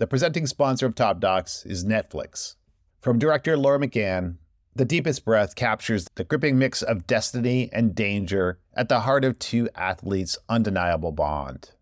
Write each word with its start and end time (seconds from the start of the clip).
The 0.00 0.06
presenting 0.06 0.46
sponsor 0.46 0.86
of 0.86 0.94
Top 0.94 1.20
Docs 1.20 1.66
is 1.66 1.84
Netflix. 1.84 2.54
From 3.02 3.18
director 3.18 3.54
Laura 3.54 3.78
McGann, 3.78 4.36
The 4.74 4.86
Deepest 4.86 5.26
Breath 5.26 5.54
captures 5.54 6.06
the 6.14 6.24
gripping 6.24 6.58
mix 6.58 6.80
of 6.80 7.06
destiny 7.06 7.68
and 7.70 7.94
danger 7.94 8.58
at 8.72 8.88
the 8.88 9.00
heart 9.00 9.26
of 9.26 9.38
two 9.38 9.68
athletes' 9.74 10.38
undeniable 10.48 11.12
bond. 11.12 11.72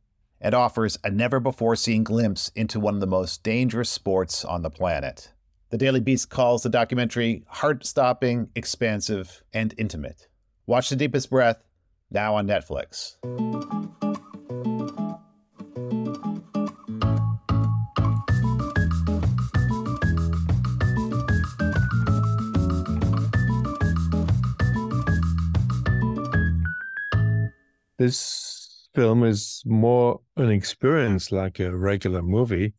It 0.41 0.53
offers 0.53 0.99
a 1.05 1.13
never 1.13 1.39
before 1.39 1.77
seen 1.77 2.03
glimpse 2.03 2.51
into 2.57 2.81
one 2.81 2.95
of 2.95 3.01
the 3.01 3.07
most 3.07 3.45
dangerous 3.45 3.89
sports 3.89 4.45
on 4.45 4.63
the 4.63 4.71
planet. 4.71 5.33
The 5.71 5.79
Daily 5.79 6.01
Beast 6.01 6.29
calls 6.29 6.65
the 6.65 6.71
documentary 6.71 7.45
heart 7.47 7.87
stopping, 7.87 8.49
expansive, 8.57 9.45
and 9.53 9.73
intimate. 9.79 10.27
Watch 10.67 10.89
The 10.89 10.97
Deepest 10.97 11.31
Breath 11.31 11.63
now 12.11 12.35
on 12.35 12.49
Netflix. 12.49 13.15
This 27.99 28.89
film 28.95 29.25
is 29.25 29.63
more 29.67 30.21
an 30.37 30.51
experience 30.51 31.33
like 31.33 31.59
a 31.59 31.77
regular 31.77 32.23
movie. 32.23 32.75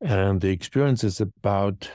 And 0.00 0.40
the 0.40 0.48
experience 0.48 1.04
is 1.04 1.20
about 1.20 1.90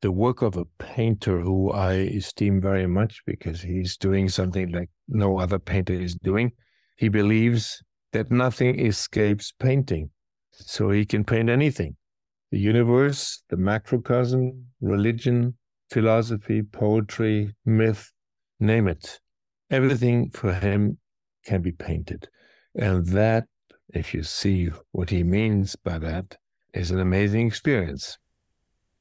the 0.00 0.12
work 0.12 0.40
of 0.40 0.56
a 0.56 0.64
painter 0.78 1.40
who 1.40 1.70
I 1.72 1.92
esteem 1.92 2.60
very 2.60 2.86
much 2.86 3.20
because 3.26 3.60
he's 3.60 3.96
doing 3.96 4.28
something 4.28 4.72
like 4.72 4.88
no 5.08 5.38
other 5.38 5.58
painter 5.58 5.92
is 5.92 6.14
doing. 6.14 6.52
He 6.96 7.08
believes 7.08 7.82
that 8.12 8.30
nothing 8.30 8.78
escapes 8.80 9.52
painting. 9.58 10.10
So 10.52 10.90
he 10.90 11.04
can 11.04 11.24
paint 11.24 11.48
anything 11.48 11.96
the 12.50 12.58
universe, 12.58 13.42
the 13.48 13.56
macrocosm, 13.56 14.66
religion, 14.80 15.56
philosophy, 15.90 16.62
poetry, 16.62 17.54
myth, 17.64 18.10
name 18.58 18.88
it. 18.88 19.20
Everything 19.70 20.30
for 20.30 20.52
him 20.52 20.98
can 21.44 21.62
be 21.62 21.72
painted. 21.72 22.28
And 22.74 23.06
that, 23.06 23.46
if 23.92 24.14
you 24.14 24.22
see 24.22 24.70
what 24.92 25.10
he 25.10 25.22
means 25.22 25.76
by 25.76 25.98
that, 25.98 26.36
is 26.72 26.90
an 26.90 27.00
amazing 27.00 27.46
experience. 27.46 28.18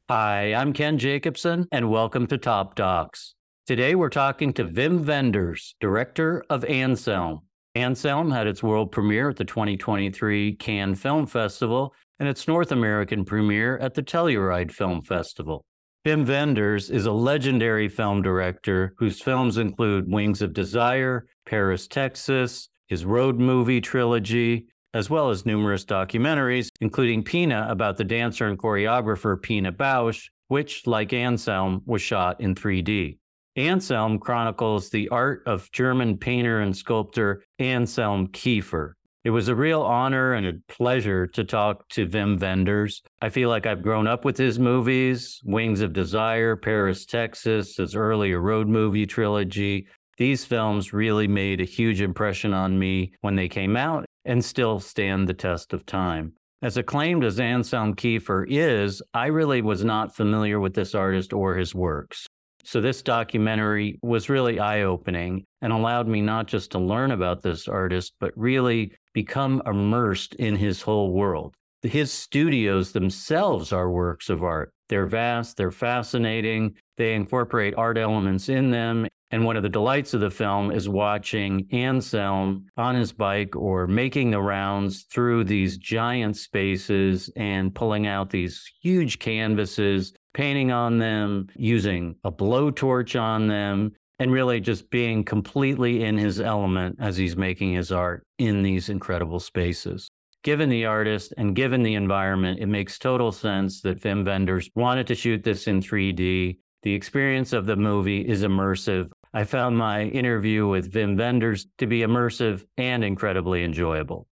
Hi, 0.09 0.53
I'm 0.53 0.73
Ken 0.73 0.97
Jacobson, 0.97 1.67
and 1.71 1.91
welcome 1.91 2.25
to 2.27 2.37
Top 2.37 2.75
Docs. 2.75 3.35
Today 3.67 3.93
we're 3.93 4.09
talking 4.09 4.53
to 4.53 4.65
Wim 4.65 5.05
Wenders, 5.05 5.75
director 5.79 6.43
of 6.49 6.65
Anselm. 6.65 7.41
Anselm 7.75 8.31
had 8.31 8.47
its 8.47 8.63
world 8.63 8.91
premiere 8.91 9.29
at 9.29 9.35
the 9.35 9.45
2023 9.45 10.55
Cannes 10.55 10.95
Film 10.95 11.27
Festival 11.27 11.93
and 12.19 12.27
its 12.27 12.47
North 12.47 12.71
American 12.71 13.23
premiere 13.23 13.77
at 13.77 13.93
the 13.93 14.01
Telluride 14.01 14.71
Film 14.71 15.03
Festival. 15.03 15.63
Wim 16.05 16.25
Wenders 16.25 16.89
is 16.89 17.05
a 17.05 17.11
legendary 17.11 17.89
film 17.89 18.21
director 18.21 18.93
whose 18.97 19.21
films 19.21 19.57
include 19.57 20.09
Wings 20.09 20.41
of 20.41 20.53
Desire, 20.53 21.27
Paris, 21.45 21.89
Texas, 21.89 22.69
his 22.87 23.03
road 23.03 23.37
movie 23.37 23.81
trilogy, 23.81 24.67
as 24.93 25.09
well 25.09 25.29
as 25.29 25.45
numerous 25.45 25.83
documentaries, 25.83 26.69
including 26.79 27.21
Pina 27.21 27.67
about 27.69 27.97
the 27.97 28.05
dancer 28.05 28.47
and 28.47 28.57
choreographer 28.57 29.39
Pina 29.41 29.73
Bausch, 29.73 30.29
which, 30.47 30.87
like 30.87 31.11
Anselm, 31.11 31.81
was 31.85 32.01
shot 32.01 32.39
in 32.39 32.55
3D. 32.55 33.17
Anselm 33.57 34.19
chronicles 34.19 34.89
the 34.89 35.09
art 35.09 35.43
of 35.45 35.69
German 35.73 36.17
painter 36.17 36.61
and 36.61 36.75
sculptor 36.77 37.43
Anselm 37.59 38.27
Kiefer. 38.29 38.93
It 39.25 39.31
was 39.31 39.49
a 39.49 39.55
real 39.55 39.81
honor 39.81 40.33
and 40.33 40.47
a 40.47 40.53
pleasure 40.69 41.27
to 41.27 41.43
talk 41.43 41.89
to 41.89 42.07
Wim 42.07 42.39
Wenders. 42.39 43.01
I 43.21 43.27
feel 43.27 43.49
like 43.49 43.65
I've 43.65 43.81
grown 43.81 44.07
up 44.07 44.23
with 44.23 44.37
his 44.37 44.57
movies 44.57 45.41
Wings 45.43 45.81
of 45.81 45.91
Desire, 45.91 46.55
Paris, 46.55 47.05
Texas, 47.05 47.75
his 47.75 47.95
earlier 47.95 48.39
road 48.39 48.69
movie 48.69 49.05
trilogy. 49.05 49.87
These 50.17 50.45
films 50.45 50.93
really 50.93 51.27
made 51.27 51.59
a 51.59 51.65
huge 51.65 51.99
impression 51.99 52.53
on 52.53 52.79
me 52.79 53.11
when 53.19 53.35
they 53.35 53.49
came 53.49 53.75
out, 53.75 54.05
and 54.23 54.43
still 54.43 54.79
stand 54.79 55.27
the 55.27 55.33
test 55.33 55.73
of 55.73 55.85
time. 55.85 56.33
As 56.61 56.77
acclaimed 56.77 57.25
as 57.25 57.41
Anselm 57.41 57.95
Kiefer 57.95 58.45
is, 58.47 59.01
I 59.13 59.27
really 59.27 59.61
was 59.61 59.83
not 59.83 60.15
familiar 60.15 60.61
with 60.61 60.75
this 60.75 60.95
artist 60.95 61.33
or 61.33 61.55
his 61.55 61.75
works. 61.75 62.27
So, 62.63 62.81
this 62.81 63.01
documentary 63.01 63.99
was 64.01 64.29
really 64.29 64.59
eye 64.59 64.83
opening 64.83 65.45
and 65.61 65.71
allowed 65.73 66.07
me 66.07 66.21
not 66.21 66.47
just 66.47 66.71
to 66.71 66.79
learn 66.79 67.11
about 67.11 67.41
this 67.41 67.67
artist, 67.67 68.13
but 68.19 68.33
really 68.35 68.93
become 69.13 69.61
immersed 69.65 70.35
in 70.35 70.55
his 70.55 70.81
whole 70.81 71.11
world. 71.11 71.55
His 71.81 72.11
studios 72.11 72.91
themselves 72.91 73.71
are 73.71 73.89
works 73.89 74.29
of 74.29 74.43
art. 74.43 74.73
They're 74.89 75.07
vast, 75.07 75.55
they're 75.55 75.71
fascinating, 75.71 76.75
they 76.97 77.13
incorporate 77.13 77.75
art 77.77 77.97
elements 77.97 78.49
in 78.49 78.71
them, 78.71 79.07
and 79.31 79.45
one 79.45 79.55
of 79.55 79.63
the 79.63 79.69
delights 79.69 80.13
of 80.15 80.21
the 80.21 80.31
film 80.31 80.71
is 80.71 80.89
watching 80.89 81.67
Anselm 81.71 82.65
on 82.75 82.95
his 82.95 83.11
bike 83.11 83.55
or 83.55 83.85
making 83.85 84.31
the 84.31 84.41
rounds 84.41 85.03
through 85.03 85.43
these 85.43 85.77
giant 85.77 86.35
spaces 86.35 87.29
and 87.35 87.73
pulling 87.73 88.07
out 88.07 88.31
these 88.31 88.65
huge 88.81 89.19
canvases, 89.19 90.13
painting 90.33 90.71
on 90.71 90.99
them, 90.99 91.47
using 91.55 92.15
a 92.23 92.31
blowtorch 92.31 93.19
on 93.19 93.47
them, 93.47 93.93
and 94.19 94.31
really 94.31 94.59
just 94.59 94.89
being 94.89 95.23
completely 95.23 96.03
in 96.03 96.17
his 96.17 96.39
element 96.41 96.97
as 96.99 97.17
he's 97.17 97.37
making 97.37 97.73
his 97.73 97.91
art 97.91 98.23
in 98.37 98.61
these 98.61 98.89
incredible 98.89 99.39
spaces. 99.39 100.09
Given 100.43 100.69
the 100.69 100.85
artist 100.85 101.33
and 101.37 101.55
given 101.55 101.83
the 101.83 101.95
environment, 101.95 102.59
it 102.59 102.67
makes 102.67 102.97
total 102.97 103.31
sense 103.31 103.81
that 103.81 104.01
Wim 104.01 104.25
Wenders 104.25 104.69
wanted 104.73 105.07
to 105.07 105.15
shoot 105.15 105.43
this 105.43 105.67
in 105.67 105.81
3D. 105.81 106.57
The 106.83 106.93
experience 106.93 107.51
of 107.51 107.65
the 107.65 107.75
movie 107.75 108.21
is 108.21 108.43
immersive. 108.43 109.09
I 109.33 109.43
found 109.43 109.77
my 109.77 110.03
interview 110.03 110.65
with 110.65 110.93
Wim 110.93 111.17
Wenders 111.17 111.67
to 111.77 111.87
be 111.87 111.99
immersive 111.99 112.63
and 112.77 113.03
incredibly 113.03 113.65
enjoyable. 113.65 114.28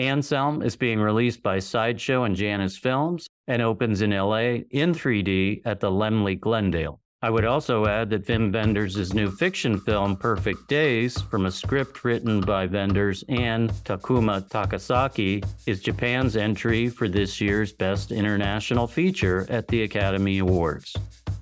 Anselm 0.00 0.62
is 0.62 0.76
being 0.76 0.98
released 0.98 1.42
by 1.42 1.58
Sideshow 1.58 2.24
and 2.24 2.34
Janus 2.34 2.78
Films 2.78 3.28
and 3.46 3.60
opens 3.60 4.00
in 4.00 4.10
LA 4.10 4.62
in 4.70 4.94
3D 4.94 5.60
at 5.64 5.80
the 5.80 5.90
Laemmle 5.90 6.40
Glendale. 6.40 7.00
I 7.22 7.28
would 7.28 7.44
also 7.44 7.84
add 7.84 8.08
that 8.10 8.26
Wim 8.26 8.50
Wenders' 8.50 9.12
new 9.12 9.30
fiction 9.30 9.78
film, 9.78 10.16
Perfect 10.16 10.68
Days, 10.68 11.20
from 11.20 11.44
a 11.44 11.50
script 11.50 12.02
written 12.02 12.40
by 12.40 12.64
Wenders 12.64 13.22
and 13.28 13.68
Takuma 13.84 14.48
Takasaki, 14.48 15.44
is 15.66 15.82
Japan's 15.82 16.34
entry 16.34 16.88
for 16.88 17.06
this 17.06 17.38
year's 17.38 17.74
Best 17.74 18.10
International 18.10 18.86
Feature 18.86 19.46
at 19.50 19.68
the 19.68 19.82
Academy 19.82 20.38
Awards. 20.38 20.96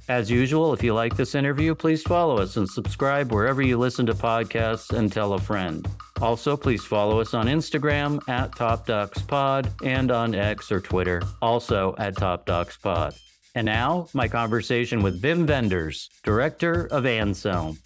As 0.09 0.31
usual, 0.31 0.73
if 0.73 0.83
you 0.83 0.95
like 0.95 1.17
this 1.17 1.35
interview, 1.35 1.75
please 1.75 2.03
follow 2.03 2.39
us 2.39 2.57
and 2.57 2.67
subscribe 2.67 3.31
wherever 3.31 3.61
you 3.61 3.77
listen 3.77 4.07
to 4.07 4.15
podcasts 4.15 4.97
and 4.97 5.13
tell 5.13 5.35
a 5.35 5.39
friend. 5.39 5.87
Also, 6.23 6.57
please 6.57 6.83
follow 6.83 7.21
us 7.21 7.35
on 7.35 7.45
Instagram 7.45 8.27
at 8.27 8.57
Top 8.57 8.87
Docs 8.87 9.21
Pod 9.23 9.71
and 9.85 10.11
on 10.11 10.35
X 10.35 10.73
or 10.73 10.81
Twitter, 10.81 11.21
also 11.43 11.95
at 11.99 12.17
Top 12.17 12.47
Docs 12.47 12.79
Pod. 12.79 13.15
And 13.55 13.67
now, 13.67 14.09
my 14.15 14.29
conversation 14.29 15.03
with 15.03 15.21
Wim 15.21 15.47
Wenders, 15.47 16.09
director 16.25 16.87
of 16.91 17.05
Anselm. 17.05 17.77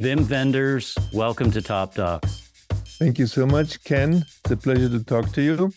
Wim 0.00 0.30
Wenders, 0.30 0.96
welcome 1.12 1.50
to 1.50 1.60
Top 1.60 1.94
Docs. 1.94 2.48
Thank 2.98 3.18
you 3.18 3.26
so 3.26 3.44
much, 3.44 3.84
Ken. 3.84 4.24
It's 4.44 4.50
a 4.50 4.56
pleasure 4.56 4.88
to 4.88 5.04
talk 5.04 5.30
to 5.32 5.42
you. 5.42 5.70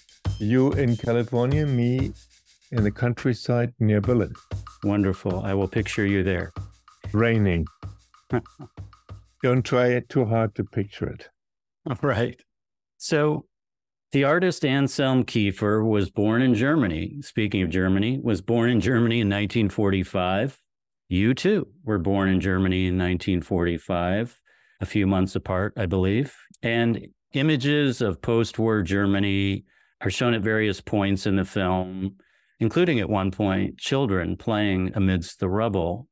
You 0.44 0.74
in 0.74 0.98
California, 0.98 1.66
me 1.66 2.12
in 2.72 2.84
the 2.84 2.92
countryside 2.92 3.74
near 3.80 4.02
Berlin. 4.02 4.34
Wonderful. 4.84 5.40
I 5.40 5.54
will 5.54 5.70
picture 5.70 6.06
you 6.06 6.22
there. 6.22 6.52
Raining. 7.14 7.66
Don't 9.44 9.64
try 9.64 9.88
it 9.88 10.10
too 10.10 10.26
hard 10.26 10.54
to 10.56 10.66
picture 10.66 11.08
it. 11.08 11.30
All 11.90 11.98
right. 12.02 12.38
So, 12.98 13.46
the 14.12 14.26
artist 14.26 14.66
Anselm 14.66 15.24
Kiefer 15.24 15.88
was 15.88 16.12
born 16.12 16.42
in 16.42 16.56
Germany. 16.56 17.22
Speaking 17.22 17.62
of 17.62 17.70
Germany, 17.70 18.20
was 18.22 18.42
born 18.42 18.70
in 18.70 18.82
Germany 18.82 19.22
in 19.22 19.30
1945. 19.30 20.62
You 21.08 21.34
too 21.34 21.70
were 21.86 22.00
born 22.00 22.28
in 22.28 22.42
Germany 22.42 22.88
in 22.88 22.98
1945, 22.98 24.42
a 24.82 24.86
few 24.86 25.08
months 25.08 25.38
apart, 25.38 25.74
I 25.78 25.86
believe. 25.86 26.36
And 26.62 27.08
images 27.32 28.02
of 28.02 28.22
post 28.22 28.60
war 28.60 28.82
Germany 28.82 29.64
are 30.04 30.10
shown 30.10 30.34
at 30.34 30.42
various 30.42 30.82
points 30.82 31.26
in 31.26 31.38
the 31.38 31.46
film, 31.46 32.16
including 32.60 33.00
at 33.00 33.10
one 33.10 33.32
point 33.32 33.78
children 33.78 34.36
playing 34.36 34.92
amidst 34.96 35.40
the 35.40 35.50
rubble. 35.50 36.08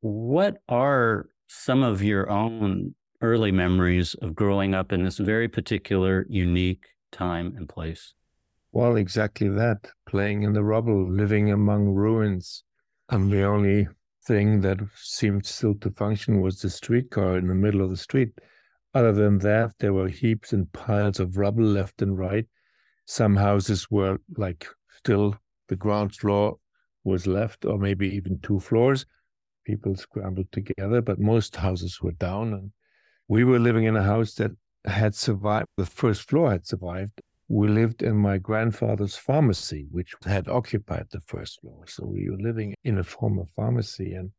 What 0.00 0.56
are 0.68 1.28
some 1.46 1.82
of 1.82 2.02
your 2.02 2.28
own 2.28 2.94
early 3.20 3.52
memories 3.52 4.14
of 4.14 4.34
growing 4.34 4.74
up 4.74 4.92
in 4.92 5.04
this 5.04 5.18
very 5.18 5.48
particular, 5.48 6.26
unique 6.28 6.86
time 7.12 7.54
and 7.56 7.68
place? 7.68 8.14
Well, 8.72 8.96
exactly 8.96 9.48
that 9.48 9.90
playing 10.06 10.42
in 10.42 10.52
the 10.52 10.64
rubble, 10.64 11.10
living 11.10 11.50
among 11.50 11.88
ruins. 11.88 12.64
And 13.08 13.30
the 13.30 13.44
only 13.44 13.88
thing 14.26 14.60
that 14.62 14.80
seemed 14.96 15.46
still 15.46 15.74
to 15.76 15.90
function 15.92 16.40
was 16.40 16.60
the 16.60 16.68
streetcar 16.68 17.38
in 17.38 17.46
the 17.46 17.54
middle 17.54 17.82
of 17.82 17.90
the 17.90 17.96
street. 17.96 18.32
other 18.92 19.12
than 19.12 19.38
that, 19.38 19.72
there 19.78 19.92
were 19.92 20.08
heaps 20.08 20.52
and 20.54 20.72
piles 20.72 21.20
of 21.20 21.36
rubble 21.36 21.64
left 21.64 22.00
and 22.00 22.18
right. 22.18 22.46
Some 23.06 23.36
houses 23.36 23.90
were 23.90 24.18
like 24.36 24.66
still 24.90 25.36
the 25.68 25.76
ground 25.76 26.14
floor 26.14 26.58
was 27.04 27.26
left, 27.26 27.64
or 27.64 27.78
maybe 27.78 28.08
even 28.08 28.40
two 28.40 28.60
floors. 28.60 29.06
People 29.64 29.94
scrambled 29.96 30.50
together, 30.52 31.00
but 31.00 31.20
most 31.20 31.56
houses 31.56 32.00
were 32.02 32.12
down. 32.12 32.52
And 32.52 32.72
we 33.28 33.44
were 33.44 33.60
living 33.60 33.84
in 33.84 33.96
a 33.96 34.02
house 34.02 34.34
that 34.34 34.50
had 34.84 35.14
survived, 35.14 35.68
the 35.76 35.86
first 35.86 36.28
floor 36.28 36.50
had 36.50 36.66
survived. 36.66 37.20
We 37.48 37.68
lived 37.68 38.02
in 38.02 38.16
my 38.16 38.38
grandfather's 38.38 39.16
pharmacy, 39.16 39.86
which 39.90 40.14
had 40.24 40.48
occupied 40.48 41.06
the 41.10 41.20
first 41.20 41.60
floor. 41.60 41.84
So 41.86 42.06
we 42.06 42.28
were 42.28 42.38
living 42.38 42.74
in 42.82 42.98
a 42.98 43.04
former 43.04 43.44
pharmacy. 43.54 44.14
And 44.14 44.32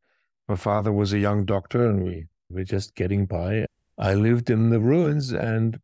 my 0.46 0.56
father 0.56 0.92
was 0.92 1.14
a 1.14 1.18
young 1.18 1.46
doctor, 1.46 1.88
and 1.88 2.04
we 2.04 2.26
were 2.50 2.64
just 2.64 2.94
getting 2.94 3.24
by. 3.24 3.64
I 3.96 4.14
lived 4.14 4.50
in 4.50 4.68
the 4.68 4.80
ruins 4.80 5.32
and 5.32 5.78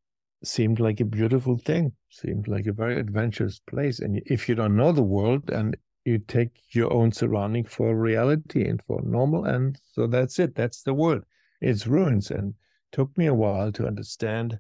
seemed 0.47 0.81
like 0.81 1.01
a 1.01 1.05
beautiful 1.05 1.59
thing, 1.59 1.93
seemed 2.11 2.49
like 2.49 2.67
a 2.67 2.73
very 2.73 2.99
adventurous 2.99 3.61
place. 3.61 4.01
And 4.01 4.23
if 4.27 4.49
you 4.49 4.55
don't 4.55 4.77
know 4.77 4.93
the 4.93 5.03
world 5.03 5.51
and 5.51 5.77
you 6.05 6.19
take 6.19 6.51
your 6.71 6.93
own 6.93 7.13
surrounding 7.13 7.65
for 7.65 7.97
reality 7.97 8.67
and 8.69 8.81
for 8.87 9.01
normal, 9.03 9.45
and 9.45 9.79
so 9.93 10.07
that's 10.07 10.39
it. 10.39 10.55
That's 10.55 10.83
the 10.83 10.95
world. 10.95 11.23
It's 11.61 11.87
ruins. 11.87 12.31
And 12.31 12.55
took 12.93 13.17
me 13.19 13.27
a 13.27 13.35
while 13.35 13.73
to 13.73 13.87
understand 13.87 14.59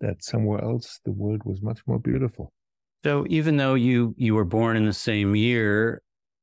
that 0.00 0.22
somewhere 0.22 0.62
else 0.62 1.00
the 1.04 1.12
world 1.12 1.42
was 1.44 1.62
much 1.62 1.80
more 1.86 1.98
beautiful. 1.98 2.52
So 3.02 3.26
even 3.28 3.56
though 3.56 3.74
you 3.74 4.14
you 4.16 4.34
were 4.34 4.44
born 4.44 4.76
in 4.76 4.86
the 4.86 4.92
same 4.92 5.34
year 5.34 6.02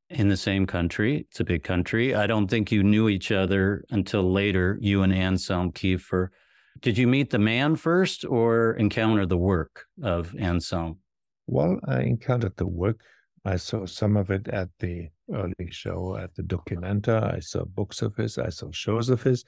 in 0.10 0.28
the 0.28 0.38
same 0.38 0.66
country, 0.66 1.28
it's 1.30 1.40
a 1.40 1.46
big 1.46 1.64
country. 1.64 2.16
I 2.16 2.28
don't 2.28 2.48
think 2.48 2.72
you 2.72 2.84
knew 2.84 3.08
each 3.08 3.32
other 3.32 3.86
until 3.90 4.30
later, 4.32 4.78
you 4.82 5.04
and 5.04 5.14
Anselm 5.14 5.72
Kiefer. 5.72 6.30
Did 6.82 6.98
you 6.98 7.08
meet 7.08 7.30
the 7.30 7.40
man 7.40 7.76
first 7.76 8.24
or 8.24 8.72
encounter 8.74 9.26
the 9.26 9.38
work 9.38 9.86
of 10.02 10.34
Anselm? 10.38 11.00
Well, 11.46 11.78
I 11.86 12.04
encountered 12.04 12.56
the 12.56 12.68
work. 12.68 13.02
I 13.44 13.58
saw 13.58 13.86
some 13.86 14.16
of 14.16 14.32
it 14.32 14.48
at 14.48 14.70
the 14.80 15.10
early 15.34 15.72
show 15.72 16.16
at 16.16 16.36
the 16.36 16.44
Documenta. 16.44 17.34
I 17.36 17.40
saw 17.40 17.66
books 17.66 18.02
of 18.02 18.16
his. 18.16 18.38
I 18.38 18.48
saw 18.48 18.72
shows 18.72 19.10
of 19.10 19.24
his. 19.24 19.44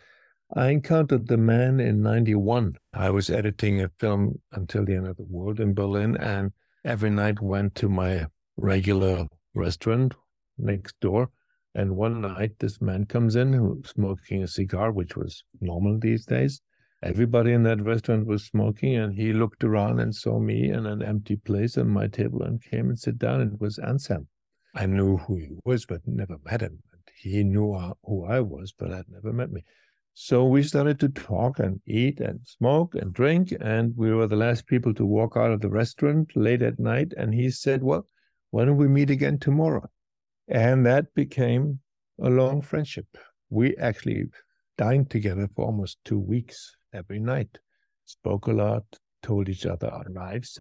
I 0.54 0.69
encountered 0.72 1.28
the 1.28 1.38
man 1.38 1.80
in 1.80 2.01
91. 2.01 2.75
I 2.94 3.10
was 3.12 3.30
editing 3.30 3.81
a 3.81 3.89
film 3.98 4.42
until 4.51 4.83
the 4.83 4.95
end 4.95 5.07
of 5.07 5.16
the 5.16 5.24
world 5.24 5.62
in 5.62 5.74
Berlin 5.74 6.18
and 6.18 6.51
every 6.83 7.12
night 7.12 7.42
went 7.42 7.75
to 7.75 7.88
my 7.88 8.25
regular 8.57 9.28
restaurant 9.54 10.16
next 10.57 11.00
door. 11.00 11.30
And 11.75 11.95
one 11.95 12.19
night 12.19 12.60
this 12.60 12.81
man 12.81 13.06
comes 13.06 13.38
in 13.38 13.54
who's 13.54 13.89
smoking 13.89 14.44
a 14.44 14.48
cigar, 14.48 14.92
which 14.92 15.16
was 15.16 15.45
normal 15.62 15.98
these 15.98 16.25
days. 16.25 16.62
Everybody 17.03 17.51
in 17.51 17.63
that 17.63 17.81
restaurant 17.81 18.27
was 18.27 18.45
smoking, 18.45 18.95
and 18.95 19.15
he 19.15 19.33
looked 19.33 19.63
around 19.63 20.00
and 20.00 20.13
saw 20.13 20.39
me 20.39 20.69
in 20.69 20.86
an 20.86 21.01
empty 21.01 21.36
place 21.36 21.75
on 21.75 21.88
my 21.88 22.07
table 22.07 22.44
and 22.44 22.62
came 22.62 22.89
and 22.89 23.00
sat 23.00 23.18
down. 23.18 23.42
It 23.42 23.59
was 23.59 23.80
Anselm. 23.80 24.27
I 24.75 24.86
knew 24.86 25.18
who 25.18 25.38
he 25.38 25.50
was, 25.65 25.88
but 25.88 26.01
never 26.06 26.38
met 26.45 26.62
him. 26.62 26.83
He 27.15 27.44
knew 27.44 27.75
who 28.03 28.25
I 28.25 28.39
was, 28.39 28.71
but 28.71 28.92
had 28.92 29.06
never 29.09 29.33
met 29.33 29.51
me. 29.51 29.63
So 30.13 30.45
we 30.45 30.62
started 30.62 31.00
to 31.00 31.09
talk 31.09 31.57
and 31.57 31.81
eat 31.88 32.19
and 32.19 32.42
smoke 32.45 32.94
and 32.94 33.12
drink, 33.12 33.51
and 33.59 33.97
we 33.97 34.13
were 34.13 34.27
the 34.27 34.36
last 34.36 34.68
people 34.68 34.94
to 34.94 35.06
walk 35.06 35.36
out 35.36 35.51
of 35.51 35.62
the 35.62 35.69
restaurant 35.69 36.31
late 36.36 36.62
at 36.62 36.80
night. 36.80 37.13
And 37.18 37.33
he 37.33 37.50
said, 37.50 37.81
Well, 37.81 38.06
why 38.51 38.65
don't 38.65 38.77
we 38.77 38.88
meet 38.88 39.09
again 39.09 39.39
tomorrow? 39.39 39.89
And 40.47 40.86
that 40.86 41.13
became 41.15 41.80
a 42.21 42.30
long 42.30 42.62
friendship. 42.62 43.07
We 43.50 43.75
actually 43.77 44.25
dined 44.81 45.12
together 45.12 45.48
for 45.56 45.66
almost 45.66 46.00
two 46.04 46.18
weeks 46.18 46.75
every 46.92 47.19
night, 47.19 47.60
spoke 48.06 48.48
a 48.48 48.51
lot, 48.51 48.83
told 49.22 49.48
each 49.48 49.68
other 49.68 49.88
our 49.88 50.07
lives. 50.10 50.60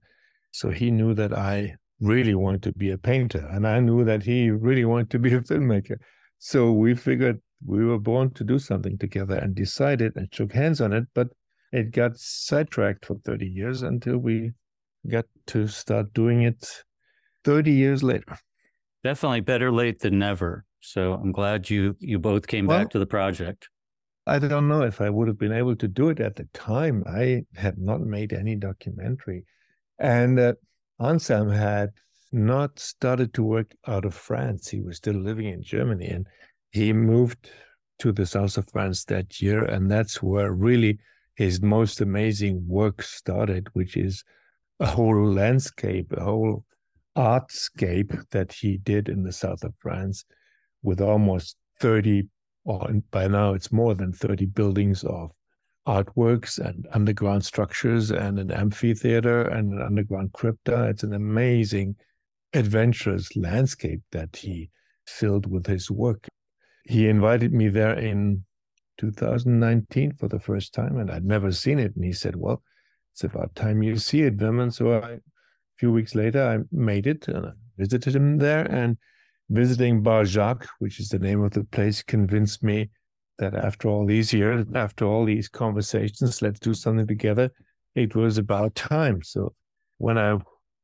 So 0.50 0.68
he 0.68 0.90
knew 0.90 1.14
that 1.14 1.32
I 1.32 1.76
really 2.00 2.34
wanted 2.34 2.62
to 2.64 2.72
be 2.72 2.90
a 2.90 2.98
painter, 2.98 3.48
and 3.50 3.66
I 3.66 3.80
knew 3.80 4.04
that 4.04 4.22
he 4.22 4.50
really 4.50 4.84
wanted 4.84 5.08
to 5.12 5.18
be 5.18 5.32
a 5.32 5.40
filmmaker. 5.40 5.96
So 6.38 6.70
we 6.70 6.94
figured 6.94 7.40
we 7.64 7.82
were 7.82 7.98
born 7.98 8.30
to 8.34 8.44
do 8.44 8.58
something 8.58 8.98
together 8.98 9.36
and 9.36 9.54
decided 9.54 10.12
and 10.16 10.28
shook 10.34 10.52
hands 10.52 10.82
on 10.82 10.92
it, 10.92 11.04
but 11.14 11.28
it 11.72 11.90
got 11.90 12.18
sidetracked 12.18 13.06
for 13.06 13.16
30 13.24 13.46
years 13.46 13.80
until 13.82 14.18
we 14.18 14.52
got 15.08 15.24
to 15.46 15.66
start 15.66 16.12
doing 16.12 16.42
it 16.42 16.84
30 17.44 17.72
years 17.72 18.02
later. 18.02 18.36
Definitely 19.02 19.40
better 19.40 19.72
late 19.72 20.00
than 20.00 20.18
never. 20.18 20.66
So 20.80 21.14
I'm 21.14 21.32
glad 21.32 21.70
you 21.70 21.96
you 22.00 22.18
both 22.18 22.46
came 22.46 22.66
well, 22.66 22.80
back 22.80 22.90
to 22.90 22.98
the 22.98 23.06
project. 23.06 23.69
I 24.30 24.38
don't 24.38 24.68
know 24.68 24.82
if 24.82 25.00
I 25.00 25.10
would 25.10 25.26
have 25.26 25.38
been 25.38 25.52
able 25.52 25.74
to 25.74 25.88
do 25.88 26.08
it 26.10 26.20
at 26.20 26.36
the 26.36 26.46
time. 26.54 27.02
I 27.04 27.46
had 27.56 27.78
not 27.78 28.00
made 28.00 28.32
any 28.32 28.54
documentary. 28.54 29.44
And 29.98 30.38
uh, 30.38 30.52
Anselm 31.00 31.50
had 31.50 31.90
not 32.30 32.78
started 32.78 33.34
to 33.34 33.42
work 33.42 33.74
out 33.88 34.04
of 34.04 34.14
France. 34.14 34.68
He 34.68 34.82
was 34.82 34.98
still 34.98 35.16
living 35.16 35.46
in 35.46 35.64
Germany. 35.64 36.06
And 36.06 36.28
he 36.70 36.92
moved 36.92 37.50
to 37.98 38.12
the 38.12 38.24
south 38.24 38.56
of 38.56 38.70
France 38.70 39.04
that 39.06 39.42
year. 39.42 39.64
And 39.64 39.90
that's 39.90 40.22
where 40.22 40.52
really 40.52 41.00
his 41.34 41.60
most 41.60 42.00
amazing 42.00 42.68
work 42.68 43.02
started, 43.02 43.66
which 43.72 43.96
is 43.96 44.22
a 44.78 44.86
whole 44.86 45.28
landscape, 45.28 46.12
a 46.12 46.22
whole 46.22 46.64
artscape 47.16 48.30
that 48.30 48.52
he 48.52 48.76
did 48.76 49.08
in 49.08 49.24
the 49.24 49.32
south 49.32 49.64
of 49.64 49.74
France 49.80 50.24
with 50.84 51.00
almost 51.00 51.56
30, 51.80 52.28
or 52.64 52.90
by 53.10 53.26
now 53.28 53.54
it's 53.54 53.72
more 53.72 53.94
than 53.94 54.12
30 54.12 54.46
buildings 54.46 55.04
of 55.04 55.32
artworks 55.86 56.58
and 56.58 56.86
underground 56.92 57.44
structures 57.44 58.10
and 58.10 58.38
an 58.38 58.50
amphitheater 58.50 59.42
and 59.42 59.72
an 59.72 59.82
underground 59.82 60.32
crypta. 60.32 60.90
It's 60.90 61.02
an 61.02 61.14
amazing, 61.14 61.96
adventurous 62.52 63.34
landscape 63.36 64.02
that 64.12 64.36
he 64.36 64.70
filled 65.06 65.50
with 65.50 65.66
his 65.66 65.90
work. 65.90 66.28
He 66.84 67.08
invited 67.08 67.52
me 67.52 67.68
there 67.68 67.98
in 67.98 68.44
2019 68.98 70.14
for 70.14 70.28
the 70.28 70.40
first 70.40 70.74
time, 70.74 70.98
and 70.98 71.10
I'd 71.10 71.24
never 71.24 71.52
seen 71.52 71.78
it. 71.78 71.96
And 71.96 72.04
he 72.04 72.12
said, 72.12 72.36
Well, 72.36 72.62
it's 73.12 73.24
about 73.24 73.54
time 73.54 73.82
you 73.82 73.96
see 73.96 74.22
it, 74.22 74.36
Wim. 74.36 74.62
And 74.62 74.74
so 74.74 75.00
I 75.00 75.18
few 75.80 75.90
weeks 75.90 76.14
later, 76.14 76.46
I 76.46 76.58
made 76.70 77.06
it 77.06 77.26
and 77.26 77.46
I 77.46 77.50
visited 77.78 78.14
him 78.14 78.36
there. 78.36 78.70
And 78.70 78.98
visiting 79.50 80.02
Barjac, 80.02 80.66
which 80.78 81.00
is 81.00 81.08
the 81.08 81.18
name 81.18 81.42
of 81.42 81.52
the 81.52 81.64
place, 81.64 82.02
convinced 82.02 82.62
me 82.62 82.88
that 83.38 83.54
after 83.54 83.88
all 83.88 84.06
these 84.06 84.32
years, 84.32 84.64
after 84.74 85.04
all 85.04 85.24
these 85.24 85.48
conversations, 85.48 86.40
let's 86.40 86.60
do 86.60 86.72
something 86.72 87.06
together. 87.06 87.50
It 87.94 88.14
was 88.14 88.38
about 88.38 88.74
time. 88.74 89.22
So 89.22 89.54
when 89.98 90.16
I 90.16 90.38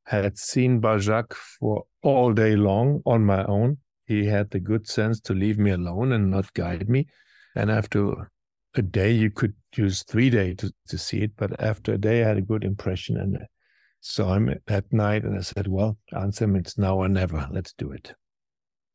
had 0.05 0.37
seen 0.37 0.81
Barjac 0.81 1.33
for 1.33 1.85
all 2.03 2.33
day 2.33 2.57
long 2.57 3.03
on 3.07 3.25
my 3.25 3.45
own, 3.45 3.79
he 4.07 4.27
had 4.27 4.51
the 4.51 4.61
good 4.61 4.89
sense 4.89 5.21
to 5.23 5.35
leave 5.35 5.59
me 5.59 5.71
alone 5.71 6.13
and 6.13 6.31
not 6.31 6.53
guide 6.55 6.89
me. 6.89 7.07
And 7.55 7.71
after 7.71 8.31
a 8.75 8.83
day, 8.83 9.13
you 9.13 9.31
could 9.31 9.55
use 9.77 10.03
three 10.03 10.31
days 10.31 10.57
to, 10.59 10.73
to 10.89 10.99
see 10.99 11.23
it, 11.23 11.33
but 11.37 11.61
after 11.61 11.95
a 11.95 11.99
day, 11.99 12.23
I 12.23 12.29
had 12.29 12.39
a 12.39 12.43
good 12.43 12.65
impression. 12.65 13.17
And 13.17 13.39
so 14.01 14.29
I'm 14.29 14.55
at 14.69 14.93
night 14.93 15.25
and 15.25 15.37
I 15.37 15.43
said, 15.43 15.67
well, 15.67 15.99
Anselm, 16.13 16.57
it's 16.57 16.79
now 16.79 16.99
or 16.99 17.09
never. 17.09 17.49
Let's 17.51 17.73
do 17.73 17.91
it. 17.93 18.15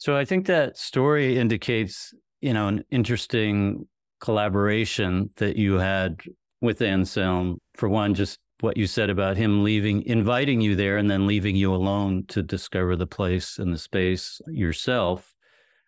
So 0.02 0.18
I 0.18 0.26
think 0.26 0.48
that 0.48 0.80
story 0.80 1.38
indicates, 1.38 2.12
you 2.42 2.54
know, 2.54 2.68
an 2.68 2.84
interesting 2.90 3.88
collaboration 4.20 5.30
that 5.36 5.58
you 5.58 5.76
had 5.76 6.22
with 6.60 6.82
Anselm. 6.82 7.60
For 7.76 7.88
one, 7.88 8.16
just 8.16 8.40
what 8.62 8.78
you 8.78 8.88
said 8.88 9.12
about 9.12 9.38
him 9.38 9.64
leaving, 9.64 10.02
inviting 10.08 10.60
you 10.60 10.76
there 10.76 10.98
and 10.98 11.08
then 11.08 11.28
leaving 11.28 11.56
you 11.56 11.72
alone 11.72 12.26
to 12.30 12.42
discover 12.42 12.96
the 12.96 13.06
place 13.06 13.60
and 13.60 13.72
the 13.72 13.78
space 13.78 14.42
yourself. 14.48 15.36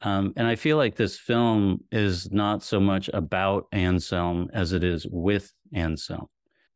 Um, 0.03 0.31
and 0.35 0.45
I 0.45 0.57
feel 0.57 0.77
like 0.77 0.95
this 0.95 1.17
film 1.17 1.79
is 1.91 2.31
not 2.31 2.61
so 2.61 2.79
much 2.79 3.09
about 3.15 3.65
Anselm 3.71 4.47
as 4.53 4.73
it 4.73 4.83
is 4.83 5.07
with 5.09 5.51
Anselm. 5.73 6.27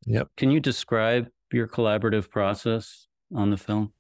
Yep. 0.08 0.30
Can 0.38 0.50
you 0.50 0.60
describe 0.60 1.28
your 1.54 1.68
collaborative 1.68 2.32
process 2.32 3.06
on 3.36 3.52
the 3.52 3.58
film? 3.58 3.94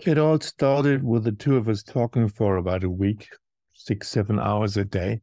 It 0.00 0.18
all 0.18 0.40
started 0.40 1.04
with 1.04 1.22
the 1.22 1.32
two 1.32 1.56
of 1.56 1.68
us 1.68 1.84
talking 1.84 2.28
for 2.28 2.56
about 2.56 2.82
a 2.82 2.90
week, 2.90 3.28
six, 3.72 4.08
seven 4.08 4.40
hours 4.40 4.76
a 4.76 4.84
day. 4.84 5.22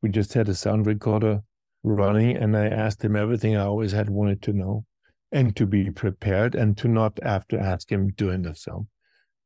We 0.00 0.10
just 0.10 0.32
had 0.32 0.48
a 0.48 0.54
sound 0.54 0.86
recorder 0.86 1.42
running, 1.82 2.36
and 2.36 2.56
I 2.56 2.68
asked 2.68 3.04
him 3.04 3.16
everything 3.16 3.56
I 3.56 3.64
always 3.64 3.90
had 3.90 4.08
wanted 4.08 4.40
to 4.42 4.52
know 4.52 4.86
and 5.32 5.56
to 5.56 5.66
be 5.66 5.90
prepared 5.90 6.54
and 6.54 6.78
to 6.78 6.88
not 6.88 7.18
have 7.22 7.48
to 7.48 7.58
ask 7.58 7.90
him 7.90 8.12
during 8.16 8.42
the 8.42 8.54
film. 8.54 8.88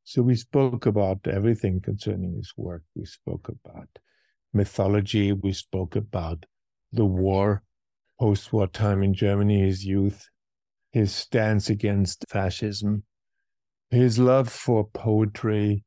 So 0.03 0.21
we 0.21 0.35
spoke 0.35 0.85
about 0.85 1.27
everything 1.27 1.81
concerning 1.81 2.35
his 2.35 2.53
work. 2.55 2.83
We 2.95 3.05
spoke 3.05 3.49
about 3.49 3.89
mythology. 4.53 5.33
We 5.33 5.53
spoke 5.53 5.95
about 5.95 6.45
the 6.91 7.05
war, 7.05 7.63
post 8.19 8.53
war 8.53 8.67
time 8.67 9.01
in 9.01 9.15
Germany, 9.15 9.59
his 9.59 9.85
youth, 9.85 10.29
his 10.91 11.13
stance 11.13 11.69
against 11.69 12.25
fascism, 12.29 13.03
his 13.89 14.19
love 14.19 14.49
for 14.49 14.87
poetry. 14.93 15.83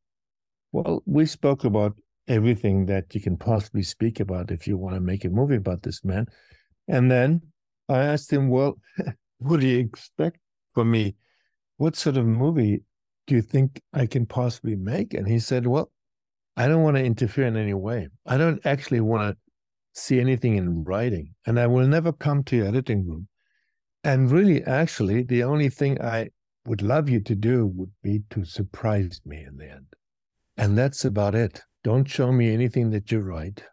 Well, 0.72 1.02
we 1.06 1.26
spoke 1.26 1.64
about 1.64 1.96
everything 2.28 2.86
that 2.86 3.14
you 3.14 3.20
can 3.20 3.36
possibly 3.36 3.82
speak 3.82 4.20
about 4.20 4.50
if 4.50 4.66
you 4.66 4.76
want 4.76 4.94
to 4.94 5.00
make 5.00 5.24
a 5.24 5.28
movie 5.28 5.56
about 5.56 5.82
this 5.82 6.04
man. 6.04 6.26
And 6.88 7.10
then 7.10 7.42
I 7.88 7.98
asked 7.98 8.32
him, 8.32 8.48
Well, 8.48 8.78
what 9.38 9.60
do 9.60 9.66
you 9.66 9.78
expect 9.78 10.38
from 10.74 10.90
me? 10.90 11.16
What 11.76 11.96
sort 11.96 12.16
of 12.16 12.26
movie 12.26 12.82
do 13.26 13.34
you 13.34 13.42
think 13.42 13.80
I 13.92 14.06
can 14.06 14.26
possibly 14.26 14.76
make? 14.76 15.14
And 15.14 15.26
he 15.26 15.38
said, 15.38 15.66
Well, 15.66 15.90
I 16.56 16.68
don't 16.68 16.82
want 16.82 16.96
to 16.96 17.04
interfere 17.04 17.46
in 17.46 17.56
any 17.56 17.74
way. 17.74 18.08
I 18.26 18.36
don't 18.36 18.64
actually 18.64 19.00
want 19.00 19.30
to 19.30 19.36
see 20.00 20.20
anything 20.20 20.56
in 20.56 20.84
writing, 20.84 21.34
and 21.46 21.58
I 21.58 21.66
will 21.66 21.86
never 21.86 22.12
come 22.12 22.44
to 22.44 22.56
your 22.56 22.66
editing 22.66 23.06
room. 23.06 23.28
And 24.04 24.30
really, 24.30 24.62
actually, 24.64 25.22
the 25.24 25.42
only 25.42 25.68
thing 25.68 26.00
I 26.00 26.30
would 26.66 26.82
love 26.82 27.08
you 27.08 27.20
to 27.20 27.34
do 27.34 27.66
would 27.66 27.92
be 28.02 28.22
to 28.30 28.44
surprise 28.44 29.20
me 29.24 29.44
in 29.44 29.56
the 29.56 29.70
end. 29.70 29.86
And 30.56 30.76
that's 30.76 31.04
about 31.04 31.34
it. 31.34 31.62
Don't 31.82 32.08
show 32.08 32.30
me 32.32 32.52
anything 32.52 32.90
that 32.90 33.10
you 33.10 33.20
write. 33.20 33.64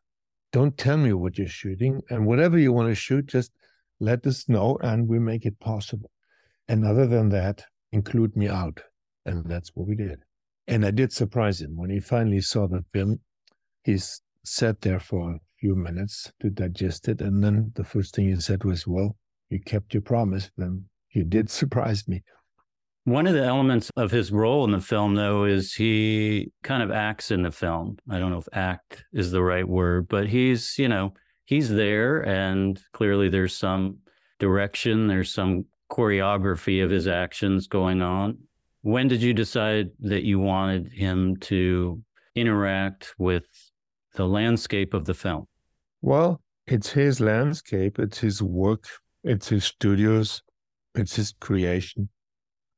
Don't 0.53 0.77
tell 0.77 0.98
me 0.98 1.12
what 1.13 1.38
you're 1.38 1.48
shooting. 1.48 2.01
And 2.10 2.25
whatever 2.25 2.58
you 2.58 2.72
want 2.72 2.89
to 2.89 2.96
shoot, 2.96 3.25
just 3.25 3.51
let 4.00 4.25
us 4.25 4.48
know 4.48 4.77
and 4.82 5.08
we 5.08 5.20
make 5.20 5.46
it 5.46 5.60
possible. 5.60 6.10
And 6.67 6.86
other 6.86 7.08
than 7.08 7.29
that, 7.29 7.65
include 7.91 8.36
me 8.36 8.48
out. 8.48 8.82
And 9.25 9.46
that's 9.50 9.72
what 9.75 9.88
we 9.88 9.96
did. 9.96 10.20
And 10.67 10.86
I 10.86 10.91
did 10.91 11.12
surprise 11.12 11.62
him. 11.62 11.75
When 11.75 11.89
he 11.89 12.00
finally 12.00 12.41
saw 12.41 12.67
the 12.67 12.84
film, 12.94 13.20
he 13.84 13.98
sat 14.44 14.82
there 14.82 15.00
for 15.00 15.32
a 15.32 15.39
few 15.60 15.75
minutes 15.75 16.32
to 16.41 16.50
digest 16.50 17.08
it. 17.08 17.22
And 17.22 17.44
then 17.44 17.72
the 17.75 17.84
first 17.84 18.15
thing 18.15 18.29
he 18.29 18.39
said 18.39 18.63
was, 18.63 18.88
Well, 18.88 19.17
you 19.50 19.60
kept 19.60 19.94
your 19.94 20.01
promise. 20.01 20.51
Then 20.58 20.86
you 21.12 21.24
did 21.24 21.50
surprise 21.62 22.08
me. 22.08 22.24
One 23.08 23.26
of 23.26 23.36
the 23.36 23.46
elements 23.46 23.90
of 23.96 24.12
his 24.12 24.34
role 24.34 24.66
in 24.66 24.72
the 24.72 24.82
film, 24.82 25.16
though, 25.16 25.46
is 25.46 25.74
he 25.74 26.52
kind 26.62 26.84
of 26.84 26.92
acts 26.92 27.32
in 27.32 27.44
the 27.44 27.52
film. 27.52 28.00
I 28.10 28.20
don't 28.20 28.32
know 28.32 28.40
if 28.40 28.50
act 28.52 29.06
is 29.14 29.32
the 29.32 29.42
right 29.42 29.66
word, 29.66 30.10
but 30.10 30.28
he's, 30.28 30.78
you 30.78 30.90
know, 30.90 31.14
he's 31.46 31.70
there 31.70 32.20
and 32.28 32.78
clearly 32.92 33.30
there's 33.30 33.56
some 33.56 34.00
direction, 34.40 35.08
there's 35.08 35.34
some 35.34 35.64
choreography 35.90 36.84
of 36.84 36.90
his 36.90 37.08
actions 37.08 37.68
going 37.68 38.02
on. 38.02 38.40
When 38.82 39.08
did 39.08 39.22
you 39.22 39.34
decide 39.34 39.92
that 40.02 40.24
you 40.26 40.40
wanted 40.40 40.92
him 40.92 41.38
to 41.38 42.04
interact 42.36 43.16
with 43.18 43.46
the 44.16 44.28
landscape 44.28 44.94
of 44.94 45.06
the 45.06 45.14
film? 45.14 45.48
Well, 46.02 46.42
it's 46.66 46.90
his 46.90 47.22
landscape, 47.22 48.00
it's 48.00 48.20
his 48.20 48.44
work, 48.44 48.86
it's 49.24 49.48
his 49.48 49.64
studios, 49.64 50.42
it's 50.94 51.16
his 51.16 51.34
creation 51.40 52.10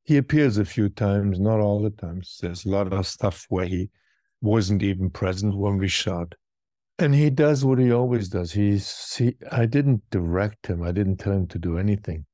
he 0.09 0.17
appears 0.17 0.57
a 0.57 0.65
few 0.65 0.89
times, 0.89 1.39
not 1.39 1.59
all 1.59 1.83
the 1.83 1.91
times. 1.91 2.39
There's 2.41 2.65
a 2.65 2.69
lot 2.69 2.91
of 2.91 3.05
stuff 3.05 3.45
where 3.49 3.67
he 3.67 3.91
wasn't 4.41 4.81
even 4.81 5.11
present 5.11 5.55
when 5.55 5.77
we 5.77 5.87
shot. 5.87 6.33
And 6.97 7.13
he 7.13 7.29
does 7.29 7.63
what 7.63 7.77
he 7.77 7.91
always 7.91 8.27
does. 8.27 8.51
He's 8.51 9.15
he, 9.15 9.35
I 9.51 9.67
didn't 9.67 10.01
direct 10.09 10.65
him. 10.65 10.81
I 10.81 10.93
didn't 10.93 11.17
tell 11.17 11.33
him 11.33 11.45
to 11.49 11.59
do 11.59 11.77
anything. 11.77 12.25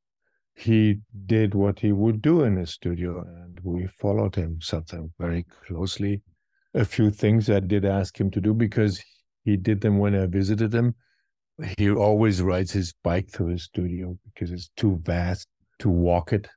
He 0.53 1.01
did 1.25 1.53
what 1.53 1.81
he 1.81 1.91
would 1.91 2.21
do 2.21 2.43
in 2.43 2.55
his 2.55 2.69
studio, 2.69 3.25
and 3.27 3.59
we 3.61 3.87
followed 3.87 4.35
him 4.35 4.59
sometimes 4.61 5.11
very 5.19 5.43
closely. 5.67 6.21
A 6.75 6.85
few 6.85 7.11
things 7.11 7.49
I 7.49 7.59
did 7.59 7.83
ask 7.83 8.17
him 8.17 8.31
to 8.31 8.39
do 8.39 8.53
because 8.53 9.03
he 9.43 9.57
did 9.57 9.81
them 9.81 9.97
when 9.97 10.15
I 10.15 10.27
visited 10.27 10.73
him. 10.73 10.95
He 11.77 11.91
always 11.91 12.41
rides 12.41 12.71
his 12.71 12.93
bike 13.03 13.29
through 13.31 13.47
his 13.47 13.63
studio 13.63 14.17
because 14.23 14.51
it's 14.51 14.69
too 14.77 15.01
vast 15.03 15.49
to 15.79 15.89
walk 15.89 16.31
it 16.31 16.47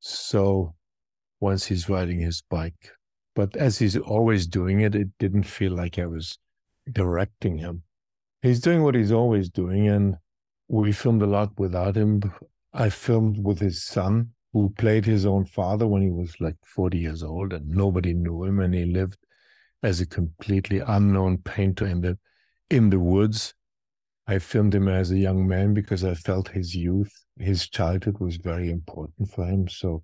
so 0.00 0.74
once 1.40 1.66
he's 1.66 1.88
riding 1.88 2.20
his 2.20 2.42
bike, 2.50 2.90
but 3.34 3.56
as 3.56 3.78
he's 3.78 3.96
always 3.96 4.46
doing 4.46 4.80
it, 4.80 4.94
it 4.94 5.08
didn't 5.18 5.44
feel 5.44 5.72
like 5.72 5.98
I 5.98 6.06
was 6.06 6.38
directing 6.90 7.58
him. 7.58 7.82
He's 8.42 8.60
doing 8.60 8.82
what 8.82 8.94
he's 8.94 9.12
always 9.12 9.50
doing, 9.50 9.88
and 9.88 10.16
we 10.68 10.92
filmed 10.92 11.22
a 11.22 11.26
lot 11.26 11.58
without 11.58 11.96
him. 11.96 12.22
I 12.72 12.90
filmed 12.90 13.44
with 13.44 13.60
his 13.60 13.82
son, 13.82 14.30
who 14.52 14.70
played 14.70 15.04
his 15.04 15.26
own 15.26 15.44
father 15.44 15.86
when 15.86 16.02
he 16.02 16.10
was 16.10 16.40
like 16.40 16.56
40 16.64 16.98
years 16.98 17.22
old, 17.22 17.52
and 17.52 17.68
nobody 17.68 18.14
knew 18.14 18.44
him, 18.44 18.60
and 18.60 18.74
he 18.74 18.84
lived 18.84 19.18
as 19.82 20.00
a 20.00 20.06
completely 20.06 20.80
unknown 20.80 21.38
painter 21.38 21.86
in 21.86 22.00
the 22.00 22.18
in 22.70 22.90
the 22.90 23.00
woods. 23.00 23.54
I 24.30 24.38
filmed 24.38 24.74
him 24.74 24.88
as 24.88 25.10
a 25.10 25.18
young 25.18 25.46
man 25.46 25.74
because 25.74 26.04
I 26.04 26.14
felt 26.14 26.48
his 26.48 26.74
youth 26.74 27.12
his 27.40 27.68
childhood 27.68 28.18
was 28.20 28.36
very 28.36 28.70
important 28.70 29.30
for 29.30 29.46
him. 29.46 29.68
So 29.68 30.02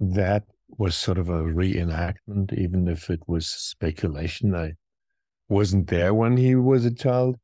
that 0.00 0.44
was 0.78 0.96
sort 0.96 1.18
of 1.18 1.28
a 1.28 1.42
reenactment, 1.42 2.56
even 2.56 2.88
if 2.88 3.10
it 3.10 3.20
was 3.26 3.46
speculation. 3.46 4.54
I 4.54 4.74
wasn't 5.48 5.88
there 5.88 6.14
when 6.14 6.36
he 6.36 6.54
was 6.54 6.84
a 6.84 6.94
child. 6.94 7.36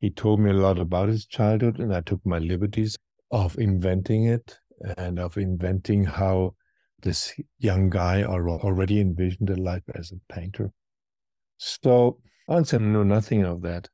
He 0.00 0.10
told 0.10 0.40
me 0.40 0.50
a 0.50 0.54
lot 0.54 0.78
about 0.78 1.08
his 1.08 1.26
childhood, 1.26 1.78
and 1.78 1.94
I 1.94 2.00
took 2.02 2.24
my 2.24 2.38
liberties 2.38 2.96
of 3.30 3.58
inventing 3.58 4.24
it 4.26 4.58
and 4.96 5.18
of 5.18 5.36
inventing 5.36 6.04
how 6.04 6.54
this 7.02 7.34
young 7.58 7.90
guy 7.90 8.22
already 8.24 9.00
envisioned 9.00 9.50
a 9.50 9.56
life 9.56 9.82
as 9.94 10.12
a 10.12 10.32
painter. 10.32 10.72
So 11.58 12.20
Anselm 12.48 12.92
knew 12.92 13.04
nothing 13.04 13.44
of 13.44 13.62
that. 13.62 13.88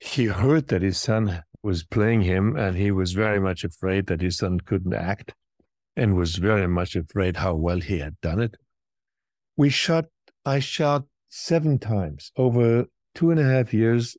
He 0.00 0.26
heard 0.26 0.68
that 0.68 0.82
his 0.82 0.98
son 0.98 1.42
was 1.62 1.82
playing 1.82 2.22
him, 2.22 2.56
and 2.56 2.76
he 2.76 2.90
was 2.90 3.12
very 3.12 3.40
much 3.40 3.64
afraid 3.64 4.06
that 4.06 4.20
his 4.20 4.36
son 4.36 4.60
couldn't 4.60 4.94
act 4.94 5.34
and 5.96 6.16
was 6.16 6.36
very 6.36 6.68
much 6.68 6.94
afraid 6.94 7.36
how 7.36 7.54
well 7.54 7.80
he 7.80 7.98
had 7.98 8.20
done 8.20 8.40
it. 8.40 8.56
We 9.56 9.70
shot, 9.70 10.06
I 10.44 10.58
shot 10.58 11.04
seven 11.28 11.78
times 11.78 12.32
over 12.36 12.86
two 13.14 13.30
and 13.30 13.40
a 13.40 13.44
half 13.44 13.72
years. 13.72 14.16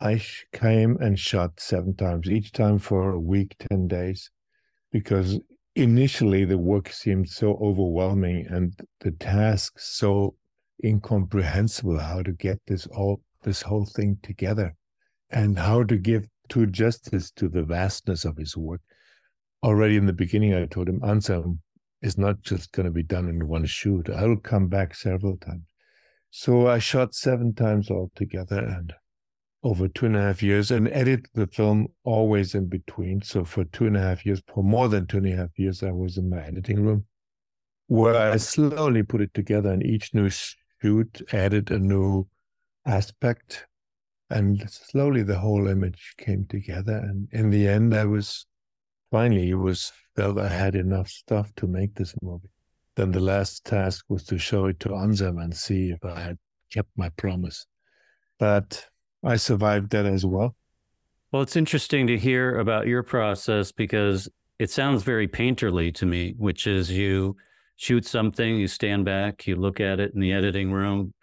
I 0.00 0.20
came 0.52 0.96
and 0.96 1.18
shot 1.18 1.60
seven 1.60 1.94
times, 1.94 2.28
each 2.28 2.50
time 2.50 2.78
for 2.78 3.12
a 3.12 3.20
week, 3.20 3.54
10 3.70 3.86
days, 3.86 4.30
because 4.90 5.38
initially 5.76 6.44
the 6.44 6.58
work 6.58 6.92
seemed 6.92 7.28
so 7.28 7.56
overwhelming 7.62 8.46
and 8.48 8.74
the 9.00 9.12
task 9.12 9.78
so 9.78 10.34
incomprehensible 10.84 11.98
how 11.98 12.22
to 12.22 12.32
get 12.32 12.58
this 12.66 12.86
all 12.88 13.22
this 13.44 13.62
whole 13.62 13.86
thing 13.86 14.18
together 14.22 14.74
and 15.32 15.58
how 15.58 15.82
to 15.84 15.96
give 15.96 16.28
to 16.50 16.66
justice 16.66 17.30
to 17.32 17.48
the 17.48 17.62
vastness 17.62 18.24
of 18.24 18.36
his 18.36 18.56
work. 18.56 18.80
Already 19.62 19.96
in 19.96 20.06
the 20.06 20.12
beginning, 20.12 20.54
I 20.54 20.66
told 20.66 20.88
him, 20.88 21.02
Anselm 21.02 21.60
is 22.02 22.18
not 22.18 22.42
just 22.42 22.72
going 22.72 22.86
to 22.86 22.92
be 22.92 23.02
done 23.02 23.28
in 23.28 23.48
one 23.48 23.64
shoot. 23.64 24.10
I 24.10 24.26
will 24.26 24.36
come 24.36 24.68
back 24.68 24.94
several 24.94 25.36
times. 25.36 25.64
So 26.30 26.66
I 26.66 26.78
shot 26.78 27.14
seven 27.14 27.54
times 27.54 27.90
altogether 27.90 28.58
and 28.58 28.92
over 29.62 29.86
two 29.86 30.06
and 30.06 30.16
a 30.16 30.20
half 30.20 30.42
years 30.42 30.70
and 30.70 30.88
edited 30.88 31.26
the 31.34 31.46
film 31.46 31.88
always 32.04 32.54
in 32.54 32.66
between. 32.66 33.22
So 33.22 33.44
for 33.44 33.64
two 33.64 33.86
and 33.86 33.96
a 33.96 34.00
half 34.00 34.26
years, 34.26 34.42
for 34.52 34.64
more 34.64 34.88
than 34.88 35.06
two 35.06 35.18
and 35.18 35.26
a 35.26 35.36
half 35.36 35.56
years, 35.56 35.82
I 35.82 35.92
was 35.92 36.18
in 36.18 36.28
my 36.28 36.42
editing 36.42 36.82
room 36.82 37.04
where 37.86 38.32
I 38.32 38.36
slowly 38.38 39.02
put 39.02 39.20
it 39.20 39.34
together 39.34 39.70
and 39.70 39.84
each 39.84 40.14
new 40.14 40.30
shoot 40.30 41.22
added 41.32 41.70
a 41.70 41.78
new 41.78 42.26
aspect 42.86 43.66
and 44.32 44.68
slowly 44.70 45.22
the 45.22 45.38
whole 45.38 45.68
image 45.68 46.14
came 46.18 46.46
together. 46.46 46.96
And 46.96 47.28
in 47.32 47.50
the 47.50 47.68
end, 47.68 47.94
I 47.94 48.04
was 48.04 48.46
finally 49.10 49.50
it 49.50 49.54
was 49.54 49.92
felt 50.16 50.38
I 50.38 50.48
had 50.48 50.74
enough 50.74 51.08
stuff 51.08 51.52
to 51.56 51.66
make 51.66 51.94
this 51.94 52.14
movie. 52.22 52.48
Then 52.96 53.12
the 53.12 53.20
last 53.20 53.64
task 53.64 54.04
was 54.08 54.24
to 54.24 54.38
show 54.38 54.66
it 54.66 54.80
to 54.80 54.94
Anselm 54.94 55.38
and 55.38 55.56
see 55.56 55.90
if 55.90 56.04
I 56.04 56.20
had 56.20 56.38
kept 56.70 56.90
my 56.96 57.08
promise. 57.10 57.66
But 58.38 58.86
I 59.24 59.36
survived 59.36 59.90
that 59.90 60.06
as 60.06 60.26
well. 60.26 60.56
Well, 61.30 61.42
it's 61.42 61.56
interesting 61.56 62.06
to 62.08 62.18
hear 62.18 62.58
about 62.58 62.86
your 62.86 63.02
process 63.02 63.72
because 63.72 64.28
it 64.58 64.70
sounds 64.70 65.02
very 65.02 65.26
painterly 65.26 65.94
to 65.94 66.04
me, 66.04 66.34
which 66.36 66.66
is 66.66 66.90
you 66.90 67.36
shoot 67.76 68.04
something, 68.06 68.58
you 68.58 68.68
stand 68.68 69.04
back, 69.04 69.46
you 69.46 69.56
look 69.56 69.80
at 69.80 69.98
it 69.98 70.12
in 70.14 70.20
the 70.20 70.32
editing 70.32 70.70
room, 70.70 71.14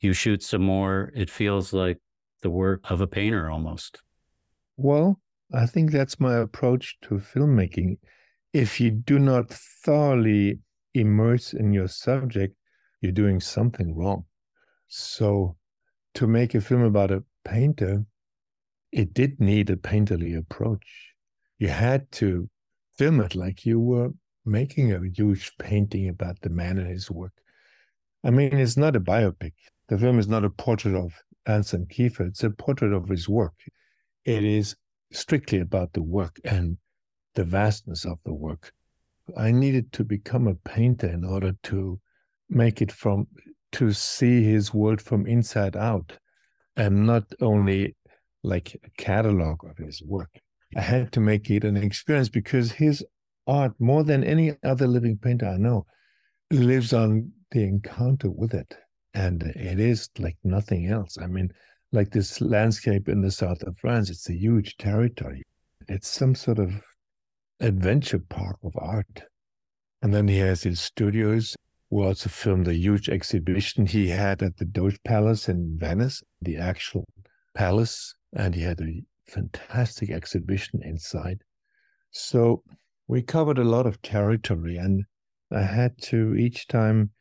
you 0.00 0.12
shoot 0.12 0.42
some 0.42 0.62
more. 0.62 1.10
It 1.14 1.30
feels 1.30 1.72
like 1.72 1.98
the 2.42 2.50
work 2.50 2.80
of 2.90 3.00
a 3.00 3.06
painter 3.06 3.50
almost. 3.50 4.02
Well, 4.76 5.20
I 5.52 5.66
think 5.66 5.90
that's 5.90 6.20
my 6.20 6.36
approach 6.36 6.98
to 7.02 7.14
filmmaking. 7.14 7.98
If 8.52 8.80
you 8.80 8.90
do 8.90 9.18
not 9.18 9.50
thoroughly 9.50 10.60
immerse 10.94 11.52
in 11.52 11.72
your 11.72 11.88
subject, 11.88 12.56
you're 13.00 13.12
doing 13.12 13.40
something 13.40 13.94
wrong. 13.94 14.24
So, 14.88 15.56
to 16.14 16.26
make 16.26 16.54
a 16.54 16.60
film 16.60 16.82
about 16.82 17.10
a 17.10 17.24
painter, 17.44 18.04
it 18.92 19.12
did 19.12 19.40
need 19.40 19.70
a 19.70 19.76
painterly 19.76 20.36
approach. 20.36 21.14
You 21.58 21.68
had 21.68 22.10
to 22.12 22.48
film 22.96 23.20
it 23.20 23.34
like 23.34 23.66
you 23.66 23.78
were 23.78 24.10
making 24.44 24.92
a 24.92 25.00
huge 25.12 25.52
painting 25.58 26.08
about 26.08 26.40
the 26.40 26.50
man 26.50 26.78
and 26.78 26.88
his 26.88 27.10
work. 27.10 27.32
I 28.24 28.30
mean, 28.30 28.56
it's 28.56 28.76
not 28.76 28.96
a 28.96 29.00
biopic. 29.00 29.52
The 29.88 29.98
film 29.98 30.18
is 30.18 30.28
not 30.28 30.44
a 30.44 30.50
portrait 30.50 30.94
of 30.94 31.12
Anselm 31.46 31.86
Kiefer. 31.86 32.28
It's 32.28 32.44
a 32.44 32.50
portrait 32.50 32.92
of 32.92 33.08
his 33.08 33.28
work. 33.28 33.54
It 34.24 34.44
is 34.44 34.76
strictly 35.12 35.60
about 35.60 35.92
the 35.92 36.02
work 36.02 36.40
and 36.44 36.78
the 37.34 37.44
vastness 37.44 38.04
of 38.04 38.18
the 38.24 38.34
work. 38.34 38.72
I 39.36 39.50
needed 39.50 39.92
to 39.92 40.04
become 40.04 40.46
a 40.46 40.54
painter 40.54 41.08
in 41.08 41.24
order 41.24 41.52
to 41.64 42.00
make 42.48 42.80
it 42.80 42.92
from 42.92 43.26
to 43.72 43.92
see 43.92 44.42
his 44.42 44.72
world 44.72 45.02
from 45.02 45.26
inside 45.26 45.76
out 45.76 46.18
and 46.76 47.06
not 47.06 47.24
only 47.40 47.96
like 48.42 48.76
a 48.84 48.90
catalog 48.96 49.64
of 49.64 49.76
his 49.78 50.02
work. 50.02 50.30
I 50.76 50.80
had 50.80 51.12
to 51.12 51.20
make 51.20 51.50
it 51.50 51.64
an 51.64 51.76
experience 51.76 52.28
because 52.28 52.72
his 52.72 53.04
art, 53.46 53.72
more 53.78 54.04
than 54.04 54.24
any 54.24 54.56
other 54.64 54.86
living 54.86 55.18
painter 55.18 55.46
I 55.46 55.56
know, 55.56 55.86
lives 56.50 56.92
on 56.92 57.32
the 57.50 57.64
encounter 57.64 58.30
with 58.30 58.54
it. 58.54 58.76
And 59.16 59.42
it 59.42 59.80
is 59.80 60.10
like 60.18 60.36
nothing 60.44 60.88
else. 60.88 61.16
I 61.18 61.26
mean, 61.26 61.50
like 61.90 62.10
this 62.10 62.42
landscape 62.42 63.08
in 63.08 63.22
the 63.22 63.30
south 63.30 63.62
of 63.62 63.78
France, 63.78 64.10
it's 64.10 64.28
a 64.28 64.34
huge 64.34 64.76
territory. 64.76 65.42
It's 65.88 66.08
some 66.08 66.34
sort 66.34 66.58
of 66.58 66.82
adventure 67.60 68.18
park 68.18 68.58
of 68.62 68.74
art. 68.76 69.22
And 70.02 70.12
then 70.12 70.28
he 70.28 70.36
has 70.40 70.64
his 70.64 70.80
studios. 70.80 71.56
We 71.88 72.04
also 72.04 72.28
filmed 72.28 72.68
a 72.68 72.74
huge 72.74 73.08
exhibition 73.08 73.86
he 73.86 74.08
had 74.10 74.42
at 74.42 74.58
the 74.58 74.66
Doge 74.66 75.02
Palace 75.02 75.48
in 75.48 75.78
Venice, 75.78 76.22
the 76.42 76.58
actual 76.58 77.06
palace. 77.54 78.14
And 78.34 78.54
he 78.54 78.60
had 78.60 78.82
a 78.82 79.02
fantastic 79.26 80.10
exhibition 80.10 80.82
inside. 80.82 81.42
So 82.10 82.62
we 83.08 83.22
covered 83.22 83.58
a 83.58 83.64
lot 83.64 83.86
of 83.86 84.02
territory, 84.02 84.76
and 84.76 85.04
I 85.50 85.62
had 85.62 85.96
to 86.02 86.34
each 86.34 86.66
time 86.66 87.12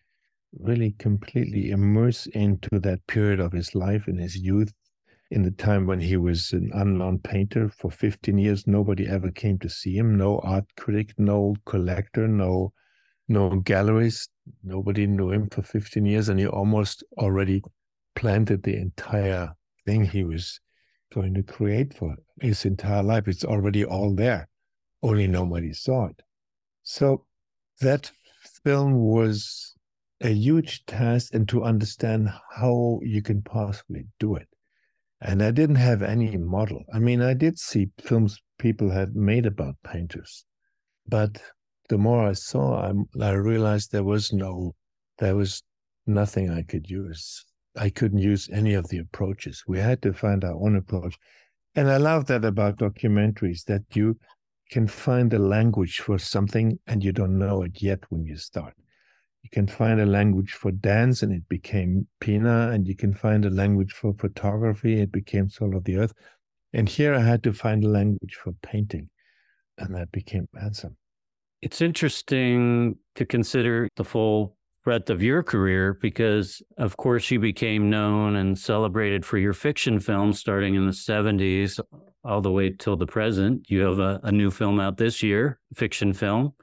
really 0.59 0.95
completely 1.00 1.71
immerse 1.71 2.27
into 2.27 2.79
that 2.79 3.05
period 3.07 3.39
of 3.39 3.51
his 3.51 3.75
life 3.75 4.07
in 4.07 4.17
his 4.17 4.38
youth 4.38 4.74
in 5.31 5.43
the 5.43 5.51
time 5.51 5.85
when 5.88 6.00
he 6.00 6.17
was 6.17 6.53
an 6.53 6.71
unknown 6.74 7.19
painter 7.19 7.69
for 7.69 7.89
15 7.89 8.38
years. 8.38 8.67
Nobody 8.67 9.07
ever 9.07 9.31
came 9.31 9.57
to 9.59 9.69
see 9.69 9.97
him. 9.97 10.17
No 10.17 10.39
art 10.39 10.65
critic 10.77 11.13
no 11.17 11.55
collector 11.65 12.27
no 12.27 12.74
no 13.27 13.59
galleries 13.62 14.29
nobody 14.63 15.07
knew 15.07 15.31
him 15.31 15.50
for 15.50 15.63
15 15.63 16.05
years 16.05 16.29
and 16.29 16.39
he 16.39 16.47
almost 16.47 17.03
already 17.17 17.63
planted 18.15 18.63
the 18.63 18.77
entire 18.77 19.55
thing 19.85 20.05
he 20.05 20.24
was 20.24 20.59
going 21.13 21.33
to 21.33 21.43
create 21.43 21.93
for 21.93 22.15
his 22.41 22.65
entire 22.65 23.03
life. 23.03 23.27
It's 23.27 23.43
already 23.43 23.85
all 23.85 24.13
there. 24.13 24.47
Only 25.01 25.27
nobody 25.27 25.74
saw 25.74 26.07
it. 26.07 26.21
So 26.83 27.25
that 27.81 28.12
film 28.63 28.93
was 28.93 29.75
a 30.22 30.29
huge 30.29 30.86
task 30.86 31.34
and 31.34 31.48
to 31.50 31.63
understand 31.63 32.29
how 32.55 33.00
you 33.03 33.22
can 33.22 33.41
possibly 33.41 34.05
do 34.19 34.36
it 34.36 34.48
and 35.22 35.41
I 35.41 35.51
didn't 35.51 35.77
have 35.77 36.01
any 36.01 36.38
model. 36.38 36.84
I 36.93 37.00
mean, 37.00 37.22
I 37.22 37.34
did 37.34 37.57
see 37.57 37.89
films 38.00 38.39
people 38.60 38.91
had 38.91 39.15
made 39.15 39.45
about 39.45 39.75
painters, 39.84 40.45
but 41.07 41.41
the 41.89 41.98
more 41.98 42.27
I 42.27 42.34
saw, 42.34 42.91
I, 42.91 42.93
I 43.19 43.31
realized 43.31 43.91
there 43.91 44.03
was 44.03 44.34
no, 44.34 44.75
there 45.19 45.36
was 45.36 45.63
nothing 46.05 46.51
I 46.51 46.63
could 46.63 46.89
use. 46.89 47.43
I 47.75 47.89
couldn't 47.89 48.19
use 48.19 48.50
any 48.51 48.74
of 48.74 48.88
the 48.89 49.00
approaches. 49.00 49.63
We 49.67 49.79
had 49.79 50.01
to 50.03 50.13
find 50.13 50.43
our 50.43 50.55
own 50.55 50.75
approach. 50.75 51.17
And 51.75 51.89
I 51.89 51.98
love 51.98 52.27
that 52.27 52.45
about 52.45 52.77
documentaries 52.77 53.65
that 53.65 53.84
you 53.93 54.17
can 54.72 54.88
find 54.88 55.34
a 55.34 55.39
language 55.39 56.00
for 56.00 56.17
something 56.17 56.79
and 56.88 57.03
you 57.03 57.12
don't 57.12 57.38
know 57.38 57.63
it 57.63 57.81
yet 57.81 58.00
when 58.10 58.25
you 58.25 58.38
start 58.38 58.74
you 59.45 59.49
can 59.51 59.67
find 59.67 60.01
a 60.01 60.07
language 60.07 60.53
for 60.53 60.71
dance 60.71 61.21
and 61.21 61.31
it 61.31 61.47
became 61.47 62.07
Pina, 62.19 62.71
and 62.71 62.87
you 62.87 62.95
can 62.95 63.13
find 63.13 63.45
a 63.45 63.51
language 63.51 63.93
for 63.93 64.11
photography, 64.15 64.99
it 64.99 65.11
became 65.11 65.49
Soul 65.49 65.77
of 65.77 65.83
the 65.83 65.97
Earth. 65.97 66.13
And 66.73 66.89
here 66.89 67.13
I 67.13 67.19
had 67.19 67.43
to 67.43 67.53
find 67.53 67.83
a 67.83 67.87
language 67.87 68.39
for 68.43 68.53
painting, 68.63 69.11
and 69.77 69.93
that 69.93 70.11
became 70.11 70.47
Anselm. 70.59 70.97
It's 71.61 71.79
interesting 71.79 72.97
to 73.13 73.23
consider 73.23 73.87
the 73.97 74.03
full 74.03 74.57
breadth 74.83 75.11
of 75.11 75.21
your 75.21 75.43
career 75.43 75.93
because, 75.93 76.63
of 76.79 76.97
course, 76.97 77.29
you 77.29 77.39
became 77.39 77.87
known 77.87 78.35
and 78.35 78.57
celebrated 78.57 79.27
for 79.27 79.37
your 79.37 79.53
fiction 79.53 79.99
films 79.99 80.39
starting 80.39 80.73
in 80.73 80.87
the 80.87 80.91
70s 80.91 81.79
all 82.23 82.41
the 82.41 82.51
way 82.51 82.71
till 82.71 82.97
the 82.97 83.05
present. 83.05 83.69
You 83.69 83.81
have 83.81 83.99
a, 83.99 84.19
a 84.23 84.31
new 84.31 84.49
film 84.49 84.79
out 84.79 84.97
this 84.97 85.21
year, 85.21 85.59
fiction 85.75 86.13
film 86.13 86.55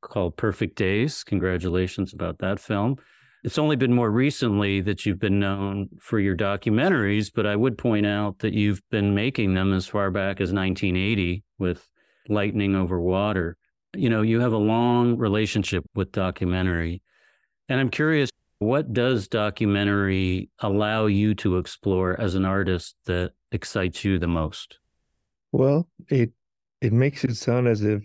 called 0.00 0.36
Perfect 0.36 0.76
Days. 0.76 1.24
Congratulations 1.24 2.12
about 2.12 2.38
that 2.38 2.60
film. 2.60 2.96
It's 3.44 3.58
only 3.58 3.76
been 3.76 3.92
more 3.92 4.10
recently 4.10 4.80
that 4.80 5.06
you've 5.06 5.20
been 5.20 5.38
known 5.38 5.88
for 6.00 6.18
your 6.18 6.36
documentaries, 6.36 7.30
but 7.32 7.46
I 7.46 7.54
would 7.54 7.78
point 7.78 8.04
out 8.04 8.40
that 8.40 8.54
you've 8.54 8.82
been 8.90 9.14
making 9.14 9.54
them 9.54 9.72
as 9.72 9.86
far 9.86 10.10
back 10.10 10.40
as 10.40 10.52
1980 10.52 11.44
with 11.58 11.88
Lightning 12.28 12.74
Over 12.74 13.00
Water. 13.00 13.56
You 13.94 14.10
know, 14.10 14.22
you 14.22 14.40
have 14.40 14.52
a 14.52 14.58
long 14.58 15.16
relationship 15.16 15.84
with 15.94 16.12
documentary. 16.12 17.02
And 17.68 17.78
I'm 17.78 17.90
curious, 17.90 18.30
what 18.58 18.92
does 18.92 19.28
documentary 19.28 20.50
allow 20.58 21.06
you 21.06 21.34
to 21.36 21.58
explore 21.58 22.18
as 22.20 22.34
an 22.34 22.44
artist 22.44 22.96
that 23.04 23.32
excites 23.52 24.04
you 24.04 24.18
the 24.18 24.26
most? 24.26 24.78
Well, 25.52 25.88
it 26.08 26.32
it 26.80 26.92
makes 26.92 27.24
it 27.24 27.36
sound 27.36 27.68
as 27.68 27.82
if 27.82 28.02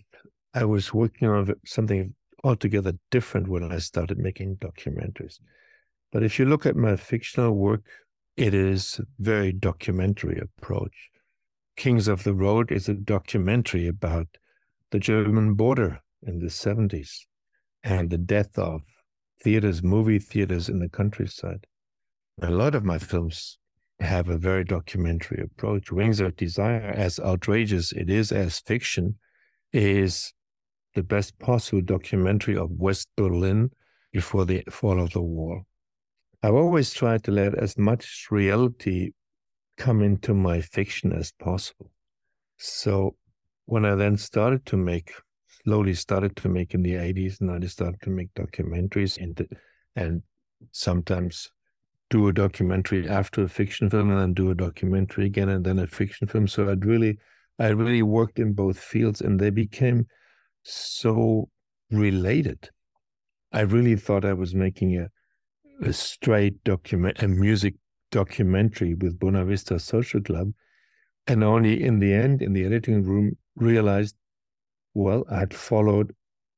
I 0.54 0.66
was 0.66 0.94
working 0.94 1.28
on 1.28 1.54
something 1.66 2.14
altogether 2.44 2.94
different 3.10 3.48
when 3.48 3.72
I 3.72 3.78
started 3.78 4.18
making 4.18 4.58
documentaries. 4.58 5.40
But 6.12 6.24
if 6.24 6.38
you 6.40 6.46
look 6.46 6.66
at 6.66 6.76
my 6.76 6.96
fictional 6.98 7.54
work, 7.54 7.86
it 8.36 8.54
is 8.54 9.00
very 9.20 9.54
documentary 9.54 10.40
approach. 10.40 11.10
Kings 11.78 12.08
of 12.08 12.24
the 12.24 12.34
Road 12.34 12.72
is 12.72 12.90
a 12.90 12.94
documentary 12.94 13.88
about 13.88 14.28
the 14.92 15.00
German 15.00 15.54
border 15.54 16.02
in 16.22 16.40
the 16.40 16.48
70s 16.48 17.12
and 17.84 18.10
the 18.10 18.18
death 18.18 18.58
of 18.58 18.82
theaters, 19.42 19.82
movie 19.82 20.20
theaters 20.20 20.70
in 20.70 20.80
the 20.80 20.90
countryside. 20.90 21.66
A 22.42 22.52
lot 22.52 22.76
of 22.76 22.84
my 22.84 22.98
films 22.98 23.58
have 24.00 24.30
a 24.30 24.38
very 24.38 24.64
documentary 24.64 25.42
approach. 25.44 25.92
Wings 25.92 26.20
of 26.20 26.36
Desire, 26.36 26.92
as 26.96 27.20
outrageous 27.20 27.92
it 27.92 28.10
is 28.10 28.32
as 28.32 28.60
fiction, 28.60 29.16
is 29.72 30.34
the 30.96 31.04
best 31.04 31.38
possible 31.40 31.82
documentary 31.82 32.58
of 32.58 32.72
West 32.72 33.08
Berlin 33.16 33.72
before 34.12 34.46
the 34.46 34.64
fall 34.70 35.00
of 35.00 35.12
the 35.12 35.22
wall. 35.22 35.62
I've 36.44 36.56
always 36.56 36.94
tried 36.94 37.24
to 37.26 37.32
let 37.32 37.56
as 37.56 37.78
much 37.78 38.28
reality 38.32 39.12
come 39.78 40.02
into 40.02 40.34
my 40.34 40.62
fiction 40.62 41.14
as 41.14 41.32
possible. 41.32 41.92
So 42.58 43.16
when 43.66 43.86
I 43.86 43.96
then 43.96 44.18
started 44.18 44.66
to 44.68 44.78
make, 44.78 45.12
slowly 45.64 45.94
started 45.94 46.36
to 46.38 46.50
make 46.50 46.74
in 46.74 46.84
the 46.84 46.94
80s, 46.94 47.42
and 47.42 47.52
I 47.52 47.66
started 47.68 48.02
to 48.02 48.10
make 48.10 48.34
documentaries 48.34 49.18
the, 49.36 49.48
and 49.96 50.24
sometimes 50.72 51.52
do 52.10 52.28
a 52.28 52.34
documentary 52.34 53.08
after 53.08 53.44
a 53.44 53.50
fiction 53.50 53.90
film 53.90 54.12
and 54.12 54.20
then 54.20 54.34
do 54.34 54.52
a 54.52 54.56
documentary 54.56 55.26
again 55.26 55.50
and 55.50 55.64
then 55.64 55.80
a 55.80 55.88
fiction 55.88 56.28
film. 56.28 56.48
So 56.48 56.70
I'd 56.70 56.86
really, 56.86 57.18
I 57.58 57.68
really 57.70 58.04
worked 58.04 58.38
in 58.38 58.54
both 58.54 58.78
fields 58.78 59.22
and 59.22 59.40
they 59.40 59.50
became 59.50 60.08
so 60.64 61.50
related. 61.90 62.70
I 63.52 63.62
really 63.62 63.96
thought 63.96 64.26
I 64.26 64.34
was 64.34 64.56
making 64.56 64.98
a 64.98 65.10
a 65.82 65.94
straight 65.94 66.64
document, 66.64 67.22
a 67.24 67.28
music 67.28 67.76
documentary 68.12 68.94
with 68.94 69.18
Buena 69.20 69.44
Vista 69.44 69.80
Social 69.80 70.22
Club, 70.22 70.52
and 71.28 71.44
only 71.44 71.82
in 71.82 72.00
the 72.00 72.14
end, 72.14 72.42
in 72.42 72.54
the 72.54 72.66
editing 72.66 73.04
room, 73.04 73.38
realized, 73.56 74.16
well, 74.94 75.26
I 75.30 75.40
had 75.40 75.54
followed 75.54 76.14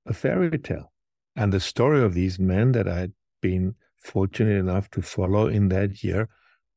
a 0.05 0.13
fairy 0.13 0.57
tale, 0.57 0.91
and 1.35 1.53
the 1.53 1.59
story 1.59 2.03
of 2.03 2.13
these 2.13 2.37
men 2.39 2.73
that 2.73 2.87
I 2.87 2.99
had 2.99 3.13
been 3.41 3.75
fortunate 3.97 4.57
enough 4.57 4.89
to 4.91 5.01
follow 5.01 5.47
in 5.47 5.69
that 5.69 6.03
year 6.03 6.27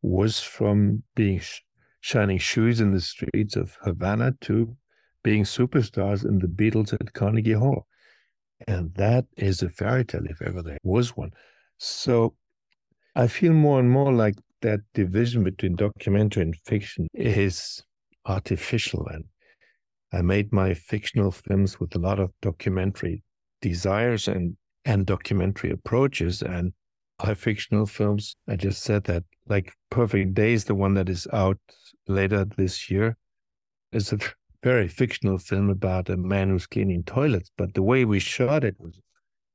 was 0.02 0.40
from 0.40 1.02
being 1.16 1.40
sh- 1.40 1.62
shining 2.00 2.38
shoes 2.38 2.80
in 2.80 2.92
the 2.92 3.00
streets 3.00 3.56
of 3.56 3.76
Havana 3.82 4.34
to 4.42 4.76
being 5.26 5.42
superstars 5.42 6.24
in 6.24 6.38
the 6.38 6.46
Beatles 6.46 6.92
at 6.92 7.12
Carnegie 7.12 7.60
Hall. 7.64 7.88
And 8.68 8.94
that 8.94 9.24
is 9.36 9.60
a 9.60 9.68
fairy 9.68 10.04
tale, 10.04 10.24
if 10.30 10.40
ever 10.40 10.62
there 10.62 10.78
was 10.84 11.16
one. 11.16 11.32
So 11.78 12.36
I 13.16 13.26
feel 13.26 13.52
more 13.52 13.80
and 13.80 13.90
more 13.90 14.12
like 14.12 14.36
that 14.62 14.82
division 14.94 15.42
between 15.42 15.74
documentary 15.74 16.44
and 16.44 16.56
fiction 16.64 17.08
is 17.12 17.82
artificial. 18.24 19.04
And 19.08 19.24
I 20.12 20.22
made 20.22 20.52
my 20.52 20.74
fictional 20.74 21.32
films 21.32 21.80
with 21.80 21.96
a 21.96 21.98
lot 21.98 22.20
of 22.20 22.30
documentary 22.40 23.24
desires 23.60 24.28
and, 24.28 24.56
and 24.84 25.06
documentary 25.06 25.72
approaches. 25.72 26.40
And 26.40 26.72
my 27.20 27.34
fictional 27.34 27.86
films, 27.86 28.36
I 28.48 28.54
just 28.54 28.80
said 28.84 29.02
that, 29.04 29.24
like 29.48 29.72
Perfect 29.90 30.34
Days, 30.34 30.66
the 30.66 30.76
one 30.76 30.94
that 30.94 31.08
is 31.08 31.26
out 31.32 31.58
later 32.06 32.44
this 32.44 32.88
year, 32.88 33.16
is 33.90 34.12
a 34.12 34.18
very 34.66 34.88
fictional 34.88 35.38
film 35.38 35.70
about 35.70 36.08
a 36.08 36.16
man 36.16 36.48
who's 36.48 36.66
cleaning 36.66 37.04
toilets, 37.04 37.52
but 37.56 37.74
the 37.74 37.82
way 37.84 38.04
we 38.04 38.18
shot 38.18 38.64
it 38.64 38.74
was 38.80 39.00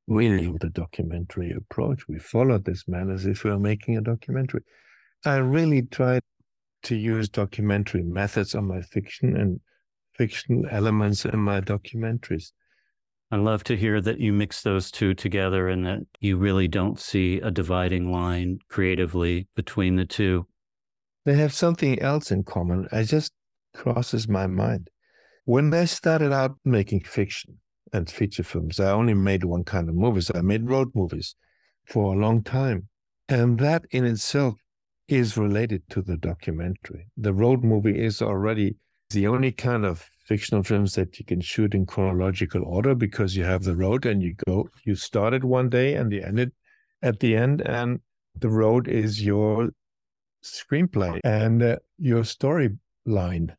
really 0.08 0.48
with 0.48 0.64
a 0.64 0.70
documentary 0.70 1.52
approach. 1.52 2.08
We 2.08 2.18
followed 2.18 2.64
this 2.64 2.88
man 2.88 3.12
as 3.12 3.26
if 3.26 3.44
we 3.44 3.50
were 3.50 3.60
making 3.60 3.98
a 3.98 4.02
documentary. 4.02 4.62
I 5.26 5.36
really 5.36 5.82
tried 5.82 6.22
to 6.84 6.96
use 6.96 7.28
documentary 7.28 8.04
methods 8.04 8.56
on 8.56 8.70
my 8.70 8.82
fiction 8.84 9.36
and 9.36 9.60
fictional 10.16 10.64
elements 10.72 11.26
in 11.26 11.40
my 11.40 11.60
documentaries. 11.60 12.54
I 13.30 13.36
love 13.36 13.66
to 13.66 13.76
hear 13.76 14.00
that 14.00 14.22
you 14.22 14.32
mix 14.32 14.62
those 14.62 14.92
two 14.92 15.14
together 15.14 15.68
and 15.68 15.86
that 15.86 16.04
you 16.22 16.38
really 16.38 16.70
don't 16.70 16.98
see 16.98 17.42
a 17.42 17.52
dividing 17.52 18.14
line 18.14 18.60
creatively 18.70 19.50
between 19.58 19.98
the 19.98 20.06
two. 20.06 20.48
They 21.26 21.34
have 21.34 21.54
something 21.54 22.00
else 22.00 22.32
in 22.32 22.46
common. 22.46 22.88
I 22.94 23.04
just 23.04 23.34
crosses 23.74 24.30
my 24.30 24.48
mind. 24.48 24.90
When 25.52 25.74
I 25.74 25.84
started 25.84 26.32
out 26.32 26.56
making 26.64 27.02
fiction 27.02 27.58
and 27.92 28.10
feature 28.10 28.42
films, 28.42 28.80
I 28.80 28.92
only 28.92 29.14
made 29.14 29.44
one 29.44 29.66
kind 29.66 29.90
of 29.90 29.96
movies. 29.96 30.32
I 30.34 30.40
made 30.40 30.70
road 30.70 30.92
movies 30.96 31.36
for 31.86 32.14
a 32.14 32.18
long 32.18 32.42
time. 32.42 32.88
And 33.28 33.60
that 33.60 33.84
in 33.92 34.06
itself 34.06 34.56
is 35.10 35.36
related 35.36 35.84
to 35.90 36.02
the 36.02 36.16
documentary. 36.16 37.08
The 37.18 37.34
road 37.34 37.66
movie 37.66 38.02
is 38.02 38.22
already 38.22 38.78
the 39.10 39.28
only 39.28 39.52
kind 39.52 39.86
of 39.86 40.10
fictional 40.26 40.64
films 40.64 40.96
that 40.96 41.20
you 41.20 41.26
can 41.26 41.42
shoot 41.42 41.76
in 41.76 41.86
chronological 41.86 42.64
order 42.64 42.96
because 42.96 43.36
you 43.36 43.44
have 43.44 43.64
the 43.64 43.76
road 43.76 44.06
and 44.06 44.24
you 44.24 44.36
go, 44.48 44.70
you 44.86 44.96
started 44.96 45.44
one 45.44 45.68
day 45.68 45.96
and 45.96 46.14
you 46.14 46.22
end 46.22 46.40
it 46.40 46.54
at 47.02 47.20
the 47.20 47.36
end, 47.36 47.60
and 47.68 48.00
the 48.40 48.48
road 48.48 48.88
is 48.88 49.22
your 49.22 49.72
screenplay 50.42 51.20
and 51.26 51.62
uh, 51.62 51.76
your 51.98 52.24
storyline. 52.24 53.54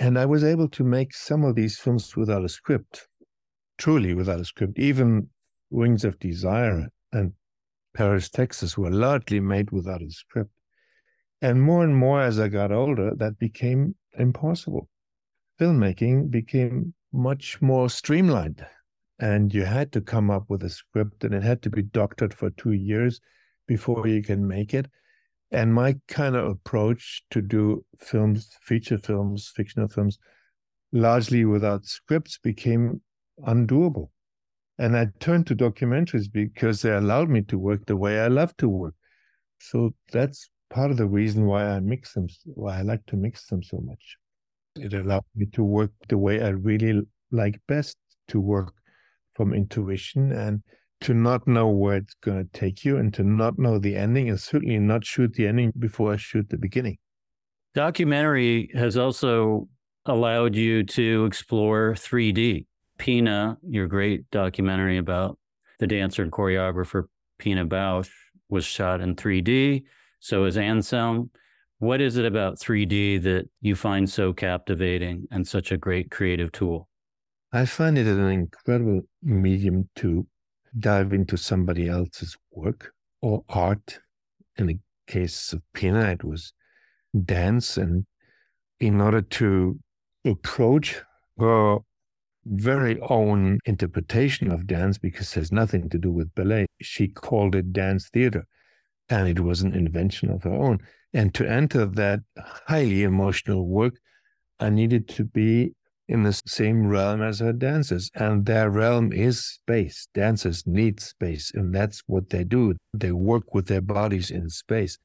And 0.00 0.18
I 0.18 0.24
was 0.24 0.42
able 0.42 0.70
to 0.70 0.82
make 0.82 1.12
some 1.12 1.44
of 1.44 1.56
these 1.56 1.78
films 1.78 2.16
without 2.16 2.42
a 2.42 2.48
script, 2.48 3.06
truly 3.76 4.14
without 4.14 4.40
a 4.40 4.46
script. 4.46 4.78
Even 4.78 5.28
Wings 5.68 6.06
of 6.06 6.18
Desire 6.18 6.88
and 7.12 7.34
Paris, 7.92 8.30
Texas 8.30 8.78
were 8.78 8.90
largely 8.90 9.40
made 9.40 9.70
without 9.72 10.00
a 10.00 10.10
script. 10.10 10.52
And 11.42 11.60
more 11.60 11.84
and 11.84 11.94
more 11.94 12.22
as 12.22 12.40
I 12.40 12.48
got 12.48 12.72
older, 12.72 13.14
that 13.16 13.38
became 13.38 13.94
impossible. 14.18 14.88
Filmmaking 15.60 16.30
became 16.30 16.94
much 17.12 17.60
more 17.60 17.90
streamlined, 17.90 18.64
and 19.18 19.52
you 19.52 19.66
had 19.66 19.92
to 19.92 20.00
come 20.00 20.30
up 20.30 20.48
with 20.48 20.62
a 20.62 20.70
script, 20.70 21.24
and 21.24 21.34
it 21.34 21.42
had 21.42 21.60
to 21.60 21.68
be 21.68 21.82
doctored 21.82 22.32
for 22.32 22.48
two 22.48 22.72
years 22.72 23.20
before 23.68 24.06
you 24.06 24.22
can 24.22 24.48
make 24.48 24.72
it. 24.72 24.86
And 25.52 25.74
my 25.74 25.96
kind 26.06 26.36
of 26.36 26.48
approach 26.48 27.22
to 27.30 27.42
do 27.42 27.84
films, 27.98 28.56
feature 28.62 28.98
films, 28.98 29.52
fictional 29.54 29.88
films, 29.88 30.18
largely 30.92 31.44
without 31.44 31.84
scripts 31.86 32.38
became 32.38 33.00
undoable. 33.46 34.10
And 34.78 34.96
I 34.96 35.08
turned 35.18 35.46
to 35.48 35.56
documentaries 35.56 36.30
because 36.32 36.82
they 36.82 36.92
allowed 36.92 37.28
me 37.28 37.42
to 37.42 37.58
work 37.58 37.84
the 37.86 37.96
way 37.96 38.20
I 38.20 38.28
love 38.28 38.56
to 38.58 38.68
work. 38.68 38.94
So 39.58 39.94
that's 40.12 40.48
part 40.70 40.90
of 40.90 40.96
the 40.96 41.06
reason 41.06 41.46
why 41.46 41.66
I 41.66 41.80
mix 41.80 42.14
them, 42.14 42.28
why 42.46 42.78
I 42.78 42.82
like 42.82 43.04
to 43.06 43.16
mix 43.16 43.46
them 43.46 43.62
so 43.62 43.80
much. 43.80 44.16
It 44.76 44.94
allowed 44.94 45.24
me 45.34 45.46
to 45.52 45.64
work 45.64 45.90
the 46.08 46.16
way 46.16 46.40
I 46.40 46.50
really 46.50 47.02
like 47.30 47.60
best 47.66 47.96
to 48.28 48.40
work 48.40 48.72
from 49.34 49.52
intuition 49.52 50.32
and 50.32 50.62
to 51.02 51.14
not 51.14 51.46
know 51.46 51.68
where 51.68 51.96
it's 51.96 52.14
going 52.22 52.44
to 52.44 52.58
take 52.58 52.84
you 52.84 52.96
and 52.96 53.12
to 53.14 53.22
not 53.22 53.58
know 53.58 53.78
the 53.78 53.96
ending 53.96 54.28
and 54.28 54.40
certainly 54.40 54.78
not 54.78 55.04
shoot 55.04 55.32
the 55.34 55.46
ending 55.46 55.72
before 55.78 56.12
I 56.12 56.16
shoot 56.16 56.48
the 56.48 56.58
beginning. 56.58 56.98
Documentary 57.74 58.70
has 58.74 58.96
also 58.96 59.68
allowed 60.06 60.56
you 60.56 60.82
to 60.84 61.24
explore 61.24 61.94
3D. 61.94 62.66
Pina, 62.98 63.56
your 63.66 63.86
great 63.86 64.30
documentary 64.30 64.98
about 64.98 65.38
the 65.78 65.86
dancer 65.86 66.22
and 66.22 66.32
choreographer 66.32 67.04
Pina 67.38 67.64
Bausch, 67.64 68.10
was 68.48 68.64
shot 68.64 69.00
in 69.00 69.16
3D. 69.16 69.84
So 70.18 70.44
is 70.44 70.58
Anselm. 70.58 71.30
What 71.78 72.02
is 72.02 72.18
it 72.18 72.26
about 72.26 72.58
3D 72.58 73.22
that 73.22 73.48
you 73.62 73.74
find 73.74 74.10
so 74.10 74.34
captivating 74.34 75.26
and 75.30 75.48
such 75.48 75.72
a 75.72 75.78
great 75.78 76.10
creative 76.10 76.52
tool? 76.52 76.88
I 77.52 77.64
find 77.64 77.96
it 77.96 78.06
an 78.06 78.28
incredible 78.28 79.00
medium 79.22 79.88
to 79.96 80.26
dive 80.78 81.12
into 81.12 81.36
somebody 81.36 81.88
else's 81.88 82.36
work 82.52 82.92
or 83.20 83.44
art. 83.48 84.00
In 84.56 84.66
the 84.66 84.78
case 85.06 85.52
of 85.52 85.62
Pina, 85.74 86.10
it 86.10 86.24
was 86.24 86.52
dance. 87.24 87.76
And 87.76 88.06
in 88.78 89.00
order 89.00 89.22
to 89.22 89.78
approach 90.24 91.02
her 91.38 91.78
very 92.46 92.98
own 93.00 93.58
interpretation 93.64 94.50
of 94.50 94.66
dance, 94.66 94.98
because 94.98 95.36
it 95.36 95.40
has 95.40 95.52
nothing 95.52 95.88
to 95.90 95.98
do 95.98 96.10
with 96.10 96.34
ballet, 96.34 96.66
she 96.80 97.08
called 97.08 97.54
it 97.54 97.72
dance 97.72 98.08
theater 98.08 98.46
and 99.10 99.28
it 99.28 99.40
was 99.40 99.60
an 99.60 99.74
invention 99.74 100.30
of 100.30 100.44
her 100.44 100.52
own. 100.52 100.78
And 101.12 101.34
to 101.34 101.48
enter 101.48 101.84
that 101.84 102.20
highly 102.66 103.02
emotional 103.02 103.66
work, 103.66 103.94
I 104.60 104.70
needed 104.70 105.08
to 105.08 105.24
be 105.24 105.74
in 106.10 106.24
the 106.24 106.32
same 106.44 106.88
realm 106.88 107.22
as 107.22 107.38
her 107.38 107.52
dancers. 107.52 108.10
And 108.16 108.44
their 108.44 108.68
realm 108.68 109.12
is 109.12 109.44
space. 109.44 110.08
Dancers 110.12 110.66
need 110.66 110.98
space, 110.98 111.52
and 111.54 111.72
that's 111.72 112.02
what 112.08 112.30
they 112.30 112.42
do. 112.42 112.74
They 112.92 113.12
work 113.12 113.54
with 113.54 113.68
their 113.68 113.80
bodies 113.80 114.30
in 114.30 114.50
space. 114.50 114.98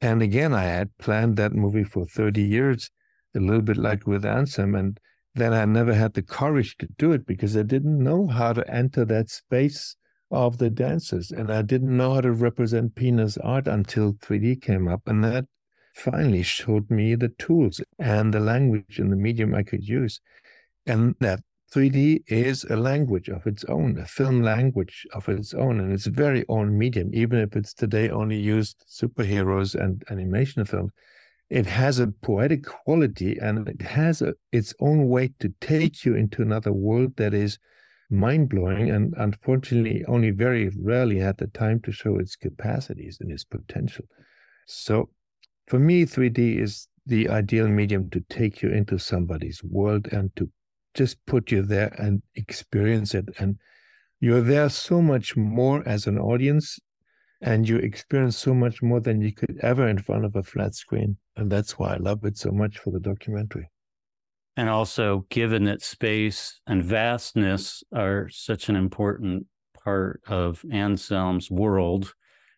And 0.00 0.22
again, 0.22 0.54
I 0.54 0.62
had 0.62 0.96
planned 0.98 1.36
that 1.38 1.54
movie 1.54 1.82
for 1.82 2.06
30 2.06 2.40
years, 2.40 2.88
a 3.34 3.40
little 3.40 3.62
bit 3.62 3.76
like 3.76 4.06
with 4.06 4.24
Anselm. 4.24 4.76
And 4.76 5.00
then 5.34 5.52
I 5.52 5.64
never 5.64 5.92
had 5.92 6.14
the 6.14 6.22
courage 6.22 6.76
to 6.78 6.88
do 6.98 7.10
it 7.10 7.26
because 7.26 7.56
I 7.56 7.62
didn't 7.62 7.98
know 7.98 8.28
how 8.28 8.52
to 8.52 8.70
enter 8.70 9.04
that 9.06 9.30
space 9.30 9.96
of 10.30 10.58
the 10.58 10.70
dancers. 10.70 11.32
And 11.32 11.50
I 11.50 11.62
didn't 11.62 11.96
know 11.96 12.14
how 12.14 12.20
to 12.20 12.32
represent 12.32 12.94
Pina's 12.94 13.36
art 13.38 13.66
until 13.66 14.12
3D 14.12 14.62
came 14.62 14.86
up. 14.86 15.02
And 15.06 15.24
that 15.24 15.46
finally 15.94 16.42
showed 16.42 16.90
me 16.90 17.16
the 17.16 17.30
tools 17.30 17.80
and 17.98 18.32
the 18.32 18.40
language 18.40 18.98
and 18.98 19.10
the 19.10 19.16
medium 19.16 19.52
I 19.54 19.64
could 19.64 19.88
use. 19.88 20.20
And 20.86 21.14
that 21.20 21.40
3D 21.74 22.22
is 22.28 22.64
a 22.64 22.76
language 22.76 23.28
of 23.28 23.46
its 23.46 23.64
own, 23.64 23.98
a 23.98 24.06
film 24.06 24.42
language 24.42 25.06
of 25.12 25.28
its 25.28 25.54
own, 25.54 25.80
and 25.80 25.92
it's 25.92 26.06
very 26.06 26.44
own 26.48 26.78
medium, 26.78 27.10
even 27.12 27.40
if 27.40 27.56
it's 27.56 27.74
today 27.74 28.10
only 28.10 28.38
used 28.38 28.84
superheroes 28.88 29.74
and 29.74 30.04
animation 30.10 30.64
films. 30.64 30.92
It 31.50 31.66
has 31.66 31.98
a 31.98 32.08
poetic 32.08 32.64
quality 32.64 33.38
and 33.38 33.68
it 33.68 33.82
has 33.82 34.22
a, 34.22 34.34
its 34.52 34.72
own 34.80 35.08
way 35.08 35.32
to 35.40 35.52
take 35.60 36.04
you 36.04 36.14
into 36.14 36.42
another 36.42 36.72
world 36.72 37.16
that 37.16 37.34
is 37.34 37.58
mind 38.10 38.48
blowing 38.48 38.90
and 38.90 39.14
unfortunately 39.16 40.04
only 40.06 40.30
very 40.30 40.70
rarely 40.80 41.18
had 41.18 41.38
the 41.38 41.46
time 41.48 41.80
to 41.80 41.92
show 41.92 42.18
its 42.18 42.36
capacities 42.36 43.18
and 43.20 43.30
its 43.30 43.44
potential. 43.44 44.04
So 44.66 45.10
for 45.66 45.78
me, 45.78 46.04
3D 46.04 46.60
is 46.60 46.88
the 47.06 47.28
ideal 47.28 47.68
medium 47.68 48.10
to 48.10 48.20
take 48.28 48.62
you 48.62 48.70
into 48.70 48.98
somebody's 48.98 49.62
world 49.62 50.08
and 50.12 50.34
to 50.36 50.50
just 50.94 51.24
put 51.26 51.50
you 51.50 51.62
there 51.62 51.94
and 51.98 52.22
experience 52.34 53.14
it. 53.14 53.28
And 53.38 53.58
you're 54.20 54.40
there 54.40 54.68
so 54.68 55.02
much 55.02 55.36
more 55.36 55.86
as 55.86 56.06
an 56.06 56.18
audience 56.18 56.78
and 57.40 57.68
you 57.68 57.76
experience 57.76 58.38
so 58.38 58.54
much 58.54 58.82
more 58.82 59.00
than 59.00 59.20
you 59.20 59.32
could 59.32 59.58
ever 59.62 59.86
in 59.86 59.98
front 59.98 60.24
of 60.24 60.34
a 60.34 60.42
flat 60.42 60.74
screen. 60.74 61.18
And 61.36 61.50
that's 61.50 61.78
why 61.78 61.94
I 61.94 61.96
love 61.98 62.24
it 62.24 62.38
so 62.38 62.50
much 62.50 62.78
for 62.78 62.90
the 62.90 63.00
documentary. 63.00 63.70
And 64.56 64.70
also, 64.70 65.26
given 65.30 65.64
that 65.64 65.82
space 65.82 66.60
and 66.66 66.82
vastness 66.82 67.82
are 67.92 68.28
such 68.30 68.68
an 68.68 68.76
important 68.76 69.46
part 69.82 70.20
of 70.28 70.64
Anselm's 70.72 71.50
world, 71.50 72.14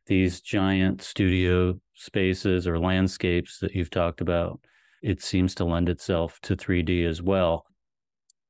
these 0.07 0.41
giant 0.41 1.03
studio 1.03 1.81
spaces 1.95 2.69
or 2.69 2.79
landscapes 2.79 3.59
that 3.59 3.75
you've 3.75 3.91
talked 3.91 4.21
about, 4.21 4.61
it 5.03 5.23
seems 5.23 5.55
to 5.57 5.65
lend 5.65 5.89
itself 5.89 6.39
to 6.43 6.55
3D 6.55 7.05
as 7.07 7.23
well. 7.23 7.65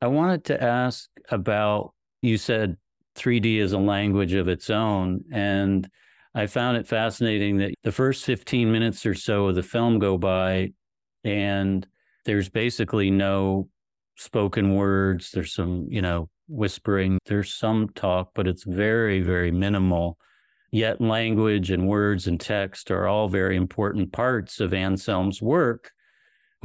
I 0.01 0.09
wanted 0.09 0.45
to 0.47 0.63
ask 0.63 1.09
about 1.31 1.95
you 2.23 2.39
said 2.39 2.77
3D 3.17 3.59
is 3.59 3.73
a 3.73 3.79
language 3.79 4.35
of 4.35 4.49
its 4.49 4.71
own. 4.71 5.25
And 5.33 5.89
I 6.35 6.47
found 6.47 6.77
it 6.77 6.87
fascinating 6.87 7.59
that 7.59 7.75
the 7.83 7.93
first 7.93 8.25
15 8.25 8.71
minutes 8.71 9.07
or 9.07 9.15
so 9.15 9.47
of 9.47 9.55
the 9.55 9.63
film 9.63 9.99
go 9.99 10.19
by 10.19 10.73
and 11.25 11.87
there's 12.25 12.49
basically 12.49 13.11
no 13.11 13.69
spoken 14.17 14.75
words. 14.75 15.31
There's 15.31 15.55
some, 15.55 15.87
you 15.89 16.03
know, 16.03 16.29
whispering. 16.49 17.19
There's 17.27 17.55
some 17.55 17.89
talk, 17.95 18.31
but 18.35 18.47
it's 18.47 18.65
very, 18.65 19.23
very 19.23 19.51
minimal. 19.51 20.19
Yet 20.71 21.01
language 21.01 21.71
and 21.71 21.89
words 21.89 22.27
and 22.27 22.39
text 22.41 22.91
are 22.91 23.07
all 23.07 23.29
very 23.29 23.57
important 23.57 24.13
parts 24.13 24.61
of 24.61 24.75
Anselm's 24.75 25.41
work, 25.41 25.93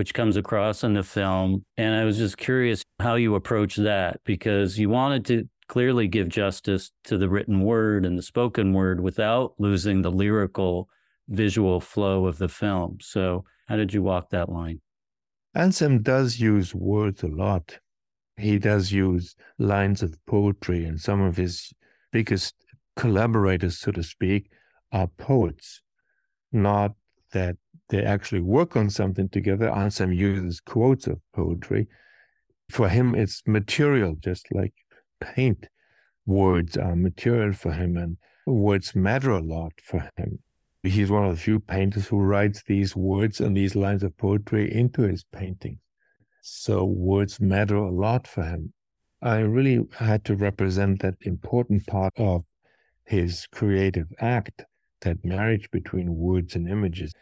which 0.01 0.15
comes 0.15 0.35
across 0.35 0.83
in 0.83 0.95
the 0.95 1.03
film. 1.03 1.63
And 1.77 1.93
I 1.93 2.05
was 2.05 2.17
just 2.17 2.35
curious 2.35 2.81
how 2.99 3.13
you 3.13 3.35
approach 3.35 3.75
that 3.75 4.19
because 4.25 4.79
you 4.79 4.89
wanted 4.89 5.25
to 5.25 5.47
clearly 5.67 6.07
give 6.07 6.27
justice 6.27 6.89
to 7.03 7.19
the 7.19 7.29
written 7.29 7.61
word 7.61 8.03
and 8.03 8.17
the 8.17 8.23
spoken 8.23 8.73
word 8.73 8.99
without 8.99 9.53
losing 9.59 10.01
the 10.01 10.09
lyrical 10.09 10.89
visual 11.27 11.79
flow 11.79 12.25
of 12.25 12.39
the 12.39 12.49
film. 12.49 12.97
So, 12.99 13.45
how 13.67 13.75
did 13.75 13.93
you 13.93 14.01
walk 14.01 14.31
that 14.31 14.49
line? 14.49 14.81
Anselm 15.53 16.01
does 16.01 16.39
use 16.39 16.73
words 16.73 17.21
a 17.21 17.27
lot. 17.27 17.77
He 18.37 18.57
does 18.57 18.91
use 18.91 19.35
lines 19.59 20.01
of 20.01 20.17
poetry, 20.25 20.83
and 20.83 20.99
some 20.99 21.21
of 21.21 21.37
his 21.37 21.71
biggest 22.11 22.55
collaborators, 22.95 23.77
so 23.77 23.91
to 23.91 24.01
speak, 24.01 24.49
are 24.91 25.05
poets. 25.05 25.83
Not 26.51 26.93
that 27.33 27.57
they 27.91 28.03
actually 28.03 28.39
work 28.39 28.77
on 28.77 28.89
something 28.89 29.27
together. 29.27 29.69
Anselm 29.69 30.13
uses 30.13 30.61
quotes 30.61 31.07
of 31.07 31.19
poetry. 31.33 31.87
For 32.69 32.87
him, 32.87 33.13
it's 33.13 33.43
material, 33.45 34.15
just 34.17 34.47
like 34.51 34.73
paint. 35.19 35.67
Words 36.25 36.77
are 36.77 36.95
material 36.95 37.51
for 37.51 37.73
him, 37.73 37.97
and 37.97 38.15
words 38.45 38.95
matter 38.95 39.31
a 39.31 39.41
lot 39.41 39.73
for 39.83 40.09
him. 40.15 40.39
He's 40.83 41.11
one 41.11 41.25
of 41.25 41.35
the 41.35 41.41
few 41.41 41.59
painters 41.59 42.07
who 42.07 42.19
writes 42.19 42.63
these 42.65 42.95
words 42.95 43.41
and 43.41 43.55
these 43.55 43.75
lines 43.75 44.03
of 44.03 44.17
poetry 44.17 44.73
into 44.73 45.01
his 45.01 45.25
paintings. 45.25 45.79
So 46.41 46.85
words 46.85 47.41
matter 47.41 47.75
a 47.75 47.91
lot 47.91 48.25
for 48.25 48.43
him. 48.43 48.73
I 49.21 49.39
really 49.39 49.85
had 49.97 50.23
to 50.25 50.35
represent 50.35 51.01
that 51.01 51.15
important 51.21 51.85
part 51.85 52.13
of 52.17 52.45
his 53.03 53.47
creative 53.51 54.07
act, 54.19 54.63
that 55.01 55.25
marriage 55.25 55.69
between 55.71 56.15
words 56.15 56.55
and 56.55 56.69
images. 56.69 57.13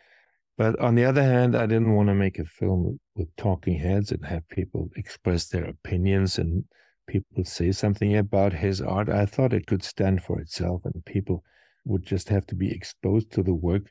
But 0.60 0.78
on 0.78 0.95
the 0.95 1.06
other 1.06 1.24
hand, 1.24 1.56
I 1.56 1.67
didn't 1.67 1.95
want 1.95 2.10
to 2.10 2.13
make 2.13 2.38
a 2.38 2.43
film 2.43 3.00
with 3.15 3.34
talking 3.38 3.80
heads 3.80 4.12
and 4.12 4.26
have 4.26 4.45
people 4.50 4.89
express 4.98 5.48
their 5.48 5.63
opinions 5.63 6.38
and 6.38 6.65
people 7.08 7.45
say 7.45 7.72
something 7.72 8.17
about 8.17 8.52
his 8.52 8.82
art. 8.82 9.08
I 9.08 9.26
thought 9.26 9.54
it 9.54 9.67
could 9.67 9.86
stand 9.86 10.22
for 10.22 10.38
itself 10.41 10.82
and 10.84 11.06
people 11.06 11.45
would 11.86 12.06
just 12.06 12.28
have 12.28 12.45
to 12.48 12.56
be 12.56 12.74
exposed 12.74 13.32
to 13.32 13.41
the 13.41 13.54
work. 13.54 13.84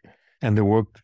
And 0.42 0.58
the 0.58 0.64
work, 0.66 1.00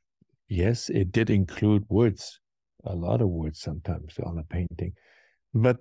yes, 0.48 0.90
it 0.90 1.10
did 1.10 1.30
include 1.30 1.84
words, 1.88 2.40
a 2.84 2.94
lot 2.94 3.22
of 3.22 3.30
words 3.30 3.58
sometimes 3.58 4.18
on 4.22 4.36
a 4.36 4.44
painting. 4.44 4.92
But 5.54 5.78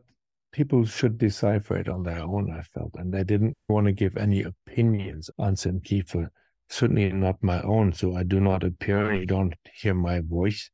people 0.54 0.86
should 0.86 1.17
decipher 1.17 1.76
it 1.76 1.89
on 1.89 2.04
their 2.04 2.22
own, 2.22 2.50
I 2.58 2.62
felt. 2.62 2.91
And 2.96 3.13
I 3.13 3.24
didn't 3.24 3.58
want 3.67 3.88
to 3.88 3.91
give 3.91 4.15
any 4.15 4.43
opinions 4.43 5.30
on 5.38 5.50
Anselm 5.50 5.82
Kiefer, 5.82 6.30
certainly 6.74 7.12
not 7.12 7.44
my 7.44 7.62
own. 7.62 7.94
So 7.94 8.16
I 8.16 8.24
do 8.24 8.40
not 8.40 8.64
appear 8.64 9.12
and 9.12 9.20
you 9.20 9.26
don't 9.28 9.54
hear 9.74 9.94
my 9.94 10.22
voice. 10.22 10.70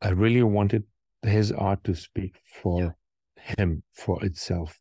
I 0.00 0.10
really 0.10 0.42
wanted 0.42 0.84
his 1.22 1.52
art 1.52 1.84
to 1.84 1.94
speak 1.94 2.36
for 2.62 2.96
him, 3.36 3.82
for 3.92 4.24
itself. 4.24 4.78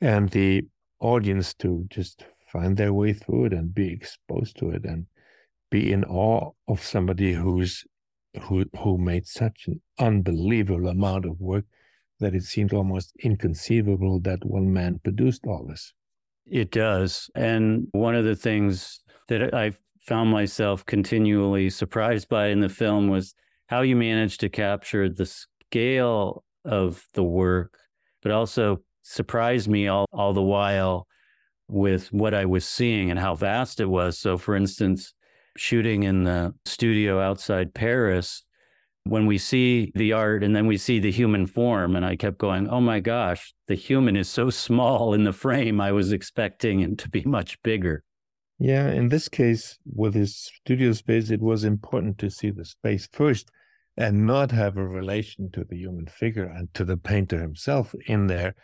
And 0.00 0.30
the 0.30 0.66
audience 1.00 1.52
to 1.54 1.84
just 1.90 2.24
find 2.50 2.76
their 2.76 2.94
way 2.94 3.12
through 3.12 3.46
it 3.46 3.52
and 3.52 3.74
be 3.74 3.92
exposed 3.92 4.58
to 4.58 4.70
it 4.70 4.84
and 4.84 5.06
be 5.70 5.92
in 5.92 6.04
awe 6.04 6.50
of 6.66 6.82
somebody 6.82 7.34
who's 7.34 7.84
who 8.42 8.64
who 8.78 8.96
made 8.96 9.26
such 9.26 9.66
an 9.66 9.80
unbelievable 9.98 10.88
amount 10.88 11.24
of 11.26 11.40
work 11.40 11.64
that 12.20 12.34
it 12.34 12.42
seemed 12.42 12.72
almost 12.72 13.12
inconceivable 13.22 14.20
that 14.20 14.44
one 14.44 14.72
man 14.72 15.00
produced 15.04 15.46
all 15.46 15.66
this. 15.66 15.92
It 16.46 16.70
does. 16.70 17.30
And 17.34 17.88
one 17.92 18.14
of 18.14 18.24
the 18.24 18.36
things 18.36 19.00
that 19.28 19.54
I 19.54 19.72
found 20.00 20.30
myself 20.30 20.84
continually 20.86 21.70
surprised 21.70 22.28
by 22.28 22.48
in 22.48 22.60
the 22.60 22.68
film 22.68 23.08
was 23.08 23.34
how 23.66 23.82
you 23.82 23.94
managed 23.94 24.40
to 24.40 24.48
capture 24.48 25.08
the 25.08 25.26
scale 25.26 26.44
of 26.64 27.04
the 27.14 27.22
work, 27.22 27.78
but 28.22 28.32
also 28.32 28.82
surprised 29.02 29.68
me 29.68 29.88
all, 29.88 30.06
all 30.12 30.32
the 30.32 30.42
while 30.42 31.06
with 31.68 32.12
what 32.12 32.34
I 32.34 32.46
was 32.46 32.66
seeing 32.66 33.10
and 33.10 33.18
how 33.18 33.34
vast 33.34 33.80
it 33.80 33.86
was. 33.86 34.18
So, 34.18 34.38
for 34.38 34.56
instance, 34.56 35.12
shooting 35.56 36.02
in 36.04 36.24
the 36.24 36.54
studio 36.64 37.20
outside 37.20 37.74
Paris, 37.74 38.44
when 39.04 39.26
we 39.26 39.38
see 39.38 39.90
the 39.94 40.12
art 40.12 40.44
and 40.44 40.54
then 40.54 40.66
we 40.66 40.76
see 40.76 40.98
the 40.98 41.10
human 41.10 41.46
form, 41.46 41.96
and 41.96 42.04
I 42.04 42.16
kept 42.16 42.38
going, 42.38 42.68
oh 42.68 42.80
my 42.80 43.00
gosh, 43.00 43.54
the 43.66 43.74
human 43.74 44.16
is 44.16 44.28
so 44.28 44.50
small 44.66 45.14
in 45.14 45.24
the 45.24 45.32
frame. 45.32 45.80
I 45.80 45.92
was 45.92 46.12
expecting 46.12 46.80
it 46.80 46.98
to 46.98 47.08
be 47.08 47.22
much 47.22 47.60
bigger. 47.62 48.04
Yeah, 48.58 48.88
in 48.88 49.08
this 49.08 49.28
case, 49.28 49.78
with 49.84 50.14
his 50.14 50.36
studio 50.36 50.92
space, 50.92 51.30
it 51.30 51.40
was 51.40 51.62
important 51.64 52.18
to 52.18 52.30
see 52.30 52.50
the 52.50 52.64
space 52.64 53.08
first 53.12 53.50
and 53.96 54.26
not 54.26 54.50
have 54.50 54.76
a 54.76 54.86
relation 54.86 55.50
to 55.52 55.64
the 55.64 55.76
human 55.76 56.06
figure 56.06 56.46
and 56.46 56.72
to 56.74 56.84
the 56.84 56.96
painter 56.96 57.40
himself 57.40 57.94
in 58.06 58.26
there. 58.26 58.54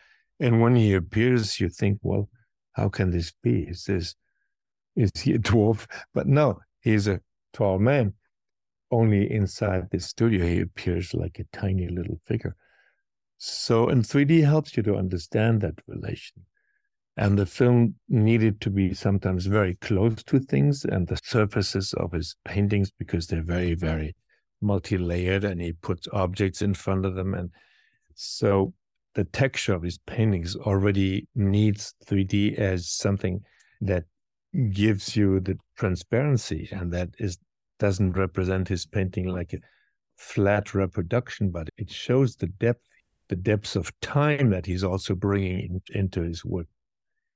And 0.40 0.60
when 0.60 0.74
he 0.74 0.94
appears, 0.94 1.60
you 1.60 1.68
think, 1.68 1.98
well, 2.02 2.28
how 2.72 2.88
can 2.88 3.10
this 3.10 3.32
be? 3.42 3.62
Is 3.62 3.84
this 3.84 4.16
is 4.96 5.10
he 5.20 5.34
a 5.34 5.38
dwarf? 5.50 5.86
But 6.12 6.26
no, 6.26 6.58
he's 6.80 7.06
a 7.06 7.20
tall 7.52 7.78
man 7.78 8.14
only 8.90 9.30
inside 9.30 9.88
the 9.90 9.98
studio 9.98 10.46
he 10.46 10.60
appears 10.60 11.14
like 11.14 11.38
a 11.38 11.56
tiny 11.56 11.88
little 11.88 12.20
figure. 12.26 12.54
So, 13.38 13.88
and 13.88 14.04
3D 14.04 14.44
helps 14.44 14.76
you 14.76 14.82
to 14.84 14.96
understand 14.96 15.60
that 15.60 15.80
relation. 15.86 16.46
And 17.16 17.38
the 17.38 17.46
film 17.46 17.94
needed 18.08 18.60
to 18.62 18.70
be 18.70 18.92
sometimes 18.92 19.46
very 19.46 19.76
close 19.76 20.22
to 20.24 20.40
things 20.40 20.84
and 20.84 21.06
the 21.06 21.18
surfaces 21.22 21.92
of 21.94 22.12
his 22.12 22.34
paintings 22.44 22.90
because 22.90 23.28
they're 23.28 23.42
very, 23.42 23.74
very 23.74 24.16
multi 24.60 24.98
layered 24.98 25.44
and 25.44 25.60
he 25.60 25.72
puts 25.72 26.08
objects 26.12 26.60
in 26.60 26.74
front 26.74 27.04
of 27.04 27.14
them. 27.14 27.34
And 27.34 27.50
so 28.14 28.74
the 29.14 29.24
texture 29.24 29.74
of 29.74 29.82
his 29.82 29.98
paintings 29.98 30.56
already 30.56 31.28
needs 31.36 31.94
3D 32.06 32.58
as 32.58 32.90
something 32.90 33.40
that 33.80 34.04
gives 34.70 35.16
you 35.16 35.40
the 35.40 35.56
transparency 35.76 36.68
and 36.72 36.92
that 36.92 37.10
is 37.18 37.38
doesn't 37.78 38.12
represent 38.12 38.68
his 38.68 38.86
painting 38.86 39.28
like 39.28 39.52
a 39.52 39.58
flat 40.16 40.74
reproduction, 40.74 41.50
but 41.50 41.68
it 41.76 41.90
shows 41.90 42.36
the 42.36 42.46
depth, 42.46 42.86
the 43.28 43.36
depths 43.36 43.76
of 43.76 43.92
time 44.00 44.50
that 44.50 44.66
he's 44.66 44.84
also 44.84 45.14
bringing 45.14 45.58
in, 45.58 46.00
into 46.00 46.22
his 46.22 46.44
work. 46.44 46.68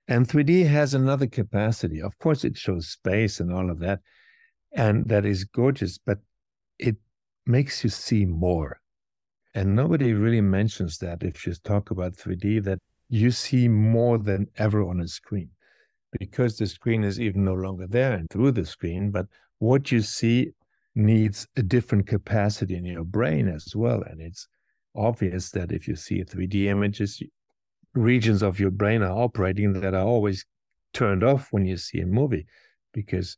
And 0.08 0.26
3D 0.26 0.66
has 0.68 0.94
another 0.94 1.26
capacity. 1.26 2.00
Of 2.00 2.18
course, 2.18 2.42
it 2.42 2.56
shows 2.56 2.88
space 2.88 3.40
and 3.40 3.52
all 3.52 3.70
of 3.70 3.78
that, 3.80 4.00
and 4.72 5.06
that 5.08 5.26
is 5.26 5.44
gorgeous, 5.44 5.98
but 5.98 6.18
it 6.78 6.96
makes 7.44 7.84
you 7.84 7.90
see 7.90 8.24
more. 8.24 8.80
And 9.54 9.76
nobody 9.76 10.14
really 10.14 10.40
mentions 10.40 10.98
that 10.98 11.22
if 11.22 11.46
you 11.46 11.52
talk 11.52 11.90
about 11.90 12.16
3D, 12.16 12.64
that 12.64 12.78
you 13.10 13.30
see 13.30 13.68
more 13.68 14.18
than 14.18 14.46
ever 14.56 14.82
on 14.82 15.00
a 15.00 15.08
screen 15.08 15.50
because 16.18 16.56
the 16.56 16.66
screen 16.66 17.04
is 17.04 17.20
even 17.20 17.44
no 17.44 17.54
longer 17.54 17.86
there 17.86 18.12
and 18.12 18.30
through 18.30 18.52
the 18.52 18.64
screen, 18.64 19.10
but 19.10 19.26
what 19.58 19.92
you 19.92 20.00
see 20.00 20.52
needs 20.94 21.46
a 21.56 21.62
different 21.62 22.06
capacity 22.06 22.76
in 22.76 22.84
your 22.84 23.04
brain 23.04 23.48
as 23.48 23.74
well. 23.74 24.02
And 24.02 24.20
it's 24.20 24.48
obvious 24.94 25.50
that 25.50 25.70
if 25.70 25.86
you 25.86 25.96
see 25.96 26.24
3D 26.24 26.64
images, 26.66 27.22
regions 27.94 28.42
of 28.42 28.60
your 28.60 28.70
brain 28.70 29.02
are 29.02 29.16
operating 29.16 29.72
that 29.80 29.94
are 29.94 30.06
always 30.06 30.44
turned 30.92 31.22
off 31.22 31.48
when 31.50 31.66
you 31.66 31.76
see 31.76 32.00
a 32.00 32.06
movie 32.06 32.46
because 32.92 33.36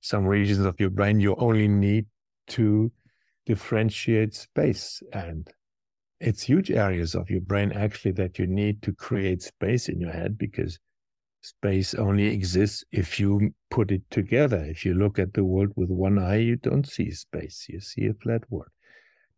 some 0.00 0.26
regions 0.26 0.64
of 0.64 0.78
your 0.80 0.90
brain 0.90 1.20
you 1.20 1.34
only 1.36 1.68
need 1.68 2.06
to 2.46 2.90
differentiate 3.44 4.34
space 4.34 5.02
and 5.12 5.48
it's 6.20 6.42
huge 6.42 6.70
areas 6.70 7.14
of 7.14 7.28
your 7.28 7.40
brain 7.40 7.72
actually 7.72 8.12
that 8.12 8.38
you 8.38 8.46
need 8.46 8.80
to 8.82 8.92
create 8.92 9.42
space 9.42 9.88
in 9.88 10.00
your 10.00 10.12
head 10.12 10.38
because 10.38 10.78
Space 11.46 11.94
only 11.94 12.26
exists 12.26 12.82
if 12.90 13.20
you 13.20 13.54
put 13.70 13.92
it 13.92 14.02
together. 14.10 14.64
If 14.64 14.84
you 14.84 14.94
look 14.94 15.20
at 15.20 15.32
the 15.32 15.44
world 15.44 15.70
with 15.76 15.90
one 15.90 16.18
eye, 16.18 16.38
you 16.38 16.56
don't 16.56 16.84
see 16.84 17.12
space, 17.12 17.66
you 17.68 17.78
see 17.78 18.06
a 18.06 18.14
flat 18.14 18.42
world. 18.50 18.72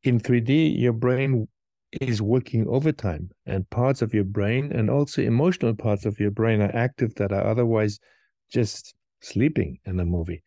In 0.05 0.18
3D, 0.18 0.81
your 0.81 0.94
brain 0.94 1.49
is 2.01 2.20
working 2.20 2.66
overtime, 2.68 3.31
and 3.46 3.68
parts 3.70 4.03
of 4.03 4.12
your 4.12 4.24
brain 4.24 4.72
and 4.72 4.90
also 4.90 5.22
emotional 5.22 5.74
parts 5.74 6.05
of 6.05 6.20
your 6.20 6.31
brain 6.31 6.61
are 6.61 6.74
active 6.74 7.14
that 7.14 7.33
are 7.33 7.46
otherwise 7.46 7.98
just 8.51 8.94
sleeping 9.20 9.79
in 9.85 9.98
a 10.01 10.05
movie. 10.05 10.42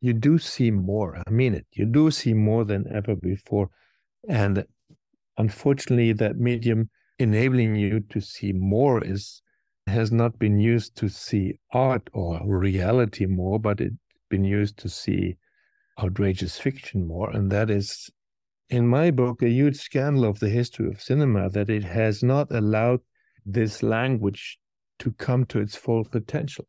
You 0.00 0.12
do 0.12 0.38
see 0.38 0.70
more. 0.70 1.22
I 1.26 1.30
mean 1.30 1.54
it. 1.54 1.66
You 1.72 1.86
do 1.86 2.10
see 2.10 2.34
more 2.34 2.64
than 2.64 2.86
ever 2.94 3.16
before. 3.16 3.70
And 4.28 4.64
unfortunately, 5.38 6.12
that 6.14 6.36
medium 6.36 6.90
enabling 7.18 7.74
you 7.76 8.00
to 8.00 8.20
see 8.20 8.52
more 8.52 9.02
is 9.02 9.42
has 9.86 10.12
not 10.12 10.38
been 10.38 10.60
used 10.60 10.96
to 10.96 11.08
see 11.08 11.58
art 11.72 12.08
or 12.12 12.40
reality 12.46 13.24
more, 13.26 13.58
but 13.58 13.80
it's 13.80 13.96
been 14.28 14.44
used 14.44 14.76
to 14.78 14.88
see 14.88 15.36
outrageous 15.98 16.58
fiction 16.58 17.06
more. 17.06 17.30
And 17.30 17.50
that 17.50 17.70
is, 17.70 18.10
in 18.70 18.86
my 18.86 19.10
book, 19.10 19.42
a 19.42 19.48
huge 19.48 19.76
scandal 19.76 20.24
of 20.24 20.40
the 20.40 20.48
history 20.48 20.88
of 20.88 21.00
cinema 21.00 21.48
that 21.50 21.70
it 21.70 21.84
has 21.84 22.22
not 22.22 22.50
allowed 22.50 23.00
this 23.46 23.82
language 23.82 24.58
to 24.98 25.12
come 25.12 25.44
to 25.46 25.60
its 25.60 25.76
full 25.76 26.04
potential. 26.04 26.66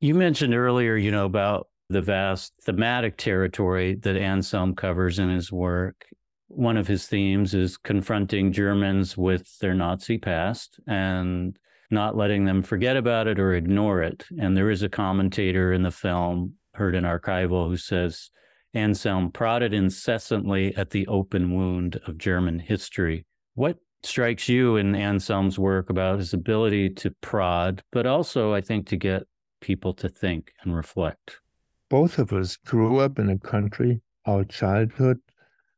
You 0.00 0.14
mentioned 0.14 0.54
earlier, 0.54 0.96
you 0.96 1.10
know, 1.10 1.24
about 1.24 1.68
the 1.88 2.02
vast 2.02 2.52
thematic 2.62 3.16
territory 3.16 3.94
that 3.94 4.16
Anselm 4.16 4.74
covers 4.74 5.18
in 5.18 5.30
his 5.30 5.50
work. 5.50 6.06
One 6.48 6.76
of 6.76 6.86
his 6.86 7.06
themes 7.06 7.54
is 7.54 7.76
confronting 7.76 8.52
Germans 8.52 9.16
with 9.16 9.58
their 9.58 9.74
Nazi 9.74 10.18
past 10.18 10.78
and 10.86 11.58
not 11.90 12.16
letting 12.16 12.44
them 12.44 12.62
forget 12.62 12.96
about 12.96 13.26
it 13.26 13.38
or 13.38 13.54
ignore 13.54 14.02
it. 14.02 14.24
And 14.38 14.56
there 14.56 14.70
is 14.70 14.82
a 14.82 14.88
commentator 14.88 15.72
in 15.72 15.82
the 15.82 15.90
film, 15.90 16.54
heard 16.74 16.94
in 16.94 17.04
archival, 17.04 17.68
who 17.68 17.76
says 17.76 18.30
Anselm 18.76 19.30
prodded 19.32 19.72
incessantly 19.72 20.76
at 20.76 20.90
the 20.90 21.06
open 21.06 21.54
wound 21.54 21.98
of 22.06 22.18
German 22.18 22.58
history. 22.58 23.24
What 23.54 23.78
strikes 24.02 24.48
you 24.50 24.76
in 24.76 24.94
Anselm's 24.94 25.58
work 25.58 25.88
about 25.88 26.18
his 26.18 26.34
ability 26.34 26.90
to 26.90 27.10
prod, 27.22 27.82
but 27.90 28.06
also, 28.06 28.52
I 28.52 28.60
think, 28.60 28.86
to 28.88 28.96
get 28.96 29.22
people 29.60 29.94
to 29.94 30.10
think 30.10 30.52
and 30.62 30.76
reflect? 30.76 31.40
Both 31.88 32.18
of 32.18 32.32
us 32.32 32.56
grew 32.56 32.98
up 32.98 33.18
in 33.18 33.30
a 33.30 33.38
country, 33.38 34.02
our 34.26 34.44
childhood, 34.44 35.20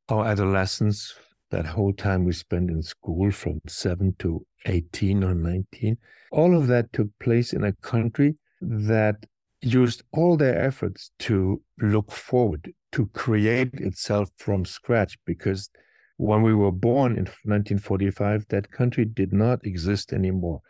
our 0.08 0.26
adolescence, 0.26 1.14
that 1.50 1.66
whole 1.66 1.92
time 1.92 2.24
we 2.24 2.32
spent 2.32 2.68
in 2.68 2.82
school 2.82 3.30
from 3.30 3.60
7 3.66 4.16
to 4.18 4.44
18 4.66 5.22
or 5.22 5.34
19. 5.34 5.96
All 6.32 6.56
of 6.56 6.66
that 6.66 6.92
took 6.92 7.08
place 7.20 7.52
in 7.52 7.62
a 7.62 7.72
country 7.74 8.36
that 8.60 9.24
used 9.60 10.02
all 10.12 10.36
their 10.36 10.60
efforts 10.60 11.10
to 11.20 11.60
look 11.80 12.10
forward, 12.12 12.72
to 12.92 13.06
create 13.06 13.74
itself 13.74 14.30
from 14.36 14.64
scratch, 14.64 15.18
because 15.24 15.70
when 16.16 16.42
we 16.42 16.54
were 16.54 16.72
born 16.72 17.12
in 17.12 17.24
1945, 17.24 18.46
that 18.48 18.70
country 18.70 19.04
did 19.04 19.32
not 19.32 19.64
exist 19.64 20.12
anymore. 20.12 20.60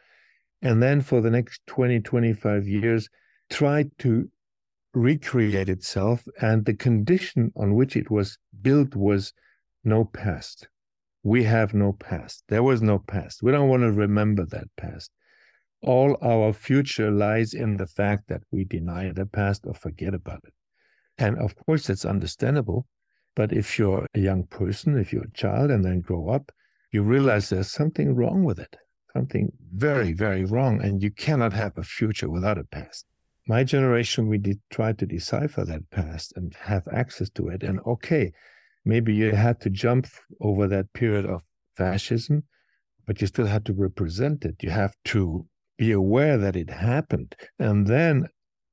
And 0.60 0.82
then 0.82 1.00
for 1.00 1.20
the 1.20 1.30
next 1.30 1.62
20, 1.66 2.00
25 2.00 2.66
years, 2.66 3.08
tried 3.50 3.90
to 4.00 4.30
recreate 4.92 5.68
itself. 5.68 6.24
And 6.40 6.64
the 6.64 6.74
condition 6.74 7.52
on 7.56 7.74
which 7.74 7.96
it 7.96 8.10
was 8.10 8.38
built 8.60 8.94
was 8.94 9.32
no 9.84 10.04
past. 10.04 10.68
We 11.22 11.44
have 11.44 11.74
no 11.74 11.92
past. 11.92 12.44
There 12.48 12.62
was 12.62 12.82
no 12.82 12.98
past. 12.98 13.42
We 13.42 13.52
don't 13.52 13.68
want 13.68 13.82
to 13.82 13.92
remember 13.92 14.44
that 14.46 14.68
past. 14.76 15.10
All 15.82 16.16
our 16.22 16.52
future 16.52 17.10
lies 17.10 17.54
in 17.54 17.76
the 17.76 17.86
fact 17.86 18.28
that 18.28 18.42
we 18.50 18.64
deny 18.64 19.12
the 19.12 19.26
past 19.26 19.64
or 19.66 19.74
forget 19.74 20.14
about 20.14 20.40
it. 20.44 20.54
And 21.18 21.38
of 21.38 21.54
course, 21.56 21.86
that's 21.86 22.04
understandable. 22.04 22.86
But 23.36 23.52
if 23.52 23.78
you're 23.78 24.06
a 24.14 24.18
young 24.18 24.44
person, 24.44 24.98
if 24.98 25.12
you're 25.12 25.24
a 25.24 25.32
child 25.32 25.70
and 25.70 25.84
then 25.84 26.00
grow 26.00 26.30
up, 26.30 26.50
you 26.90 27.02
realize 27.02 27.48
there's 27.48 27.70
something 27.70 28.14
wrong 28.14 28.42
with 28.42 28.58
it, 28.58 28.76
something 29.12 29.52
very, 29.72 30.12
very 30.12 30.44
wrong. 30.44 30.82
And 30.82 31.02
you 31.02 31.10
cannot 31.10 31.52
have 31.52 31.78
a 31.78 31.84
future 31.84 32.28
without 32.28 32.58
a 32.58 32.64
past. 32.64 33.06
My 33.46 33.64
generation, 33.64 34.28
we 34.28 34.38
did 34.38 34.60
try 34.70 34.92
to 34.92 35.06
decipher 35.06 35.64
that 35.64 35.88
past 35.90 36.32
and 36.36 36.54
have 36.54 36.86
access 36.92 37.30
to 37.30 37.48
it. 37.48 37.62
And 37.62 37.80
okay, 37.86 38.32
maybe 38.84 39.14
you 39.14 39.32
had 39.32 39.60
to 39.60 39.70
jump 39.70 40.08
over 40.40 40.66
that 40.66 40.92
period 40.92 41.24
of 41.24 41.44
fascism, 41.76 42.44
but 43.06 43.20
you 43.20 43.26
still 43.26 43.46
had 43.46 43.64
to 43.66 43.72
represent 43.72 44.44
it. 44.44 44.56
You 44.62 44.70
have 44.70 44.94
to 45.06 45.46
be 45.78 45.92
aware 45.92 46.36
that 46.36 46.56
it 46.56 46.68
happened. 46.68 47.34
And 47.58 47.86
then 47.86 48.28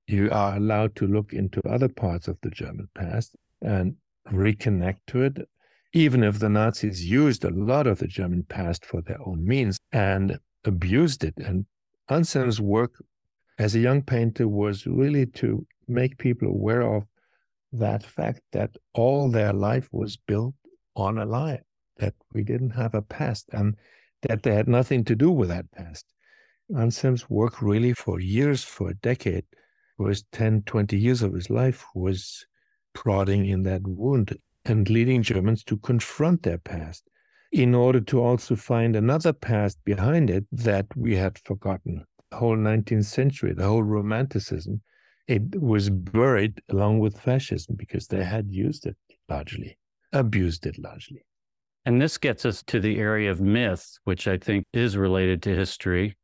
you 0.08 0.30
are 0.32 0.58
allowed 0.58 0.96
to 0.98 1.08
look 1.08 1.32
into 1.32 1.62
other 1.68 1.88
parts 1.88 2.28
of 2.28 2.38
the 2.42 2.50
German 2.50 2.90
past 2.96 3.36
and 3.62 3.96
reconnect 4.32 4.98
to 5.08 5.22
it, 5.22 5.48
even 5.94 6.24
if 6.24 6.40
the 6.40 6.50
Nazis 6.50 7.06
used 7.06 7.46
a 7.46 7.52
lot 7.52 7.88
of 7.88 8.00
the 8.00 8.08
German 8.08 8.44
past 8.44 8.86
for 8.86 9.02
their 9.02 9.20
own 9.26 9.46
means 9.46 9.80
and 9.92 10.38
abused 10.66 11.24
it. 11.24 11.36
And 11.38 11.66
Anselm's 12.10 12.60
work 12.60 12.92
as 13.58 13.76
a 13.76 13.80
young 13.80 14.02
painter 14.02 14.48
was 14.48 14.86
really 14.86 15.26
to 15.28 15.66
make 15.88 16.18
people 16.18 16.50
aware 16.50 16.82
of 16.82 17.04
that 17.72 18.04
fact 18.04 18.42
that 18.52 18.72
all 18.94 19.30
their 19.30 19.54
life 19.54 19.88
was 19.92 20.18
built 20.18 20.56
on 20.96 21.18
a 21.18 21.26
lie, 21.26 21.62
that 21.98 22.14
we 22.34 22.44
didn't 22.44 22.72
have 22.72 22.96
a 22.96 23.02
past 23.02 23.48
and 23.52 23.76
that 24.24 24.44
they 24.44 24.54
had 24.54 24.68
nothing 24.68 25.04
to 25.06 25.16
do 25.16 25.30
with 25.30 25.50
that 25.50 25.70
past. 25.72 26.06
Anselm's 26.76 27.30
work 27.30 27.62
really 27.62 27.94
for 27.94 28.20
years, 28.20 28.64
for 28.64 28.90
a 28.90 28.96
decade, 28.96 29.46
was 29.98 30.24
10, 30.32 30.64
20 30.64 30.98
years 30.98 31.22
of 31.22 31.34
his 31.34 31.50
life 31.50 31.86
was 31.94 32.46
prodding 32.94 33.46
in 33.46 33.64
that 33.64 33.82
wound 33.86 34.38
and 34.66 34.90
leading 34.90 35.22
Germans 35.22 35.64
to 35.66 35.78
confront 35.78 36.44
their 36.44 36.58
past 36.58 37.08
in 37.52 37.76
order 37.76 38.02
to 38.02 38.22
also 38.22 38.56
find 38.56 38.96
another 38.96 39.32
past 39.32 39.78
behind 39.86 40.30
it 40.30 40.46
that 40.52 40.88
we 40.96 41.16
had 41.16 41.38
forgotten. 41.40 42.04
The 42.32 42.38
whole 42.38 42.58
19th 42.58 43.06
century, 43.06 43.54
the 43.54 43.68
whole 43.68 43.84
Romanticism, 43.84 44.82
it 45.28 45.62
was 45.62 45.90
buried 45.90 46.62
along 46.70 47.00
with 47.00 47.20
fascism 47.20 47.76
because 47.78 48.08
they 48.08 48.24
had 48.24 48.52
used 48.52 48.86
it 48.86 48.98
largely, 49.30 49.78
abused 50.12 50.66
it 50.66 50.78
largely. 50.78 51.24
And 51.86 52.02
this 52.02 52.18
gets 52.18 52.46
us 52.46 52.64
to 52.64 52.80
the 52.80 52.98
area 52.98 53.32
of 53.32 53.40
myth, 53.40 54.00
which 54.04 54.28
I 54.28 54.38
think 54.38 54.66
is 54.74 54.98
related 54.98 55.44
to 55.44 55.56
history. 55.56 56.18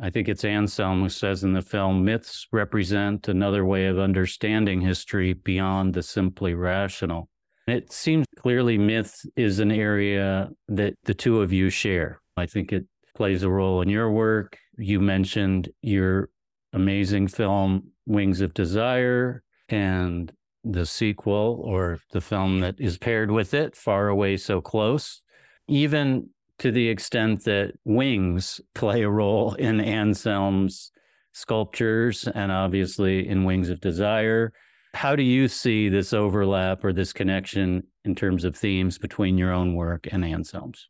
I 0.00 0.10
think 0.10 0.28
it's 0.28 0.44
Anselm 0.44 1.02
who 1.02 1.08
says 1.08 1.44
in 1.44 1.52
the 1.52 1.62
film 1.62 2.04
myths 2.04 2.46
represent 2.52 3.28
another 3.28 3.64
way 3.64 3.86
of 3.86 3.98
understanding 3.98 4.80
history 4.80 5.32
beyond 5.32 5.94
the 5.94 6.02
simply 6.02 6.54
rational. 6.54 7.28
It 7.66 7.92
seems 7.92 8.26
clearly 8.36 8.76
myth 8.76 9.14
is 9.36 9.60
an 9.60 9.70
area 9.70 10.50
that 10.68 10.94
the 11.04 11.14
two 11.14 11.40
of 11.40 11.52
you 11.52 11.70
share. 11.70 12.20
I 12.36 12.46
think 12.46 12.72
it 12.72 12.86
plays 13.14 13.42
a 13.42 13.50
role 13.50 13.80
in 13.80 13.88
your 13.88 14.10
work. 14.10 14.58
You 14.76 15.00
mentioned 15.00 15.70
your 15.80 16.30
amazing 16.72 17.28
film 17.28 17.92
Wings 18.04 18.40
of 18.40 18.52
Desire 18.52 19.42
and 19.68 20.32
the 20.64 20.86
sequel 20.86 21.62
or 21.64 22.00
the 22.12 22.20
film 22.20 22.60
that 22.60 22.74
is 22.78 22.98
paired 22.98 23.30
with 23.30 23.54
it, 23.54 23.76
Far 23.76 24.08
Away 24.08 24.36
So 24.36 24.60
Close. 24.60 25.22
Even 25.68 26.30
to 26.58 26.70
the 26.70 26.88
extent 26.88 27.44
that 27.44 27.72
wings 27.84 28.60
play 28.74 29.02
a 29.02 29.10
role 29.10 29.54
in 29.54 29.80
Anselm's 29.80 30.92
sculptures 31.32 32.28
and 32.34 32.52
obviously 32.52 33.28
in 33.28 33.44
Wings 33.44 33.70
of 33.70 33.80
Desire. 33.80 34.52
How 34.94 35.16
do 35.16 35.24
you 35.24 35.48
see 35.48 35.88
this 35.88 36.12
overlap 36.12 36.84
or 36.84 36.92
this 36.92 37.12
connection 37.12 37.82
in 38.04 38.14
terms 38.14 38.44
of 38.44 38.56
themes 38.56 38.98
between 38.98 39.36
your 39.36 39.52
own 39.52 39.74
work 39.74 40.06
and 40.12 40.24
Anselm's? 40.24 40.88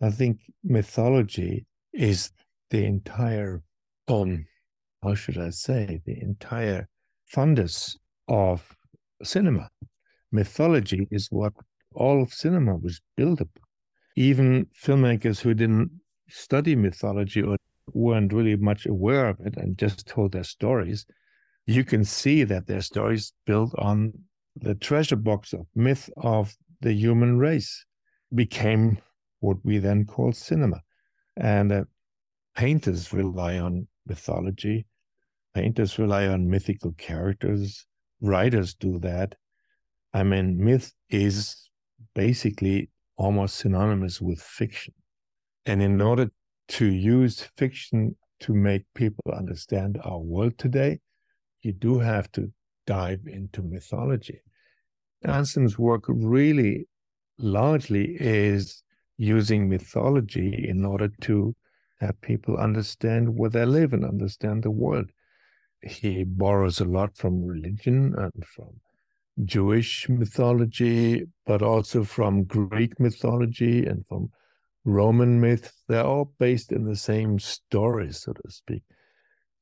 I 0.00 0.10
think 0.10 0.40
mythology 0.62 1.66
is 1.92 2.30
the 2.70 2.84
entire 2.84 3.62
um, 4.08 4.46
how 5.02 5.14
should 5.14 5.38
I 5.38 5.50
say, 5.50 6.00
the 6.06 6.20
entire 6.20 6.88
fundus 7.30 7.96
of 8.28 8.74
cinema. 9.22 9.68
Mythology 10.32 11.06
is 11.10 11.28
what 11.30 11.52
all 11.94 12.22
of 12.22 12.32
cinema 12.32 12.76
was 12.76 13.00
built 13.16 13.40
upon. 13.40 13.63
Even 14.16 14.66
filmmakers 14.80 15.40
who 15.40 15.54
didn't 15.54 15.90
study 16.28 16.76
mythology 16.76 17.42
or 17.42 17.56
weren't 17.92 18.32
really 18.32 18.56
much 18.56 18.86
aware 18.86 19.28
of 19.28 19.40
it 19.40 19.56
and 19.56 19.76
just 19.76 20.06
told 20.06 20.32
their 20.32 20.44
stories, 20.44 21.06
you 21.66 21.84
can 21.84 22.04
see 22.04 22.44
that 22.44 22.66
their 22.66 22.80
stories 22.80 23.32
built 23.46 23.74
on 23.78 24.12
the 24.56 24.74
treasure 24.74 25.16
box 25.16 25.52
of 25.52 25.66
myth 25.74 26.08
of 26.18 26.54
the 26.80 26.92
human 26.92 27.38
race 27.38 27.84
became 28.34 28.98
what 29.40 29.56
we 29.64 29.78
then 29.78 30.04
call 30.04 30.32
cinema. 30.32 30.80
And 31.36 31.72
uh, 31.72 31.84
painters 32.54 33.12
rely 33.12 33.58
on 33.58 33.88
mythology 34.06 34.86
Painters 35.54 36.00
rely 36.00 36.26
on 36.26 36.50
mythical 36.50 36.92
characters. 36.98 37.86
Writers 38.20 38.74
do 38.74 38.98
that. 38.98 39.36
I 40.12 40.24
mean, 40.24 40.62
myth 40.62 40.92
is 41.08 41.68
basically 42.14 42.90
almost 43.16 43.56
synonymous 43.56 44.20
with 44.20 44.40
fiction. 44.40 44.94
And 45.66 45.82
in 45.82 46.00
order 46.00 46.30
to 46.68 46.86
use 46.86 47.48
fiction 47.56 48.16
to 48.40 48.54
make 48.54 48.84
people 48.94 49.24
understand 49.32 49.98
our 50.04 50.18
world 50.18 50.58
today, 50.58 51.00
you 51.62 51.72
do 51.72 51.98
have 51.98 52.30
to 52.32 52.52
dive 52.86 53.20
into 53.26 53.62
mythology. 53.62 54.40
Anselm's 55.24 55.78
work 55.78 56.04
really 56.08 56.86
largely 57.38 58.16
is 58.20 58.82
using 59.16 59.68
mythology 59.68 60.66
in 60.68 60.84
order 60.84 61.08
to 61.22 61.54
have 62.00 62.20
people 62.20 62.56
understand 62.56 63.34
where 63.34 63.50
they 63.50 63.64
live 63.64 63.92
and 63.92 64.04
understand 64.04 64.62
the 64.62 64.70
world 64.70 65.10
he 65.84 66.24
borrows 66.24 66.80
a 66.80 66.84
lot 66.84 67.16
from 67.16 67.44
religion 67.44 68.14
and 68.16 68.44
from 68.46 68.80
Jewish 69.42 70.08
mythology, 70.08 71.24
but 71.46 71.62
also 71.62 72.04
from 72.04 72.44
Greek 72.44 72.98
mythology 73.00 73.84
and 73.84 74.06
from 74.06 74.30
Roman 74.84 75.40
myth. 75.40 75.72
They're 75.88 76.04
all 76.04 76.32
based 76.38 76.70
in 76.70 76.84
the 76.84 76.96
same 76.96 77.38
story, 77.38 78.12
so 78.12 78.32
to 78.32 78.50
speak. 78.50 78.82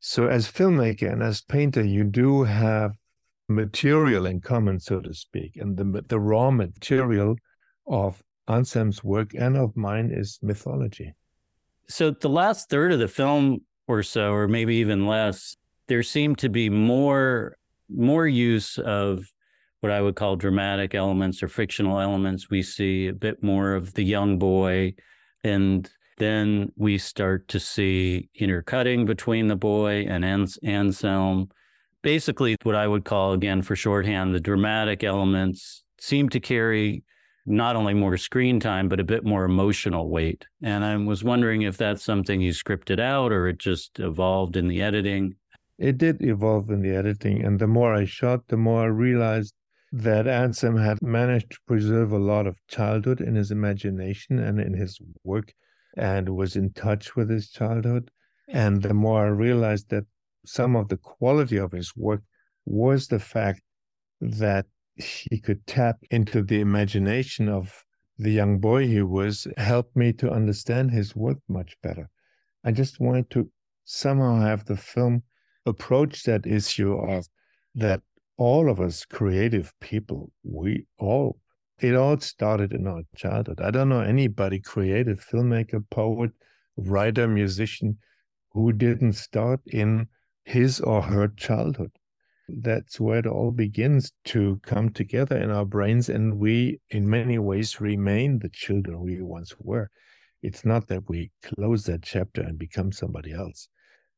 So, 0.00 0.26
as 0.26 0.50
filmmaker 0.50 1.10
and 1.10 1.22
as 1.22 1.42
painter, 1.42 1.84
you 1.84 2.04
do 2.04 2.42
have 2.42 2.92
material 3.48 4.26
in 4.26 4.40
common, 4.40 4.80
so 4.80 5.00
to 5.00 5.14
speak, 5.14 5.56
and 5.56 5.76
the 5.76 6.02
the 6.08 6.20
raw 6.20 6.50
material 6.50 7.36
of 7.86 8.22
Anselm's 8.48 9.04
work 9.04 9.32
and 9.34 9.56
of 9.56 9.76
mine 9.76 10.10
is 10.12 10.38
mythology. 10.42 11.14
So, 11.88 12.10
the 12.10 12.28
last 12.28 12.68
third 12.68 12.92
of 12.92 12.98
the 12.98 13.08
film 13.08 13.60
or 13.86 14.02
so, 14.02 14.32
or 14.32 14.48
maybe 14.48 14.76
even 14.76 15.06
less, 15.06 15.56
there 15.86 16.02
seemed 16.02 16.38
to 16.38 16.48
be 16.48 16.68
more 16.68 17.56
more 17.88 18.26
use 18.26 18.78
of 18.78 19.31
what 19.82 19.90
I 19.90 20.00
would 20.00 20.14
call 20.14 20.36
dramatic 20.36 20.94
elements 20.94 21.42
or 21.42 21.48
fictional 21.48 21.98
elements. 21.98 22.48
We 22.48 22.62
see 22.62 23.08
a 23.08 23.12
bit 23.12 23.42
more 23.42 23.74
of 23.74 23.94
the 23.94 24.04
young 24.04 24.38
boy, 24.38 24.94
and 25.42 25.90
then 26.18 26.70
we 26.76 26.98
start 26.98 27.48
to 27.48 27.58
see 27.58 28.28
intercutting 28.36 29.06
between 29.06 29.48
the 29.48 29.56
boy 29.56 30.06
and 30.08 30.24
Ans- 30.24 30.58
Anselm. 30.62 31.48
Basically, 32.00 32.56
what 32.62 32.76
I 32.76 32.86
would 32.86 33.04
call, 33.04 33.32
again, 33.32 33.62
for 33.62 33.74
shorthand, 33.74 34.32
the 34.32 34.40
dramatic 34.40 35.02
elements 35.02 35.82
seem 35.98 36.28
to 36.28 36.38
carry 36.38 37.02
not 37.44 37.74
only 37.74 37.92
more 37.92 38.16
screen 38.16 38.60
time, 38.60 38.88
but 38.88 39.00
a 39.00 39.04
bit 39.04 39.24
more 39.24 39.44
emotional 39.44 40.08
weight. 40.08 40.46
And 40.62 40.84
I 40.84 40.96
was 40.96 41.24
wondering 41.24 41.62
if 41.62 41.76
that's 41.76 42.04
something 42.04 42.40
you 42.40 42.52
scripted 42.52 43.00
out 43.00 43.32
or 43.32 43.48
it 43.48 43.58
just 43.58 43.98
evolved 43.98 44.56
in 44.56 44.68
the 44.68 44.80
editing 44.80 45.34
it 45.78 45.98
did 45.98 46.22
evolve 46.22 46.70
in 46.70 46.80
the 46.80 46.94
editing. 46.94 47.44
And 47.44 47.58
the 47.58 47.66
more 47.66 47.92
I 47.92 48.04
shot, 48.04 48.46
the 48.46 48.56
more 48.56 48.82
I 48.82 48.86
realized 48.86 49.52
that 49.92 50.26
Anselm 50.26 50.78
had 50.78 51.02
managed 51.02 51.52
to 51.52 51.58
preserve 51.66 52.12
a 52.12 52.18
lot 52.18 52.46
of 52.46 52.56
childhood 52.66 53.20
in 53.20 53.34
his 53.34 53.50
imagination 53.50 54.38
and 54.38 54.58
in 54.58 54.72
his 54.72 54.98
work 55.22 55.52
and 55.96 56.30
was 56.30 56.56
in 56.56 56.72
touch 56.72 57.14
with 57.14 57.28
his 57.28 57.50
childhood. 57.50 58.10
Mm-hmm. 58.48 58.58
And 58.58 58.82
the 58.82 58.94
more 58.94 59.26
I 59.26 59.28
realized 59.28 59.90
that 59.90 60.06
some 60.46 60.76
of 60.76 60.88
the 60.88 60.96
quality 60.96 61.58
of 61.58 61.72
his 61.72 61.94
work 61.94 62.22
was 62.64 63.08
the 63.08 63.18
fact 63.18 63.60
that 64.20 64.66
he 64.96 65.38
could 65.38 65.66
tap 65.66 65.98
into 66.10 66.42
the 66.42 66.60
imagination 66.60 67.48
of 67.48 67.84
the 68.18 68.30
young 68.30 68.58
boy 68.58 68.86
he 68.86 69.02
was 69.02 69.46
helped 69.56 69.96
me 69.96 70.12
to 70.14 70.30
understand 70.30 70.90
his 70.90 71.14
work 71.14 71.38
much 71.48 71.76
better. 71.82 72.08
I 72.64 72.72
just 72.72 73.00
wanted 73.00 73.30
to 73.30 73.50
somehow 73.84 74.40
have 74.40 74.64
the 74.64 74.76
film 74.76 75.22
approach 75.66 76.22
that 76.24 76.46
issue 76.46 76.94
of 76.94 77.26
that 77.74 78.02
all 78.42 78.68
of 78.68 78.80
us 78.80 79.04
creative 79.04 79.72
people, 79.80 80.32
we 80.42 80.84
all, 80.98 81.38
it 81.78 81.94
all 81.94 82.18
started 82.18 82.72
in 82.72 82.88
our 82.88 83.02
childhood. 83.14 83.60
I 83.60 83.70
don't 83.70 83.88
know 83.88 84.00
anybody, 84.00 84.58
creative 84.58 85.24
filmmaker, 85.24 85.84
poet, 85.90 86.32
writer, 86.76 87.28
musician, 87.28 87.98
who 88.50 88.72
didn't 88.72 89.12
start 89.12 89.60
in 89.66 90.08
his 90.44 90.80
or 90.80 91.02
her 91.02 91.28
childhood. 91.28 91.92
That's 92.48 92.98
where 92.98 93.20
it 93.20 93.28
all 93.28 93.52
begins 93.52 94.10
to 94.24 94.58
come 94.64 94.90
together 94.90 95.36
in 95.36 95.52
our 95.52 95.64
brains, 95.64 96.08
and 96.08 96.40
we, 96.40 96.80
in 96.90 97.08
many 97.08 97.38
ways, 97.38 97.80
remain 97.80 98.40
the 98.40 98.50
children 98.50 99.02
we 99.02 99.22
once 99.22 99.54
were. 99.60 99.88
It's 100.42 100.64
not 100.64 100.88
that 100.88 101.08
we 101.08 101.30
close 101.44 101.84
that 101.84 102.02
chapter 102.02 102.40
and 102.40 102.58
become 102.58 102.90
somebody 102.90 103.32
else. 103.32 103.68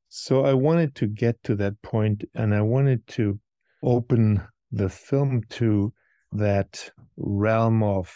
So 0.09 0.47
I 0.47 0.55
wanted 0.55 0.95
to 0.95 1.07
get 1.09 1.43
to 1.45 1.55
that 1.57 1.83
point, 1.83 2.25
and 2.35 2.55
I 2.55 2.62
wanted 2.62 3.07
to 3.09 3.39
open 3.85 4.43
the 4.72 4.89
film 4.89 5.43
to 5.51 5.93
that 6.32 6.91
realm 7.16 7.82
of 7.82 8.12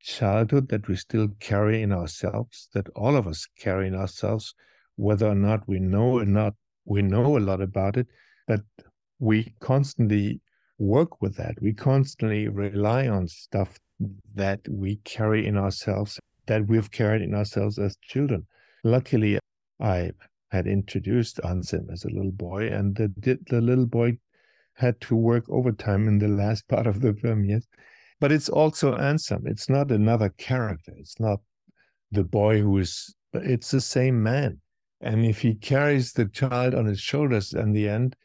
childhood 0.00 0.68
that 0.68 0.88
we 0.88 0.96
still 0.96 1.28
carry 1.40 1.82
in 1.82 1.92
ourselves, 1.92 2.68
that 2.72 2.88
all 2.96 3.16
of 3.16 3.26
us 3.26 3.46
carry 3.58 3.88
in 3.88 3.94
ourselves, 3.94 4.54
whether 4.96 5.28
or 5.28 5.34
not 5.34 5.68
we 5.68 5.78
know 5.78 6.18
or 6.18 6.24
not, 6.24 6.54
we 6.84 7.02
know 7.02 7.36
a 7.36 7.40
lot 7.40 7.60
about 7.60 7.96
it, 7.96 8.06
but 8.46 8.60
we 9.18 9.54
constantly 9.60 10.40
work 10.78 11.20
with 11.20 11.36
that. 11.36 11.60
We 11.60 11.74
constantly 11.74 12.48
rely 12.48 13.08
on 13.08 13.28
stuff 13.28 13.78
that 14.34 14.60
we 14.70 14.96
carry 15.04 15.46
in 15.46 15.56
ourselves, 15.56 16.18
that 16.46 16.66
we've 16.68 16.90
carried 16.90 17.22
in 17.22 17.34
ourselves 17.34 17.78
as 17.78 17.96
children. 18.00 18.46
Luckily, 18.84 19.38
I 19.80 20.12
had 20.50 20.66
introduced 20.66 21.40
Anselm 21.44 21.88
as 21.92 22.04
a 22.04 22.10
little 22.10 22.30
boy, 22.30 22.68
and 22.68 22.96
the, 22.96 23.38
the 23.50 23.60
little 23.60 23.86
boy 23.86 24.18
had 24.78 25.00
to 25.02 25.14
work 25.14 25.44
overtime 25.48 26.08
in 26.08 26.18
the 26.18 26.28
last 26.28 26.66
part 26.68 26.86
of 26.86 27.00
the 27.00 27.14
film, 27.14 27.44
yes. 27.44 27.66
But 28.20 28.32
it's 28.32 28.48
also 28.48 28.96
Anselm. 28.96 29.46
It's 29.46 29.68
not 29.68 29.92
another 29.92 30.30
character. 30.30 30.92
It's 30.96 31.20
not 31.20 31.40
the 32.10 32.24
boy 32.24 32.60
who 32.60 32.78
is, 32.78 33.14
it's 33.32 33.70
the 33.70 33.80
same 33.80 34.22
man. 34.22 34.60
And 35.00 35.24
if 35.24 35.42
he 35.42 35.54
carries 35.54 36.12
the 36.12 36.26
child 36.26 36.74
on 36.74 36.86
his 36.86 37.00
shoulders 37.00 37.52
in 37.52 37.72
the 37.72 37.88
end, 37.88 38.16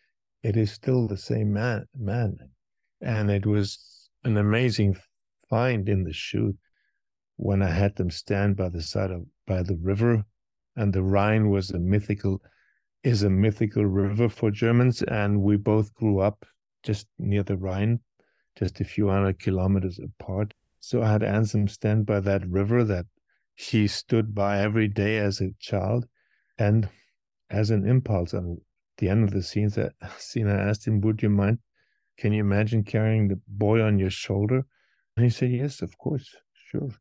it 0.41 0.57
is 0.57 0.71
still 0.71 1.07
the 1.07 1.17
same 1.17 1.53
man. 1.53 1.85
man. 1.95 2.37
And 3.01 3.29
it 3.29 3.45
was 3.45 4.09
an 4.23 4.37
amazing 4.37 4.95
find 5.49 5.87
in 5.87 6.03
the 6.03 6.13
shoot 6.13 6.57
when 7.35 7.61
I 7.61 7.69
had 7.69 7.95
them 7.95 8.09
stand 8.09 8.55
by 8.55 8.69
the 8.69 8.81
side 8.81 9.11
of 9.11 9.25
by 9.45 9.61
the 9.61 9.77
river, 9.81 10.25
and 10.75 10.93
the 10.93 11.03
Rhine 11.03 11.49
was 11.49 11.69
a 11.69 11.79
mythical 11.79 12.41
is 13.03 13.21
a 13.21 13.29
mythical 13.29 13.85
river 13.85 14.29
for 14.29 14.49
Germans, 14.49 15.01
and 15.03 15.41
we 15.41 15.57
both 15.57 15.93
grew 15.93 16.19
up 16.19 16.45
just 16.83 17.07
near 17.19 17.43
the 17.43 17.57
Rhine, 17.57 17.99
just 18.57 18.79
a 18.79 18.85
few 18.85 19.09
hundred 19.09 19.39
kilometers 19.39 19.99
apart. 19.99 20.53
So 20.79 21.01
I 21.01 21.11
had 21.11 21.23
Anselm 21.23 21.67
stand 21.67 22.05
by 22.05 22.21
that 22.21 22.47
river 22.47 22.83
that 22.85 23.05
he 23.55 23.87
stood 23.87 24.33
by 24.33 24.59
every 24.59 24.87
day 24.87 25.17
as 25.17 25.41
a 25.41 25.51
child, 25.59 26.07
and 26.57 26.89
as 27.49 27.69
an 27.69 27.87
impulse 27.87 28.33
on 28.33 28.61
the 28.97 29.09
end 29.09 29.23
of 29.23 29.31
the 29.31 29.43
scene, 29.43 29.69
that 29.69 29.93
scene 30.17 30.47
I 30.47 30.69
asked 30.69 30.87
him, 30.87 31.01
"Would 31.01 31.21
you 31.21 31.29
mind? 31.29 31.59
Can 32.17 32.31
you 32.31 32.41
imagine 32.41 32.83
carrying 32.83 33.27
the 33.27 33.39
boy 33.47 33.81
on 33.81 33.99
your 33.99 34.09
shoulder?" 34.09 34.65
And 35.17 35.25
he 35.25 35.29
said, 35.29 35.51
"Yes, 35.51 35.81
of 35.81 35.97
course, 35.97 36.35
sure. 36.53 36.91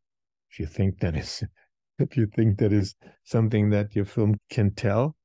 If 0.50 0.59
you 0.59 0.66
think 0.66 0.98
that 0.98 1.16
is, 1.16 1.44
if 1.98 2.16
you 2.16 2.26
think 2.26 2.59
that 2.59 2.72
is 2.72 2.96
something 3.24 3.70
that 3.70 3.94
your 3.94 4.05
film 4.05 4.40
can 4.50 4.74
tell." 4.74 5.16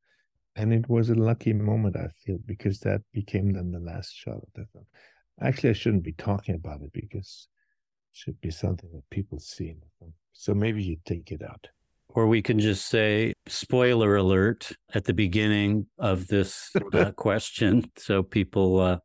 And 0.58 0.74
it 0.74 0.90
was 0.90 1.12
a 1.12 1.16
lucky 1.16 1.54
moment, 1.54 1.96
I 1.96 2.08
feel, 2.26 2.40
because 2.46 2.80
that 2.80 3.02
became 3.14 3.54
then 3.54 3.72
the 3.72 3.80
last 3.80 4.14
shot 4.16 4.38
of 4.38 4.50
the 4.56 4.66
film. 4.74 4.86
Actually, 5.40 5.70
I 5.70 5.74
shouldn't 5.74 6.04
be 6.04 6.14
talking 6.14 6.56
about 6.56 6.82
it 6.82 6.92
because 6.94 7.48
it 8.12 8.18
should 8.18 8.42
be 8.42 8.50
something 8.50 8.90
that 8.92 9.08
people 9.12 9.40
see 9.40 9.70
in 9.70 9.80
the 9.80 9.88
film. 10.00 10.14
So 10.34 10.56
maybe 10.56 10.84
you 10.84 10.98
take 11.06 11.32
it 11.32 11.44
out. 11.44 11.68
Or 12.10 12.26
we 12.26 12.42
can 12.42 12.58
just 12.58 12.88
say 12.88 13.34
spoiler 13.48 14.16
alert 14.16 14.72
at 14.96 15.04
the 15.04 15.14
beginning 15.14 15.86
of 16.00 16.28
this 16.28 16.72
uh, 16.92 17.12
question 17.16 17.92
so 17.96 18.24
people 18.24 18.80
uh, 18.80 18.98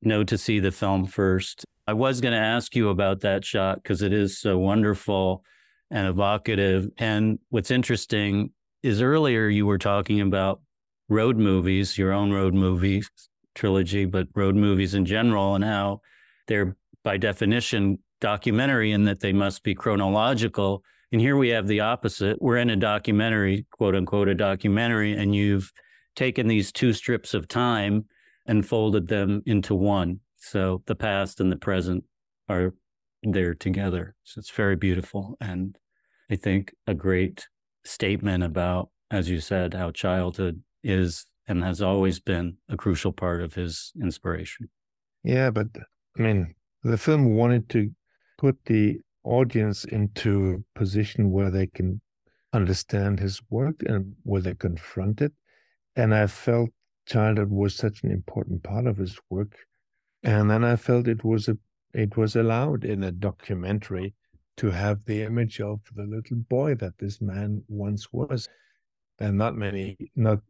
know 0.00 0.22
to 0.22 0.38
see 0.38 0.60
the 0.60 0.70
film 0.70 1.06
first. 1.06 1.64
I 1.88 1.94
was 1.94 2.20
going 2.20 2.34
to 2.34 2.38
ask 2.38 2.76
you 2.76 2.88
about 2.90 3.22
that 3.22 3.44
shot 3.44 3.82
because 3.82 4.00
it 4.00 4.12
is 4.12 4.38
so 4.38 4.58
wonderful 4.58 5.42
and 5.90 6.06
evocative. 6.06 6.88
And 6.98 7.40
what's 7.48 7.72
interesting 7.72 8.52
is 8.82 9.00
earlier 9.00 9.48
you 9.48 9.66
were 9.66 9.78
talking 9.78 10.20
about 10.20 10.60
road 11.08 11.36
movies, 11.36 11.98
your 11.98 12.12
own 12.12 12.32
road 12.32 12.54
movie 12.54 13.02
trilogy, 13.54 14.04
but 14.04 14.28
road 14.34 14.56
movies 14.56 14.94
in 14.94 15.04
general, 15.04 15.54
and 15.54 15.64
how 15.64 16.00
they're 16.48 16.76
by 17.04 17.16
definition 17.16 17.98
documentary 18.20 18.92
in 18.92 19.04
that 19.04 19.20
they 19.20 19.32
must 19.32 19.62
be 19.62 19.74
chronological. 19.74 20.82
And 21.10 21.20
here 21.20 21.36
we 21.36 21.50
have 21.50 21.66
the 21.66 21.80
opposite. 21.80 22.40
We're 22.40 22.58
in 22.58 22.70
a 22.70 22.76
documentary, 22.76 23.66
quote 23.72 23.94
unquote, 23.94 24.28
a 24.28 24.34
documentary, 24.34 25.12
and 25.12 25.34
you've 25.34 25.72
taken 26.16 26.46
these 26.46 26.72
two 26.72 26.92
strips 26.92 27.34
of 27.34 27.48
time 27.48 28.06
and 28.46 28.66
folded 28.66 29.08
them 29.08 29.42
into 29.46 29.74
one. 29.74 30.20
So 30.36 30.82
the 30.86 30.94
past 30.94 31.40
and 31.40 31.50
the 31.50 31.56
present 31.56 32.04
are 32.48 32.74
there 33.22 33.54
together. 33.54 34.14
So 34.24 34.38
it's 34.38 34.50
very 34.50 34.76
beautiful. 34.76 35.36
And 35.40 35.76
I 36.30 36.36
think 36.36 36.74
a 36.86 36.94
great 36.94 37.46
statement 37.84 38.42
about, 38.42 38.90
as 39.10 39.28
you 39.28 39.40
said, 39.40 39.74
how 39.74 39.90
childhood 39.90 40.62
is 40.82 41.26
and 41.46 41.62
has 41.64 41.82
always 41.82 42.20
been 42.20 42.56
a 42.68 42.76
crucial 42.76 43.12
part 43.12 43.42
of 43.42 43.54
his 43.54 43.92
inspiration. 44.00 44.68
Yeah, 45.24 45.50
but 45.50 45.68
I 46.18 46.22
mean, 46.22 46.54
the 46.82 46.98
film 46.98 47.34
wanted 47.34 47.68
to 47.70 47.90
put 48.38 48.56
the 48.66 48.98
audience 49.24 49.84
into 49.84 50.64
a 50.74 50.78
position 50.78 51.30
where 51.30 51.50
they 51.50 51.66
can 51.66 52.00
understand 52.52 53.20
his 53.20 53.40
work 53.50 53.76
and 53.86 54.14
where 54.24 54.40
they 54.40 54.54
confront 54.54 55.20
it. 55.20 55.32
And 55.96 56.14
I 56.14 56.26
felt 56.26 56.70
childhood 57.06 57.50
was 57.50 57.74
such 57.74 58.02
an 58.02 58.10
important 58.10 58.62
part 58.62 58.86
of 58.86 58.96
his 58.96 59.18
work. 59.30 59.56
And 60.22 60.50
then 60.50 60.64
I 60.64 60.76
felt 60.76 61.08
it 61.08 61.24
was 61.24 61.48
a 61.48 61.58
it 61.94 62.16
was 62.16 62.34
allowed 62.36 62.84
in 62.84 63.02
a 63.02 63.12
documentary 63.12 64.14
to 64.56 64.70
have 64.70 65.04
the 65.04 65.22
image 65.22 65.60
of 65.60 65.80
the 65.94 66.04
little 66.04 66.36
boy 66.36 66.74
that 66.76 66.98
this 66.98 67.20
man 67.20 67.62
once 67.68 68.12
was. 68.12 68.48
And 69.18 69.38
not 69.38 69.56
many, 69.56 69.96
not 70.16 70.40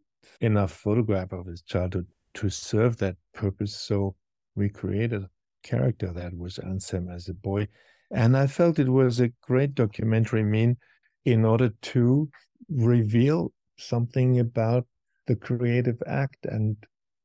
enough 0.41 0.73
photograph 0.73 1.33
of 1.33 1.47
his 1.47 1.63
childhood 1.63 2.07
to 2.35 2.49
serve 2.49 2.97
that 2.99 3.17
purpose. 3.35 3.77
So 3.77 4.15
we 4.55 4.69
created 4.69 5.23
a 5.23 5.31
character 5.63 6.13
that 6.13 6.37
was 6.37 6.59
Anselm 6.59 7.11
as 7.11 7.29
a 7.29 7.35
boy. 7.35 7.69
And 8.11 8.37
I 8.37 8.47
felt 8.47 8.79
it 8.79 8.89
was 8.89 9.21
a 9.21 9.33
great 9.43 9.75
documentary 9.75 10.43
mean 10.43 10.77
in 11.25 11.45
order 11.45 11.71
to 11.83 12.29
reveal 12.69 13.53
something 13.77 14.39
about 14.41 14.87
the 15.27 15.37
creative 15.37 16.03
act 16.07 16.47
and 16.47 16.77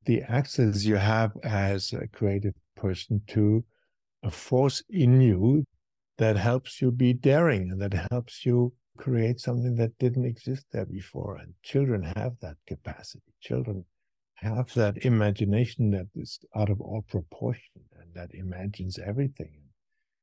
the 0.05 0.21
access 0.21 0.85
you 0.85 0.95
have 0.95 1.31
as 1.43 1.93
a 1.93 2.07
creative 2.07 2.53
person 2.75 3.21
to 3.27 3.63
a 4.23 4.31
force 4.31 4.81
in 4.89 5.19
you 5.19 5.65
that 6.17 6.37
helps 6.37 6.81
you 6.81 6.91
be 6.91 7.13
daring 7.13 7.71
and 7.71 7.81
that 7.81 8.07
helps 8.11 8.45
you 8.45 8.73
create 8.97 9.39
something 9.39 9.75
that 9.75 9.97
didn't 9.99 10.25
exist 10.25 10.65
there 10.71 10.85
before. 10.85 11.37
And 11.37 11.53
children 11.63 12.03
have 12.15 12.33
that 12.41 12.57
capacity. 12.65 13.33
Children 13.41 13.85
have 14.35 14.73
that 14.73 14.97
imagination 15.05 15.91
that 15.91 16.07
is 16.15 16.39
out 16.55 16.69
of 16.69 16.81
all 16.81 17.03
proportion 17.07 17.81
and 17.99 18.13
that 18.13 18.33
imagines 18.33 18.99
everything. 18.99 19.51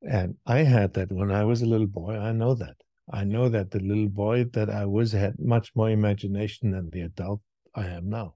And 0.02 0.36
I 0.46 0.58
had 0.58 0.94
that 0.94 1.10
when 1.12 1.30
I 1.30 1.44
was 1.44 1.62
a 1.62 1.66
little 1.66 1.86
boy. 1.86 2.16
I 2.16 2.32
know 2.32 2.54
that. 2.54 2.76
I 3.12 3.24
know 3.24 3.48
that 3.48 3.70
the 3.70 3.80
little 3.80 4.08
boy 4.08 4.44
that 4.52 4.70
I 4.70 4.86
was 4.86 5.12
had 5.12 5.38
much 5.38 5.70
more 5.74 5.90
imagination 5.90 6.70
than 6.70 6.90
the 6.90 7.02
adult 7.02 7.40
I 7.74 7.86
am 7.86 8.08
now. 8.08 8.34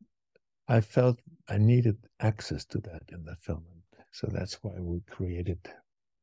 I 0.68 0.80
felt 0.80 1.18
I 1.48 1.58
needed 1.58 1.96
access 2.20 2.64
to 2.66 2.78
that 2.78 3.02
in 3.08 3.24
the 3.24 3.36
film. 3.40 3.64
So 4.12 4.28
that's 4.30 4.54
why 4.62 4.74
we 4.78 5.00
created 5.08 5.58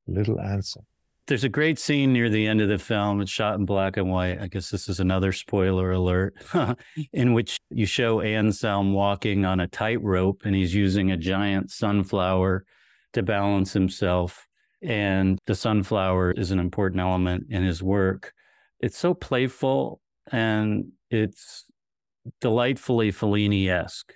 Little 0.07 0.39
Anselm. 0.39 0.85
There's 1.27 1.43
a 1.43 1.49
great 1.49 1.79
scene 1.79 2.13
near 2.13 2.29
the 2.29 2.45
end 2.45 2.61
of 2.61 2.69
the 2.69 2.77
film. 2.77 3.19
It's 3.19 3.31
shot 3.31 3.55
in 3.55 3.65
black 3.65 3.97
and 3.97 4.11
white. 4.11 4.39
I 4.39 4.47
guess 4.47 4.69
this 4.69 4.87
is 4.87 4.99
another 4.99 5.31
spoiler 5.31 5.91
alert, 5.91 6.35
in 7.13 7.33
which 7.33 7.57
you 7.71 7.87
show 7.87 8.21
Anselm 8.21 8.93
walking 8.93 9.43
on 9.43 9.59
a 9.59 9.67
tightrope 9.67 10.43
and 10.45 10.55
he's 10.55 10.75
using 10.75 11.11
a 11.11 11.17
giant 11.17 11.71
sunflower 11.71 12.65
to 13.13 13.23
balance 13.23 13.73
himself. 13.73 14.47
And 14.83 15.39
the 15.47 15.55
sunflower 15.55 16.33
is 16.33 16.51
an 16.51 16.59
important 16.59 17.01
element 17.01 17.47
in 17.49 17.63
his 17.63 17.81
work. 17.81 18.33
It's 18.79 18.97
so 18.97 19.15
playful 19.15 20.01
and 20.31 20.91
it's 21.09 21.65
delightfully 22.39 23.11
Fellini 23.11 23.67
esque. 23.67 24.13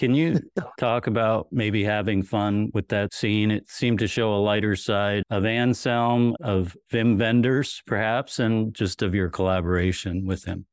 Can 0.00 0.14
you 0.14 0.40
talk 0.78 1.08
about 1.08 1.48
maybe 1.52 1.84
having 1.84 2.22
fun 2.22 2.70
with 2.72 2.88
that 2.88 3.12
scene? 3.12 3.50
It 3.50 3.68
seemed 3.68 3.98
to 3.98 4.08
show 4.08 4.34
a 4.34 4.40
lighter 4.40 4.74
side 4.74 5.24
of 5.28 5.44
Anselm, 5.44 6.34
of 6.40 6.74
Wim 6.90 7.18
Wenders, 7.18 7.82
perhaps, 7.86 8.38
and 8.38 8.72
just 8.72 9.02
of 9.02 9.14
your 9.14 9.28
collaboration 9.28 10.24
with 10.24 10.46
him. 10.46 10.64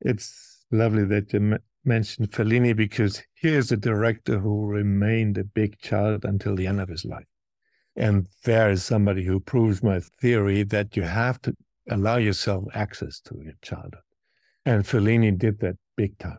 It's 0.00 0.64
lovely 0.72 1.04
that 1.04 1.30
you 1.30 1.58
mentioned 1.84 2.30
Fellini 2.32 2.74
because 2.74 3.22
he 3.34 3.50
is 3.50 3.70
a 3.70 3.76
director 3.76 4.38
who 4.38 4.64
remained 4.64 5.36
a 5.36 5.44
big 5.44 5.78
child 5.80 6.24
until 6.24 6.56
the 6.56 6.66
end 6.66 6.80
of 6.80 6.88
his 6.88 7.04
life. 7.04 7.26
And 7.96 8.28
there 8.44 8.70
is 8.70 8.82
somebody 8.82 9.26
who 9.26 9.40
proves 9.40 9.82
my 9.82 10.00
theory 10.22 10.62
that 10.62 10.96
you 10.96 11.02
have 11.02 11.42
to 11.42 11.54
allow 11.90 12.16
yourself 12.16 12.64
access 12.72 13.20
to 13.26 13.36
your 13.44 13.58
childhood. 13.60 14.00
And 14.64 14.84
Fellini 14.84 15.36
did 15.36 15.60
that 15.60 15.76
big 15.98 16.16
time. 16.18 16.38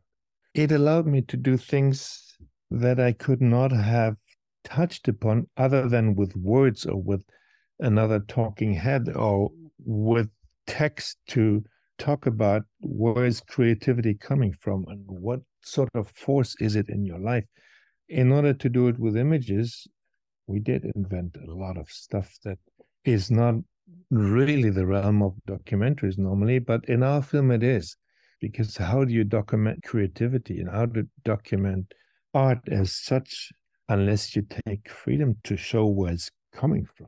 It 0.53 0.71
allowed 0.71 1.07
me 1.07 1.21
to 1.23 1.37
do 1.37 1.55
things 1.55 2.35
that 2.69 2.99
I 2.99 3.13
could 3.13 3.41
not 3.41 3.71
have 3.71 4.17
touched 4.63 5.07
upon 5.07 5.47
other 5.57 5.87
than 5.87 6.15
with 6.15 6.35
words 6.35 6.85
or 6.85 7.01
with 7.01 7.23
another 7.79 8.19
talking 8.19 8.73
head 8.73 9.09
or 9.15 9.51
with 9.79 10.29
text 10.67 11.17
to 11.29 11.63
talk 11.97 12.25
about 12.25 12.63
where 12.81 13.25
is 13.25 13.41
creativity 13.41 14.13
coming 14.13 14.53
from 14.59 14.85
and 14.87 15.03
what 15.07 15.39
sort 15.63 15.89
of 15.95 16.09
force 16.09 16.55
is 16.59 16.75
it 16.75 16.89
in 16.89 17.05
your 17.05 17.19
life. 17.19 17.45
In 18.09 18.31
order 18.31 18.53
to 18.53 18.69
do 18.69 18.87
it 18.87 18.99
with 18.99 19.15
images, 19.15 19.87
we 20.47 20.59
did 20.59 20.85
invent 20.95 21.37
a 21.37 21.53
lot 21.53 21.77
of 21.77 21.89
stuff 21.89 22.37
that 22.43 22.57
is 23.05 23.31
not 23.31 23.55
really 24.09 24.69
the 24.69 24.85
realm 24.85 25.21
of 25.21 25.35
documentaries 25.47 26.17
normally, 26.17 26.59
but 26.59 26.83
in 26.89 27.03
our 27.03 27.21
film 27.21 27.51
it 27.51 27.63
is. 27.63 27.95
Because 28.41 28.75
how 28.75 29.05
do 29.05 29.13
you 29.13 29.23
document 29.23 29.83
creativity 29.83 30.59
and 30.59 30.69
how 30.69 30.87
to 30.87 31.07
document 31.23 31.93
art 32.33 32.59
as 32.67 32.91
such 32.91 33.51
unless 33.87 34.35
you 34.35 34.45
take 34.65 34.89
freedom 34.89 35.37
to 35.43 35.55
show 35.55 35.85
where 35.85 36.11
it's 36.11 36.31
coming 36.51 36.87
from? 36.97 37.07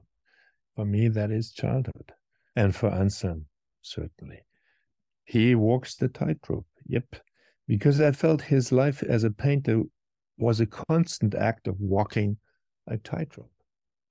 For 0.76 0.86
me, 0.86 1.08
that 1.08 1.32
is 1.32 1.52
childhood. 1.52 2.14
And 2.56 2.76
for 2.76 2.90
Anselm, 2.90 3.48
certainly. 3.82 4.46
He 5.26 5.56
walks 5.56 5.96
the 5.96 6.08
tightrope. 6.08 6.68
Yep. 6.86 7.16
Because 7.68 8.00
I 8.00 8.12
felt 8.12 8.44
his 8.44 8.72
life 8.72 9.02
as 9.02 9.24
a 9.24 9.32
painter 9.32 9.82
was 10.38 10.60
a 10.60 10.68
constant 10.68 11.34
act 11.34 11.68
of 11.68 11.80
walking 11.80 12.38
a 12.86 12.98
tightrope. 12.98 13.52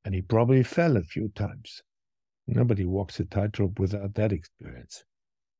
And 0.04 0.14
he 0.14 0.22
probably 0.22 0.64
fell 0.64 0.96
a 0.96 1.02
few 1.02 1.28
times. 1.28 1.82
Nobody 2.48 2.84
walks 2.84 3.20
a 3.20 3.24
tightrope 3.24 3.78
without 3.78 4.14
that 4.14 4.32
experience. 4.32 5.04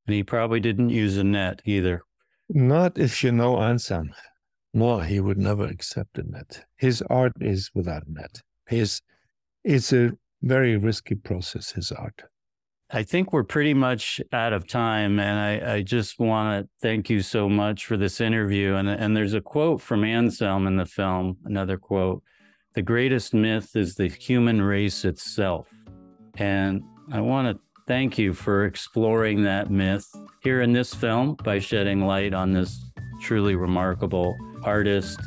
And 0.07 0.14
he 0.14 0.22
probably 0.22 0.61
didn't 0.61 0.90
use 0.90 1.16
a 1.16 1.24
net 1.24 1.62
either. 1.64 2.03
Not 2.48 2.98
if 2.98 3.22
you 3.22 3.32
know 3.32 3.61
Anselm. 3.61 4.12
No, 4.74 5.00
he 5.00 5.20
would 5.20 5.38
never 5.38 5.64
accept 5.64 6.18
a 6.18 6.22
net. 6.22 6.64
His 6.76 7.03
art 7.03 7.32
is 7.40 7.70
without 7.74 8.05
net. 8.09 8.40
His, 8.66 9.03
it's 9.64 9.92
a 9.92 10.12
very 10.42 10.76
risky 10.76 11.14
process, 11.14 11.72
his 11.72 11.92
art. 11.92 12.22
I 12.94 13.03
think 13.03 13.32
we're 13.32 13.44
pretty 13.44 13.72
much 13.72 14.20
out 14.32 14.53
of 14.53 14.66
time, 14.66 15.18
and 15.18 15.64
I, 15.64 15.76
I 15.76 15.82
just 15.82 16.18
want 16.18 16.64
to 16.64 16.70
thank 16.82 17.09
you 17.09 17.22
so 17.22 17.48
much 17.48 17.86
for 17.86 17.96
this 17.96 18.20
interview. 18.20 18.74
And, 18.74 18.86
and 18.86 19.16
there's 19.16 19.32
a 19.32 19.40
quote 19.40 19.80
from 19.80 20.05
Anselm 20.05 20.66
in 20.66 20.76
the 20.76 20.84
film, 20.84 21.38
another 21.44 21.78
quote 21.78 22.22
The 22.74 22.82
greatest 22.82 23.32
myth 23.32 23.76
is 23.76 23.94
the 23.94 24.09
human 24.09 24.61
race 24.61 25.07
itself. 25.07 25.68
And 26.36 26.82
I 27.11 27.20
want 27.22 27.57
to 27.57 27.72
thank 27.87 28.18
you 28.18 28.33
for 28.33 28.64
exploring 28.64 29.43
that 29.45 29.70
myth 29.70 30.09
here 30.43 30.61
in 30.61 30.72
this 30.72 30.95
film 30.95 31.37
by 31.45 31.59
shedding 31.59 32.07
light 32.07 32.35
on 32.35 32.53
this 32.53 32.91
truly 33.20 33.55
remarkable 33.55 34.37
artist 34.64 35.20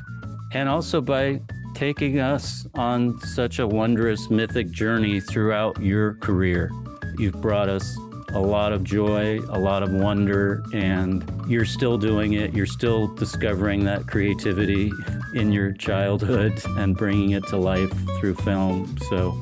and 0.54 0.70
also 0.70 1.02
by 1.02 1.40
taking 1.74 2.20
us 2.20 2.66
on 2.76 3.20
such 3.20 3.60
a 3.60 3.68
wondrous 3.68 4.30
mythic 4.30 4.72
journey 4.72 5.20
throughout 5.20 5.80
your 5.82 6.16
career. 6.16 6.72
You've 7.18 7.42
brought 7.42 7.70
us 7.70 7.98
a 8.30 8.40
lot 8.40 8.74
of 8.74 8.84
joy, 8.84 9.40
a 9.50 9.60
lot 9.60 9.84
of 9.84 9.92
wonder, 9.92 10.64
and 10.74 11.24
you're 11.48 11.66
still 11.66 11.98
doing 11.98 12.34
it. 12.34 12.54
You're 12.54 12.66
still 12.66 13.08
discovering 13.16 13.84
that 13.86 14.08
creativity 14.08 14.92
in 15.34 15.52
your 15.52 15.72
childhood 15.74 16.62
and 16.78 16.98
bringing 16.98 17.32
it 17.32 17.46
to 17.48 17.58
life 17.58 17.92
through 18.20 18.36
film. 18.36 18.98
So, 19.10 19.42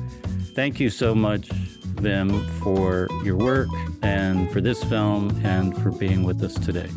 thank 0.54 0.78
you 0.78 0.90
so 0.90 1.14
much, 1.14 1.50
Wim, 1.96 2.44
for 2.60 3.08
your 3.24 3.36
work 3.36 3.68
and 4.02 4.50
for 4.52 4.60
this 4.60 4.82
film 4.84 5.40
and 5.44 5.76
for 5.82 5.90
being 5.90 6.22
with 6.24 6.42
us 6.42 6.54
today. 6.54 6.88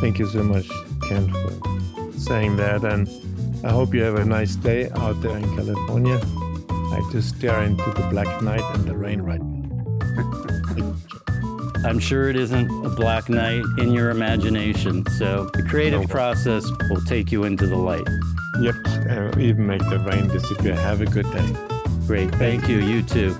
Thank 0.00 0.18
you 0.18 0.26
so 0.26 0.42
much, 0.42 0.68
Ken, 1.08 1.32
for 1.32 2.12
saying 2.18 2.56
that. 2.56 2.84
And 2.84 3.08
I 3.64 3.70
hope 3.70 3.94
you 3.94 4.02
have 4.02 4.16
a 4.16 4.24
nice 4.24 4.56
day 4.56 4.90
out 4.90 5.20
there 5.20 5.36
in 5.36 5.44
California. 5.56 6.20
I 6.70 7.08
just 7.12 7.36
stare 7.36 7.62
into 7.62 7.84
the 7.92 8.06
black 8.10 8.42
night 8.42 8.62
and 8.74 8.84
the 8.84 8.96
rain 8.96 9.22
right 9.22 9.40
now. 9.40 10.96
I'm 11.88 11.98
sure 11.98 12.28
it 12.28 12.36
isn't 12.36 12.70
a 12.84 12.90
black 12.90 13.28
night 13.28 13.62
in 13.78 13.92
your 13.92 14.10
imagination. 14.10 15.06
So 15.18 15.50
the 15.54 15.62
creative 15.62 16.02
no. 16.02 16.06
process 16.08 16.64
will 16.88 17.00
take 17.06 17.32
you 17.32 17.44
into 17.44 17.66
the 17.66 17.76
light. 17.76 18.06
Yep, 18.60 18.74
uh, 19.08 19.38
even 19.38 19.66
make 19.66 19.80
the 19.88 19.98
rain 20.00 20.28
disappear. 20.28 20.74
Have 20.74 21.00
a 21.00 21.06
good 21.06 21.30
day. 21.30 21.56
Great. 22.06 22.34
Thank 22.34 22.68
you. 22.68 22.80
You 22.80 23.02
too. 23.02 23.36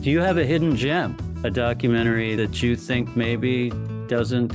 Do 0.00 0.10
you 0.10 0.20
have 0.20 0.38
a 0.38 0.44
hidden 0.44 0.76
gem, 0.76 1.16
a 1.42 1.50
documentary 1.50 2.36
that 2.36 2.62
you 2.62 2.76
think 2.76 3.16
maybe 3.16 3.70
doesn't 4.06 4.52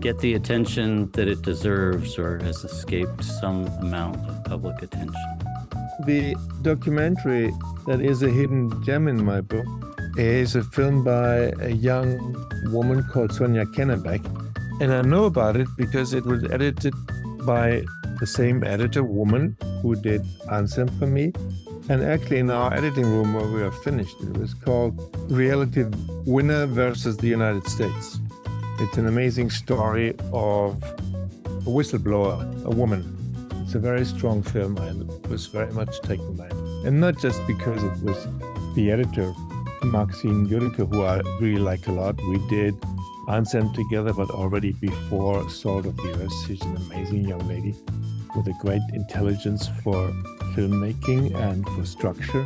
get 0.00 0.18
the 0.20 0.32
attention 0.32 1.10
that 1.12 1.28
it 1.28 1.42
deserves 1.42 2.18
or 2.18 2.38
has 2.38 2.64
escaped 2.64 3.22
some 3.22 3.66
amount 3.80 4.16
of 4.26 4.44
public 4.44 4.80
attention? 4.80 5.38
The 6.06 6.34
documentary 6.62 7.52
that 7.86 8.00
is 8.00 8.22
a 8.22 8.30
hidden 8.30 8.82
gem 8.82 9.08
in 9.08 9.22
my 9.22 9.42
book 9.42 9.66
is 10.16 10.56
a 10.56 10.62
film 10.62 11.04
by 11.04 11.52
a 11.60 11.70
young 11.70 12.34
woman 12.72 13.04
called 13.12 13.34
Sonia 13.34 13.66
Kennebeck. 13.66 14.24
And 14.80 14.90
I 14.90 15.02
know 15.02 15.24
about 15.24 15.56
it 15.56 15.68
because 15.76 16.14
it 16.14 16.24
was 16.24 16.44
edited 16.50 16.94
by 17.44 17.84
the 18.20 18.26
same 18.26 18.64
editor 18.64 19.04
woman 19.04 19.54
who 19.82 19.96
did 19.96 20.26
Anselm 20.50 20.88
for 20.98 21.06
me. 21.06 21.34
And 21.88 22.02
actually, 22.02 22.38
in 22.38 22.50
our 22.50 22.72
editing 22.74 23.04
room 23.04 23.34
where 23.34 23.46
we 23.46 23.62
are 23.62 23.72
finished, 23.72 24.20
it 24.20 24.36
was 24.36 24.54
called 24.54 24.94
Reality 25.30 25.84
Winner 26.26 26.66
versus 26.66 27.16
the 27.16 27.28
United 27.28 27.66
States. 27.66 28.18
It's 28.80 28.98
an 28.98 29.06
amazing 29.06 29.50
story 29.50 30.10
of 30.32 30.82
a 30.82 31.70
whistleblower, 31.70 32.64
a 32.64 32.70
woman 32.70 33.18
it's 33.68 33.74
a 33.74 33.78
very 33.78 34.06
strong 34.06 34.42
film 34.42 34.78
and 34.78 35.26
was 35.26 35.44
very 35.44 35.70
much 35.74 36.00
taken 36.00 36.34
by 36.36 36.46
it. 36.46 36.54
And 36.86 37.02
not 37.02 37.18
just 37.18 37.46
because 37.46 37.84
it 37.84 38.02
was 38.02 38.26
the 38.74 38.90
editor, 38.90 39.30
Maxine 39.82 40.48
Goedicke, 40.48 40.88
who 40.88 41.04
I 41.04 41.20
really 41.38 41.60
like 41.60 41.86
a 41.86 41.92
lot. 41.92 42.16
We 42.30 42.38
did 42.48 42.74
Anselm 43.28 43.74
together, 43.74 44.14
but 44.14 44.30
already 44.30 44.72
before 44.72 45.50
Salt 45.50 45.84
of 45.84 45.98
the 45.98 46.14
Earth. 46.14 46.32
She's 46.46 46.62
an 46.62 46.76
amazing 46.78 47.28
young 47.28 47.46
lady 47.46 47.74
with 48.34 48.46
a 48.46 48.54
great 48.62 48.80
intelligence 48.94 49.68
for 49.84 50.14
filmmaking 50.58 51.32
and 51.36 51.64
for 51.70 51.86
structure. 51.86 52.44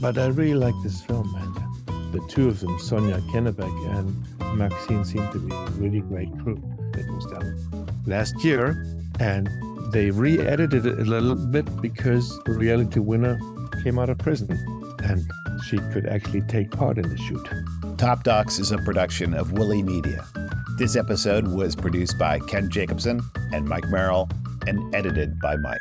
But 0.00 0.18
I 0.18 0.26
really 0.26 0.54
like 0.54 0.74
this 0.82 1.00
film, 1.00 1.34
and 1.34 2.12
the 2.12 2.20
two 2.28 2.48
of 2.48 2.60
them, 2.60 2.78
Sonia 2.78 3.20
Kennebeck 3.32 3.96
and 3.96 4.58
Maxine, 4.58 5.04
seem 5.04 5.26
to 5.32 5.38
be 5.38 5.54
a 5.54 5.64
really 5.82 6.00
great 6.00 6.30
crew 6.40 6.60
that 6.92 7.06
was 7.10 7.24
done 7.26 7.88
last 8.06 8.44
year. 8.44 8.84
And 9.18 9.48
they 9.92 10.10
re 10.10 10.38
edited 10.38 10.84
it 10.84 10.98
a 10.98 11.04
little 11.04 11.34
bit 11.34 11.64
because 11.80 12.38
the 12.44 12.52
Reality 12.52 13.00
Winner 13.00 13.38
came 13.82 13.98
out 13.98 14.10
of 14.10 14.18
prison 14.18 14.50
and 15.04 15.22
she 15.64 15.78
could 15.92 16.06
actually 16.06 16.42
take 16.42 16.70
part 16.70 16.98
in 16.98 17.08
the 17.08 17.16
shoot. 17.16 17.48
Top 17.96 18.24
Docs 18.24 18.58
is 18.58 18.72
a 18.72 18.78
production 18.78 19.32
of 19.32 19.52
Woolly 19.52 19.82
Media. 19.82 20.26
This 20.76 20.96
episode 20.96 21.48
was 21.48 21.74
produced 21.74 22.18
by 22.18 22.38
Ken 22.40 22.70
Jacobson 22.70 23.20
and 23.52 23.66
Mike 23.66 23.88
Merrill 23.88 24.28
and 24.66 24.94
edited 24.94 25.40
by 25.40 25.56
Mike. 25.56 25.80